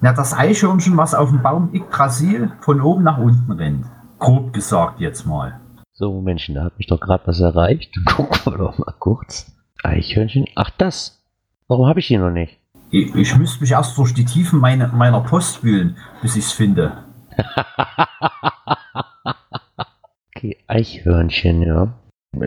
Na, 0.00 0.12
das 0.12 0.34
Eichhörnchen, 0.34 0.96
was 0.96 1.14
auf 1.14 1.30
dem 1.30 1.42
Baum 1.42 1.74
Yggdrasil 1.74 2.52
von 2.60 2.80
oben 2.80 3.04
nach 3.04 3.18
unten 3.18 3.52
rennt. 3.52 3.86
Grob 4.18 4.52
gesagt 4.52 5.00
jetzt 5.00 5.26
mal. 5.26 5.60
So, 5.98 6.20
Menschen, 6.20 6.54
da 6.54 6.62
hat 6.62 6.78
mich 6.78 6.86
doch 6.86 7.00
gerade 7.00 7.26
was 7.26 7.40
erreicht. 7.40 7.92
Gucken 8.06 8.52
wir 8.52 8.58
doch 8.58 8.78
mal 8.78 8.94
kurz. 9.00 9.50
Eichhörnchen? 9.82 10.46
Ach, 10.54 10.70
das. 10.70 11.20
Warum 11.66 11.88
habe 11.88 11.98
ich 11.98 12.06
die 12.06 12.16
noch 12.18 12.30
nicht? 12.30 12.56
Ich, 12.90 13.12
ich 13.16 13.36
müsste 13.36 13.60
mich 13.60 13.72
erst 13.72 13.98
durch 13.98 14.14
die 14.14 14.24
Tiefen 14.24 14.60
meine, 14.60 14.86
meiner 14.86 15.20
Post 15.20 15.64
wühlen, 15.64 15.96
bis 16.22 16.36
ich's 16.36 16.52
finde. 16.52 17.04
Okay, 20.34 20.56
Eichhörnchen, 20.68 21.62
ja. 21.62 21.94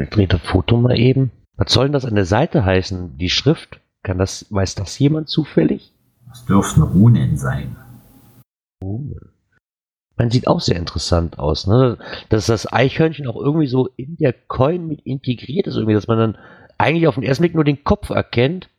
Ich 0.01 0.09
drehe 0.11 0.27
das 0.27 0.39
Foto 0.39 0.77
mal 0.77 0.97
eben. 0.97 1.29
Was 1.57 1.73
soll 1.73 1.87
denn 1.87 1.91
das 1.91 2.05
an 2.05 2.15
der 2.15 2.23
Seite 2.23 2.63
heißen? 2.63 3.17
Die 3.17 3.29
Schrift? 3.29 3.81
Kann 4.01 4.17
das, 4.17 4.45
weiß 4.49 4.75
das 4.75 4.97
jemand 4.97 5.27
zufällig? 5.27 5.91
Das 6.29 6.45
dürften 6.45 6.83
Runen 6.83 7.35
sein. 7.35 7.75
Man 10.21 10.29
sieht 10.29 10.45
auch 10.45 10.61
sehr 10.61 10.75
interessant 10.75 11.39
aus, 11.39 11.65
ne? 11.65 11.97
Dass 12.29 12.45
das 12.45 12.71
Eichhörnchen 12.71 13.25
auch 13.25 13.37
irgendwie 13.37 13.65
so 13.65 13.87
in 13.95 14.17
der 14.17 14.33
Coin 14.33 14.87
mit 14.87 15.01
integriert 15.01 15.65
ist, 15.65 15.77
irgendwie, 15.77 15.95
dass 15.95 16.05
man 16.05 16.19
dann 16.19 16.37
eigentlich 16.77 17.07
auf 17.07 17.15
den 17.15 17.23
ersten 17.23 17.41
Blick 17.41 17.55
nur 17.55 17.63
den 17.63 17.83
Kopf 17.83 18.11
erkennt, 18.11 18.69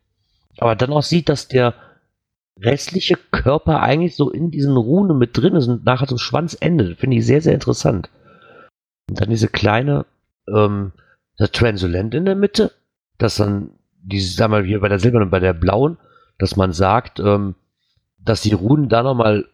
aber 0.58 0.76
dann 0.76 0.92
auch 0.92 1.02
sieht, 1.02 1.28
dass 1.28 1.48
der 1.48 1.74
restliche 2.60 3.16
Körper 3.32 3.82
eigentlich 3.82 4.14
so 4.14 4.30
in 4.30 4.52
diesen 4.52 4.76
Runen 4.76 5.18
mit 5.18 5.36
drin 5.36 5.56
ist 5.56 5.66
und 5.66 5.84
nachher 5.84 6.06
zum 6.06 6.18
Schwanz 6.18 6.56
endet. 6.60 7.00
Finde 7.00 7.16
ich 7.16 7.26
sehr, 7.26 7.40
sehr 7.40 7.54
interessant. 7.54 8.08
Und 9.10 9.20
dann 9.20 9.28
diese 9.28 9.48
kleine, 9.48 10.06
ähm, 10.46 10.92
das 11.38 11.50
Transulent 11.50 12.14
in 12.14 12.24
der 12.24 12.36
Mitte, 12.36 12.70
dass 13.18 13.34
dann, 13.34 13.70
diese, 14.00 14.32
sagen 14.32 14.52
wir 14.52 14.60
mal, 14.60 14.64
hier 14.64 14.78
bei 14.78 14.88
der 14.88 15.00
silbernen 15.00 15.26
und 15.26 15.32
bei 15.32 15.40
der 15.40 15.54
blauen, 15.54 15.98
dass 16.38 16.54
man 16.54 16.72
sagt, 16.72 17.18
ähm, 17.18 17.56
dass 18.20 18.42
die 18.42 18.54
Runen 18.54 18.88
da 18.88 19.02
nochmal 19.02 19.46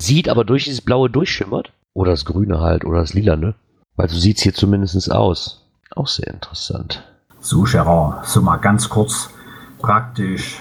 sieht, 0.00 0.28
aber 0.28 0.44
durch 0.44 0.64
dieses 0.64 0.80
Blaue 0.80 1.10
durchschimmert. 1.10 1.72
Oder 1.92 2.12
das 2.12 2.24
Grüne 2.24 2.60
halt, 2.60 2.84
oder 2.84 3.00
das 3.00 3.14
Lilane. 3.14 3.54
Weil 3.96 4.08
so 4.08 4.18
sieht 4.18 4.38
es 4.38 4.42
hier 4.42 4.54
zumindest 4.54 5.10
aus. 5.10 5.64
Auch 5.94 6.08
sehr 6.08 6.28
interessant. 6.28 7.04
So, 7.38 7.62
Gerard, 7.62 8.26
so 8.26 8.42
mal 8.42 8.56
ganz 8.56 8.88
kurz 8.88 9.30
praktisch. 9.78 10.60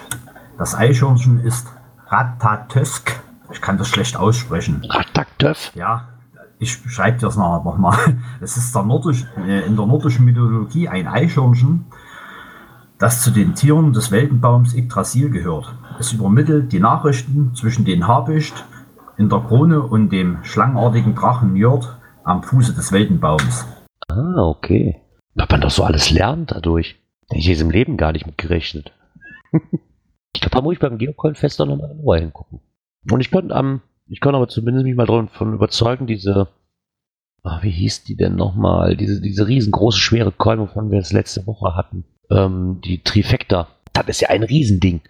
Das 0.58 0.76
Eichhörnchen 0.76 1.40
ist 1.40 1.68
Ratatösk. 2.08 3.20
Ich 3.52 3.62
kann 3.62 3.78
das 3.78 3.88
schlecht 3.88 4.16
aussprechen. 4.16 4.86
Rataktöff. 4.90 5.72
Ja, 5.76 6.10
ich 6.60 6.80
schreibe 6.88 7.20
das 7.20 7.36
nachher 7.36 7.64
nochmal. 7.64 7.98
Es 8.42 8.58
ist 8.58 8.76
der 8.76 8.84
nordisch, 8.84 9.26
äh, 9.38 9.66
in 9.66 9.76
der 9.76 9.86
nordischen 9.86 10.26
Mythologie 10.26 10.88
ein 10.88 11.08
Eichhörnchen, 11.08 11.86
das 13.00 13.22
zu 13.22 13.32
den 13.32 13.56
Tieren 13.56 13.94
des 13.94 14.12
Weltenbaums 14.12 14.74
Yggdrasil 14.74 15.30
gehört. 15.30 15.74
Es 16.00 16.14
übermittelt 16.14 16.72
die 16.72 16.80
Nachrichten 16.80 17.56
zwischen 17.56 17.86
den 17.86 18.08
Habicht 18.08 18.66
in 19.18 19.30
der 19.30 19.40
Krone 19.40 19.82
und 19.82 20.10
dem 20.10 20.44
schlangenartigen 20.44 21.16
Drachen 21.16 21.54
Njord 21.54 21.98
am 22.24 22.44
Fuße 22.44 22.74
des 22.74 22.92
Weltenbaums. 22.92 23.66
Ah, 24.08 24.44
okay. 24.44 25.02
Was 25.36 25.50
man 25.50 25.62
doch 25.62 25.72
so 25.72 25.84
alles 25.84 26.12
lernt 26.12 26.52
dadurch. 26.52 26.96
Hätte 27.30 27.40
ich 27.40 27.48
jetzt 27.48 27.62
im 27.62 27.72
Leben 27.72 27.98
gar 27.98 28.12
nicht 28.12 28.26
mit 28.26 28.38
gerechnet. 28.38 28.92
ich 29.54 30.42
glaube, 30.42 30.56
da 30.56 30.62
muss 30.62 30.74
ich 30.74 30.80
beim 30.80 30.98
Geocoin-Fest 30.98 31.60
doch 31.60 31.66
nochmal 31.66 31.90
genauer 31.90 32.18
hingucken. 32.18 32.60
Und 33.10 33.20
ich 33.20 33.32
konnte 33.32 33.56
am, 33.56 33.82
ich 34.08 34.20
konnte 34.22 34.38
aber 34.38 34.48
zumindest 34.48 34.86
mich 34.86 34.96
mal 34.96 35.06
davon 35.06 35.54
überzeugen, 35.54 36.08
diese, 36.08 36.48
ah, 37.44 37.60
wie 37.62 37.72
hieß 37.72 38.04
die 38.04 38.16
denn 38.16 38.36
nochmal? 38.36 38.96
Diese, 38.96 39.22
diese 39.22 39.48
riesengroße, 39.48 40.00
schwere 40.00 40.32
Coin, 40.32 40.60
wovon 40.60 40.92
wir 40.92 41.00
das 41.00 41.14
letzte 41.14 41.46
Woche 41.48 41.76
hatten. 41.76 42.06
Ähm, 42.30 42.82
die 42.84 43.04
Trifecta. 43.04 43.68
Das 43.94 44.08
ist 44.08 44.22
ja 44.22 44.30
ein 44.30 44.44
Riesending. 44.44 45.02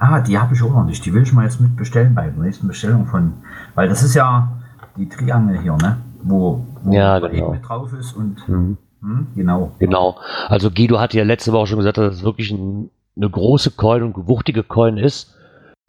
Ah, 0.00 0.20
die 0.20 0.38
habe 0.38 0.54
ich 0.54 0.62
auch 0.62 0.72
noch 0.72 0.84
nicht. 0.84 1.04
Die 1.04 1.12
will 1.12 1.22
ich 1.22 1.32
mal 1.32 1.44
jetzt 1.44 1.60
mitbestellen 1.60 2.14
bei 2.14 2.26
der 2.26 2.42
nächsten 2.42 2.66
Bestellung 2.66 3.06
von. 3.06 3.34
Weil 3.74 3.88
das 3.88 4.02
ist 4.02 4.14
ja 4.14 4.50
die 4.96 5.08
Triangel 5.08 5.60
hier, 5.60 5.76
ne? 5.76 5.98
Wo, 6.22 6.64
wo 6.82 6.92
Ja, 6.92 7.18
genau. 7.18 7.52
Mit 7.52 7.68
drauf 7.68 7.92
ist 7.92 8.14
und. 8.14 8.48
Mhm. 8.48 8.78
Hm, 9.02 9.26
genau. 9.34 9.72
Genau. 9.78 10.18
Also 10.48 10.70
Guido 10.70 10.98
hatte 10.98 11.18
ja 11.18 11.24
letzte 11.24 11.52
Woche 11.52 11.66
schon 11.66 11.78
gesagt, 11.78 11.98
dass 11.98 12.16
es 12.16 12.22
wirklich 12.22 12.50
ein, 12.50 12.90
eine 13.16 13.30
große 13.30 13.72
Coin 13.72 14.02
und 14.02 14.26
wuchtige 14.26 14.62
Coin 14.62 14.96
ist. 14.96 15.36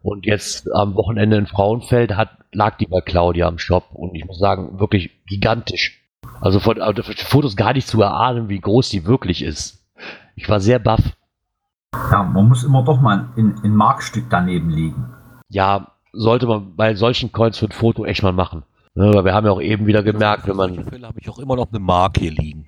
Und 0.02 0.26
jetzt 0.26 0.70
am 0.74 0.96
Wochenende 0.96 1.38
in 1.38 1.46
Frauenfeld 1.46 2.16
hat, 2.16 2.30
lag 2.52 2.78
die 2.78 2.88
bei 2.88 3.02
Claudia 3.02 3.48
am 3.48 3.60
Shop 3.60 3.90
und 3.94 4.16
ich 4.16 4.26
muss 4.26 4.40
sagen, 4.40 4.80
wirklich 4.80 5.12
gigantisch. 5.28 6.02
Also 6.42 6.60
von, 6.60 6.82
also 6.82 7.04
von 7.04 7.14
den 7.14 7.26
Fotos 7.26 7.56
gar 7.56 7.74
nicht 7.74 7.88
zu 7.88 8.02
erahnen, 8.02 8.50
wie 8.50 8.60
groß 8.60 8.90
die 8.90 9.06
wirklich 9.06 9.44
ist. 9.44 9.86
Ich 10.36 10.50
war 10.50 10.60
sehr 10.60 10.80
baff. 10.80 11.02
Ja, 11.94 12.24
man 12.24 12.48
muss 12.48 12.64
immer 12.64 12.84
doch 12.84 13.00
mal 13.02 13.30
ein, 13.38 13.60
ein 13.64 13.76
Markstück 13.76 14.26
daneben 14.30 14.70
liegen. 14.70 15.14
Ja, 15.50 15.92
sollte 16.14 16.48
man 16.48 16.76
bei 16.76 16.96
solchen 16.96 17.32
Coins 17.32 17.58
für 17.58 17.66
ein 17.66 17.72
Foto 17.72 18.06
echt 18.06 18.24
mal 18.24 18.34
machen. 18.34 18.64
Ne, 18.96 19.14
weil 19.14 19.24
wir 19.24 19.34
haben 19.34 19.46
ja 19.46 19.52
auch 19.54 19.62
eben 19.62 19.86
wieder 19.86 20.04
gemerkt, 20.04 20.48
wenn 20.48 20.58
man, 20.58 20.84
Fälle 20.84 21.08
habe 21.08 21.20
ich 21.20 21.30
auch 21.30 21.40
immer 21.40 21.56
noch 21.56 21.70
eine 21.70 21.80
Mark 21.80 22.18
hier 22.18 22.32
liegen. 22.32 22.66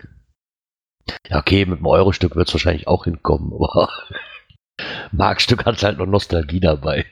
ja 1.27 1.37
okay, 1.37 1.65
mit 1.65 1.79
einem 1.79 1.87
Euro-Stück 1.87 2.35
wird 2.35 2.47
es 2.47 2.53
wahrscheinlich 2.53 2.87
auch 2.87 3.03
hinkommen, 3.03 3.51
aber 3.53 3.89
Markstück 5.11 5.65
hat 5.65 5.83
halt 5.83 5.97
noch 5.97 6.05
Nostalgie 6.05 6.61
dabei. 6.61 7.05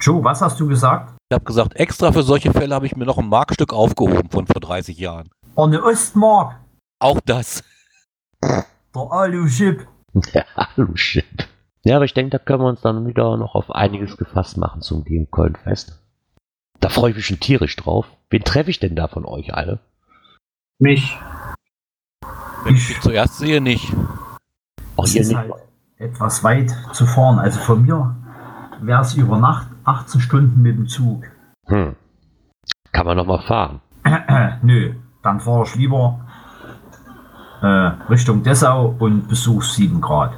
Joe, 0.00 0.22
was 0.22 0.42
hast 0.42 0.60
du 0.60 0.68
gesagt? 0.68 1.14
Ich 1.30 1.34
habe 1.34 1.44
gesagt, 1.44 1.76
extra 1.76 2.12
für 2.12 2.22
solche 2.22 2.52
Fälle 2.52 2.74
habe 2.74 2.86
ich 2.86 2.94
mir 2.94 3.06
noch 3.06 3.18
ein 3.18 3.28
Markstück 3.28 3.72
aufgehoben 3.72 4.30
von 4.30 4.46
vor 4.46 4.60
30 4.60 4.98
Jahren. 4.98 5.30
Oh, 5.54 5.64
eine 5.64 5.82
Ostmark. 5.82 6.60
Auch 7.00 7.20
das. 7.24 7.64
Der 8.42 8.66
Alu-Chip. 8.94 9.86
Ja, 10.32 10.44
hallo 10.56 10.94
Shit. 10.94 11.48
Ja, 11.84 11.96
aber 11.96 12.04
ich 12.04 12.14
denke, 12.14 12.30
da 12.30 12.38
können 12.38 12.62
wir 12.62 12.68
uns 12.68 12.80
dann 12.80 13.06
wieder 13.06 13.36
noch 13.36 13.54
auf 13.54 13.70
einiges 13.70 14.16
gefasst 14.16 14.56
machen 14.56 14.82
zum 14.82 15.04
Gamecoin-Fest. 15.04 16.02
Da 16.80 16.88
freue 16.88 17.10
ich 17.10 17.16
mich 17.16 17.26
schon 17.26 17.40
tierisch 17.40 17.76
drauf. 17.76 18.06
Wen 18.30 18.42
treffe 18.44 18.70
ich 18.70 18.78
denn 18.80 18.94
da 18.96 19.08
von 19.08 19.24
euch 19.24 19.54
alle? 19.54 19.80
Mich. 20.78 21.16
Wenn 22.64 22.74
ich 22.74 22.86
dich 22.88 23.00
zuerst 23.00 23.38
sehe, 23.38 23.60
nicht. 23.60 23.92
Auch 24.96 25.04
Das 25.04 25.14
ihr 25.14 25.22
ist 25.22 25.28
nicht? 25.28 25.38
halt 25.38 25.52
etwas 25.96 26.44
weit 26.44 26.70
zu 26.92 27.06
fahren. 27.06 27.38
Also 27.38 27.58
von 27.60 27.82
mir 27.82 28.16
wäre 28.80 29.00
es 29.02 29.14
über 29.14 29.38
Nacht 29.38 29.68
18 29.84 30.20
Stunden 30.20 30.62
mit 30.62 30.76
dem 30.76 30.86
Zug. 30.86 31.24
Hm. 31.66 31.96
Kann 32.92 33.06
man 33.06 33.16
noch 33.16 33.26
mal 33.26 33.40
fahren. 33.40 33.80
Nö, 34.62 34.94
dann 35.22 35.40
fahre 35.40 35.64
ich 35.64 35.74
lieber 35.74 36.24
äh, 37.62 37.66
Richtung 37.66 38.42
Dessau 38.42 38.94
und 38.98 39.28
besuche 39.28 39.64
7 39.64 40.00
Grad. 40.00 40.32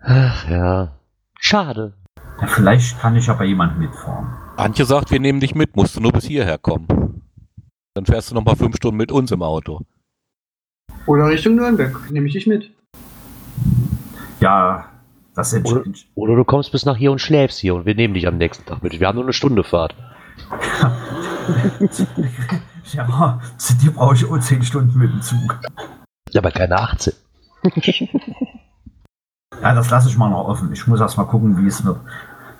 Ach 0.00 0.48
ja. 0.48 0.92
Schade. 1.38 1.94
Ja, 2.40 2.46
vielleicht 2.46 2.98
kann 3.00 3.16
ich 3.16 3.26
ja 3.26 3.34
bei 3.34 3.44
jemandem 3.44 3.80
mitfahren. 3.80 4.28
Antje 4.56 4.84
sagt, 4.84 5.10
wir 5.10 5.20
nehmen 5.20 5.40
dich 5.40 5.54
mit, 5.54 5.76
musst 5.76 5.96
du 5.96 6.00
nur 6.00 6.12
bis 6.12 6.24
hierher 6.24 6.58
kommen. 6.58 7.22
Dann 7.94 8.06
fährst 8.06 8.30
du 8.30 8.34
noch 8.34 8.44
mal 8.44 8.56
fünf 8.56 8.76
Stunden 8.76 8.96
mit 8.96 9.10
uns 9.10 9.30
im 9.32 9.42
Auto. 9.42 9.80
Oder 11.06 11.26
Richtung 11.28 11.56
Nürnberg. 11.56 12.10
Nehme 12.10 12.26
ich 12.26 12.34
dich 12.34 12.46
mit. 12.46 12.70
Ja, 14.40 14.88
das 15.34 15.50
sind 15.50 15.66
Oder, 15.66 15.82
oder 16.14 16.36
du 16.36 16.44
kommst 16.44 16.70
bis 16.72 16.84
nach 16.84 16.96
hier 16.96 17.10
und 17.10 17.20
schläfst 17.20 17.58
hier 17.58 17.74
und 17.74 17.86
wir 17.86 17.94
nehmen 17.94 18.14
dich 18.14 18.26
am 18.28 18.38
nächsten 18.38 18.64
Tag 18.66 18.82
mit. 18.82 18.98
Wir 18.98 19.08
haben 19.08 19.16
nur 19.16 19.24
eine 19.24 19.32
Stunde 19.32 19.64
Fahrt. 19.64 19.94
Ja, 22.92 23.38
zu 23.58 23.74
dir 23.74 23.90
brauche 23.90 24.14
ich 24.14 24.24
auch 24.24 24.38
10 24.38 24.62
Stunden 24.62 24.98
mit 24.98 25.12
dem 25.12 25.20
Zug. 25.20 25.60
Ja, 26.30 26.40
aber 26.40 26.50
keine 26.50 26.76
18. 26.76 27.12
Ja, 29.62 29.74
das 29.74 29.90
lasse 29.90 30.08
ich 30.08 30.16
mal 30.16 30.30
noch 30.30 30.46
offen. 30.48 30.72
Ich 30.72 30.86
muss 30.86 31.00
erst 31.00 31.16
mal 31.16 31.24
gucken, 31.24 31.58
wie 31.58 31.66
es 31.66 31.84
wird. 31.84 31.98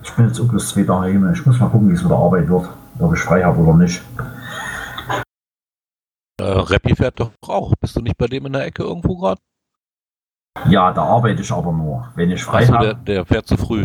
Ich 0.03 0.13
bin 0.15 0.27
jetzt 0.27 0.41
auch 0.41 0.49
bloß 0.49 0.71
zwei 0.71 0.85
Tage 0.85 1.13
hin. 1.13 1.31
Ich 1.33 1.45
muss 1.47 1.61
mal 1.61 1.69
gucken, 1.69 1.89
wie 1.91 1.95
es 1.95 2.03
mit 2.03 2.11
der 2.11 2.19
Arbeit 2.19 2.49
wird. 2.49 2.69
Ob 2.99 3.15
ich 3.15 3.21
frei 3.21 3.43
habe 3.45 3.59
oder 3.61 3.75
nicht. 3.75 4.03
Äh, 6.41 6.45
Reppi 6.45 6.95
fährt 6.97 7.21
doch 7.21 7.31
auch. 7.47 7.73
Bist 7.81 7.97
du 7.97 8.01
nicht 8.01 8.17
bei 8.17 8.27
dem 8.27 8.47
in 8.47 8.53
der 8.53 8.65
Ecke 8.65 8.83
irgendwo 8.83 9.17
gerade? 9.17 9.41
Ja, 10.67 10.93
da 10.93 11.03
arbeite 11.05 11.43
ich 11.43 11.53
aber 11.53 11.73
nur. 11.73 12.09
Wenn 12.15 12.31
ich 12.31 12.43
frei 12.43 12.63
Achso, 12.63 12.73
der, 12.73 12.91
habe, 12.91 13.05
der 13.05 13.27
fährt 13.27 13.47
zu 13.47 13.57
früh. 13.57 13.85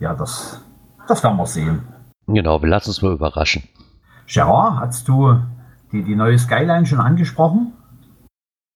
ja, 0.00 0.14
das, 0.14 0.62
das 1.06 1.22
werden 1.22 1.36
wir 1.36 1.46
sehen. 1.46 1.82
Genau, 2.26 2.62
wir 2.62 2.68
lassen 2.68 2.88
uns 2.88 3.02
mal 3.02 3.12
überraschen. 3.12 3.64
Gerard, 4.26 4.80
hast 4.80 5.06
du 5.08 5.38
die, 5.92 6.02
die 6.02 6.16
neue 6.16 6.38
Skyline 6.38 6.86
schon 6.86 7.00
angesprochen? 7.00 7.74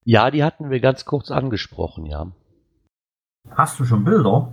Ja, 0.04 0.30
die 0.30 0.44
hatten 0.44 0.70
wir 0.70 0.80
ganz 0.80 1.04
kurz 1.06 1.30
angesprochen, 1.30 2.04
ja. 2.06 2.26
Hast 3.54 3.78
du 3.80 3.84
schon 3.84 4.04
Bilder? 4.04 4.48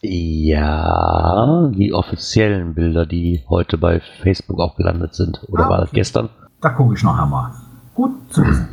Ja, 0.00 1.68
die 1.74 1.92
offiziellen 1.92 2.74
Bilder, 2.74 3.04
die 3.04 3.42
heute 3.48 3.78
bei 3.78 4.00
Facebook 4.22 4.60
auch 4.60 4.76
gelandet 4.76 5.14
sind. 5.14 5.44
Oder 5.48 5.66
Ah, 5.66 5.68
war 5.70 5.78
das 5.78 5.88
okay. 5.88 5.96
gestern? 5.96 6.28
Da 6.60 6.70
gucke 6.70 6.94
ich 6.94 7.02
nachher 7.02 7.26
mal. 7.26 7.52
Gut 7.94 8.12
zu 8.30 8.44
wissen. 8.46 8.68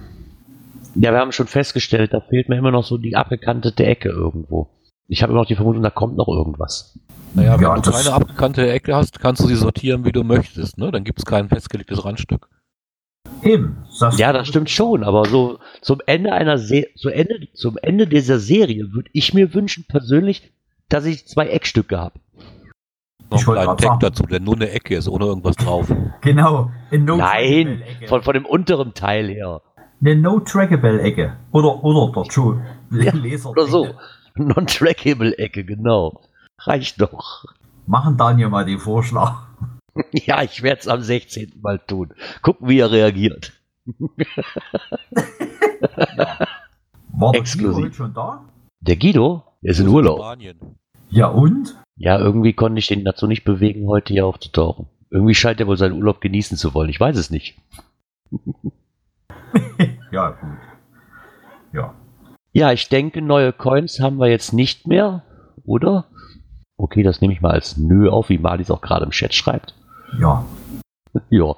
Ja, 0.95 1.11
wir 1.11 1.19
haben 1.19 1.31
schon 1.31 1.47
festgestellt, 1.47 2.13
da 2.13 2.21
fehlt 2.21 2.47
mir 2.47 2.57
immer 2.57 2.71
noch 2.71 2.83
so 2.85 2.97
die 2.97 3.15
abgekantete 3.15 3.85
Ecke 3.85 4.09
irgendwo. 4.09 4.69
Ich 5.07 5.21
habe 5.23 5.31
immer 5.33 5.41
noch 5.41 5.47
die 5.47 5.55
Vermutung, 5.55 5.83
da 5.83 5.89
kommt 5.89 6.15
noch 6.15 6.27
irgendwas. 6.27 6.97
Naja, 7.33 7.55
wenn 7.55 7.63
Ja, 7.63 7.75
du 7.75 7.91
keine 7.91 8.13
abgekannte 8.13 8.71
Ecke 8.71 8.95
hast, 8.95 9.19
kannst 9.19 9.43
du 9.43 9.47
sie 9.47 9.55
sortieren, 9.55 10.05
wie 10.05 10.11
du 10.13 10.23
möchtest. 10.23 10.77
Ne? 10.77 10.91
Dann 10.91 11.03
gibt 11.03 11.19
es 11.19 11.25
kein 11.25 11.49
festgelegtes 11.49 12.05
Randstück. 12.05 12.47
Eben. 13.43 13.77
Das 13.99 14.17
Ja, 14.17 14.33
das 14.33 14.47
stimmt 14.47 14.69
schon, 14.69 15.03
aber 15.03 15.25
so 15.25 15.59
zum 15.81 16.01
Ende 16.05 16.33
einer 16.33 16.57
Se 16.57 16.87
zu 16.95 17.09
Ende, 17.09 17.47
zum 17.53 17.77
Ende 17.81 18.07
dieser 18.07 18.39
Serie 18.39 18.93
würde 18.93 19.09
ich 19.13 19.33
mir 19.33 19.53
wünschen 19.53 19.85
persönlich, 19.87 20.51
dass 20.89 21.05
ich 21.05 21.27
zwei 21.27 21.47
Eckstücke 21.47 21.97
habe. 21.99 22.19
Noch 23.29 23.39
Ich 23.39 23.47
einen 23.47 23.57
wollte 23.57 23.63
kleinen 23.63 23.77
Tag 23.77 23.99
dazu, 24.01 24.23
der 24.23 24.39
nur 24.39 24.55
eine 24.55 24.69
Ecke 24.69 24.95
ist, 24.95 25.07
ohne 25.07 25.25
irgendwas 25.25 25.55
drauf. 25.55 25.87
Genau. 26.21 26.71
In 26.91 27.05
no 27.05 27.17
Nein, 27.17 27.83
von, 28.07 28.23
von 28.23 28.33
dem 28.33 28.45
unteren 28.45 28.93
Teil 28.93 29.27
her. 29.29 29.61
Eine 30.01 30.15
No-Trackable-Ecke. 30.17 31.37
Oder, 31.51 31.83
oder 31.83 32.11
der 32.13 32.23
Joe. 32.23 32.61
Ja, 32.91 33.11
Laser 33.13 33.49
Oder 33.51 33.65
so. 33.65 33.87
Non-Trackable-Ecke, 34.35 35.63
genau. 35.63 36.21
Reicht 36.59 37.01
doch. 37.01 37.45
Machen 37.87 38.17
Daniel 38.17 38.49
mal 38.49 38.65
den 38.65 38.79
Vorschlag. 38.79 39.43
Ja, 40.13 40.43
ich 40.43 40.61
werde 40.61 40.81
es 40.81 40.87
am 40.87 41.01
16. 41.01 41.53
Mal 41.61 41.79
tun. 41.79 42.13
Gucken, 42.41 42.67
wie 42.67 42.79
er 42.79 42.91
reagiert. 42.91 43.53
War 47.13 47.31
der 47.31 47.41
Exklusiv. 47.41 47.83
Guido 47.83 47.93
schon 47.93 48.13
da? 48.13 48.43
Der 48.81 48.97
Guido, 48.97 49.43
der 49.61 49.71
ist 49.71 49.79
in 49.79 49.87
Urlaub. 49.87 50.19
Spanien. 50.19 50.59
Ja 51.09 51.27
und? 51.27 51.77
Ja, 51.95 52.19
irgendwie 52.19 52.53
konnte 52.53 52.79
ich 52.79 52.87
den 52.87 53.05
dazu 53.05 53.25
nicht 53.27 53.43
bewegen, 53.43 53.87
heute 53.87 54.13
hier 54.13 54.25
aufzutauchen. 54.25 54.87
Irgendwie 55.09 55.35
scheint 55.35 55.59
er 55.59 55.67
wohl 55.67 55.77
seinen 55.77 55.93
Urlaub 55.93 56.19
genießen 56.19 56.57
zu 56.57 56.73
wollen. 56.73 56.89
Ich 56.89 56.99
weiß 56.99 57.17
es 57.17 57.29
nicht. 57.29 57.57
Ja, 60.11 60.29
gut. 60.29 60.57
Ja. 61.73 61.93
Ja, 62.53 62.71
ich 62.71 62.87
denke, 62.87 63.21
neue 63.21 63.51
Coins 63.51 63.99
haben 63.99 64.17
wir 64.17 64.27
jetzt 64.27 64.53
nicht 64.53 64.87
mehr, 64.87 65.23
oder? 65.65 66.05
Okay, 66.77 67.03
das 67.03 67.19
nehme 67.19 67.33
ich 67.33 67.41
mal 67.41 67.51
als 67.51 67.75
Nö 67.75 68.09
auf, 68.09 68.29
wie 68.29 68.37
Marlies 68.37 68.71
auch 68.71 68.79
gerade 68.79 69.03
im 69.03 69.11
Chat 69.11 69.33
schreibt. 69.33 69.75
Ja. 70.19 70.45
Ja, 71.29 71.55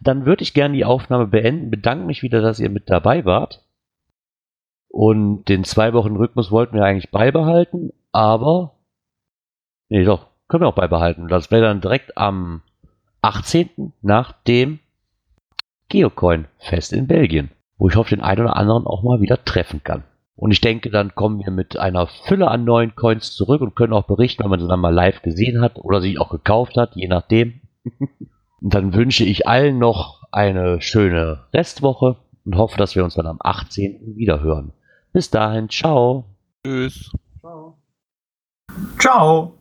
dann 0.00 0.26
würde 0.26 0.44
ich 0.44 0.54
gerne 0.54 0.74
die 0.74 0.84
Aufnahme 0.84 1.26
beenden. 1.26 1.72
Bedanke 1.72 2.06
mich 2.06 2.22
wieder, 2.22 2.40
dass 2.40 2.60
ihr 2.60 2.70
mit 2.70 2.88
dabei 2.88 3.24
wart. 3.24 3.64
Und 4.92 5.46
den 5.46 5.64
zwei 5.64 5.92
Wochen 5.92 6.14
Rhythmus 6.14 6.52
wollten 6.52 6.76
wir 6.76 6.84
eigentlich 6.84 7.10
beibehalten, 7.10 7.92
aber 8.12 8.74
nee, 9.88 10.04
doch, 10.04 10.26
können 10.46 10.64
wir 10.64 10.68
auch 10.68 10.74
beibehalten. 10.74 11.28
Das 11.28 11.50
wäre 11.50 11.62
dann 11.62 11.80
direkt 11.80 12.18
am 12.18 12.60
18. 13.22 13.94
nach 14.02 14.32
dem 14.46 14.80
Geocoin-Fest 15.88 16.92
in 16.92 17.06
Belgien, 17.06 17.50
wo 17.78 17.88
ich 17.88 17.96
hoffe, 17.96 18.10
den 18.10 18.20
einen 18.20 18.42
oder 18.42 18.56
anderen 18.56 18.86
auch 18.86 19.02
mal 19.02 19.22
wieder 19.22 19.42
treffen 19.42 19.82
kann. 19.82 20.04
Und 20.36 20.50
ich 20.50 20.60
denke, 20.60 20.90
dann 20.90 21.14
kommen 21.14 21.38
wir 21.38 21.50
mit 21.50 21.78
einer 21.78 22.06
Fülle 22.06 22.48
an 22.48 22.64
neuen 22.64 22.94
Coins 22.94 23.32
zurück 23.32 23.62
und 23.62 23.74
können 23.74 23.94
auch 23.94 24.06
berichten, 24.06 24.42
wenn 24.42 24.50
man 24.50 24.60
sie 24.60 24.68
dann 24.68 24.80
mal 24.80 24.92
live 24.92 25.22
gesehen 25.22 25.62
hat 25.62 25.78
oder 25.78 26.02
sie 26.02 26.18
auch 26.18 26.28
gekauft 26.28 26.76
hat, 26.76 26.96
je 26.96 27.08
nachdem. 27.08 27.61
Und 27.84 28.74
dann 28.74 28.94
wünsche 28.94 29.24
ich 29.24 29.48
allen 29.48 29.78
noch 29.78 30.22
eine 30.30 30.80
schöne 30.80 31.46
Restwoche 31.52 32.16
und 32.44 32.56
hoffe, 32.56 32.78
dass 32.78 32.94
wir 32.94 33.04
uns 33.04 33.14
dann 33.14 33.26
am 33.26 33.38
18. 33.40 34.16
wieder 34.16 34.40
hören. 34.40 34.72
Bis 35.12 35.30
dahin, 35.30 35.68
ciao. 35.68 36.24
Tschüss. 36.64 37.10
Ciao. 37.40 37.78
Ciao. 38.98 39.58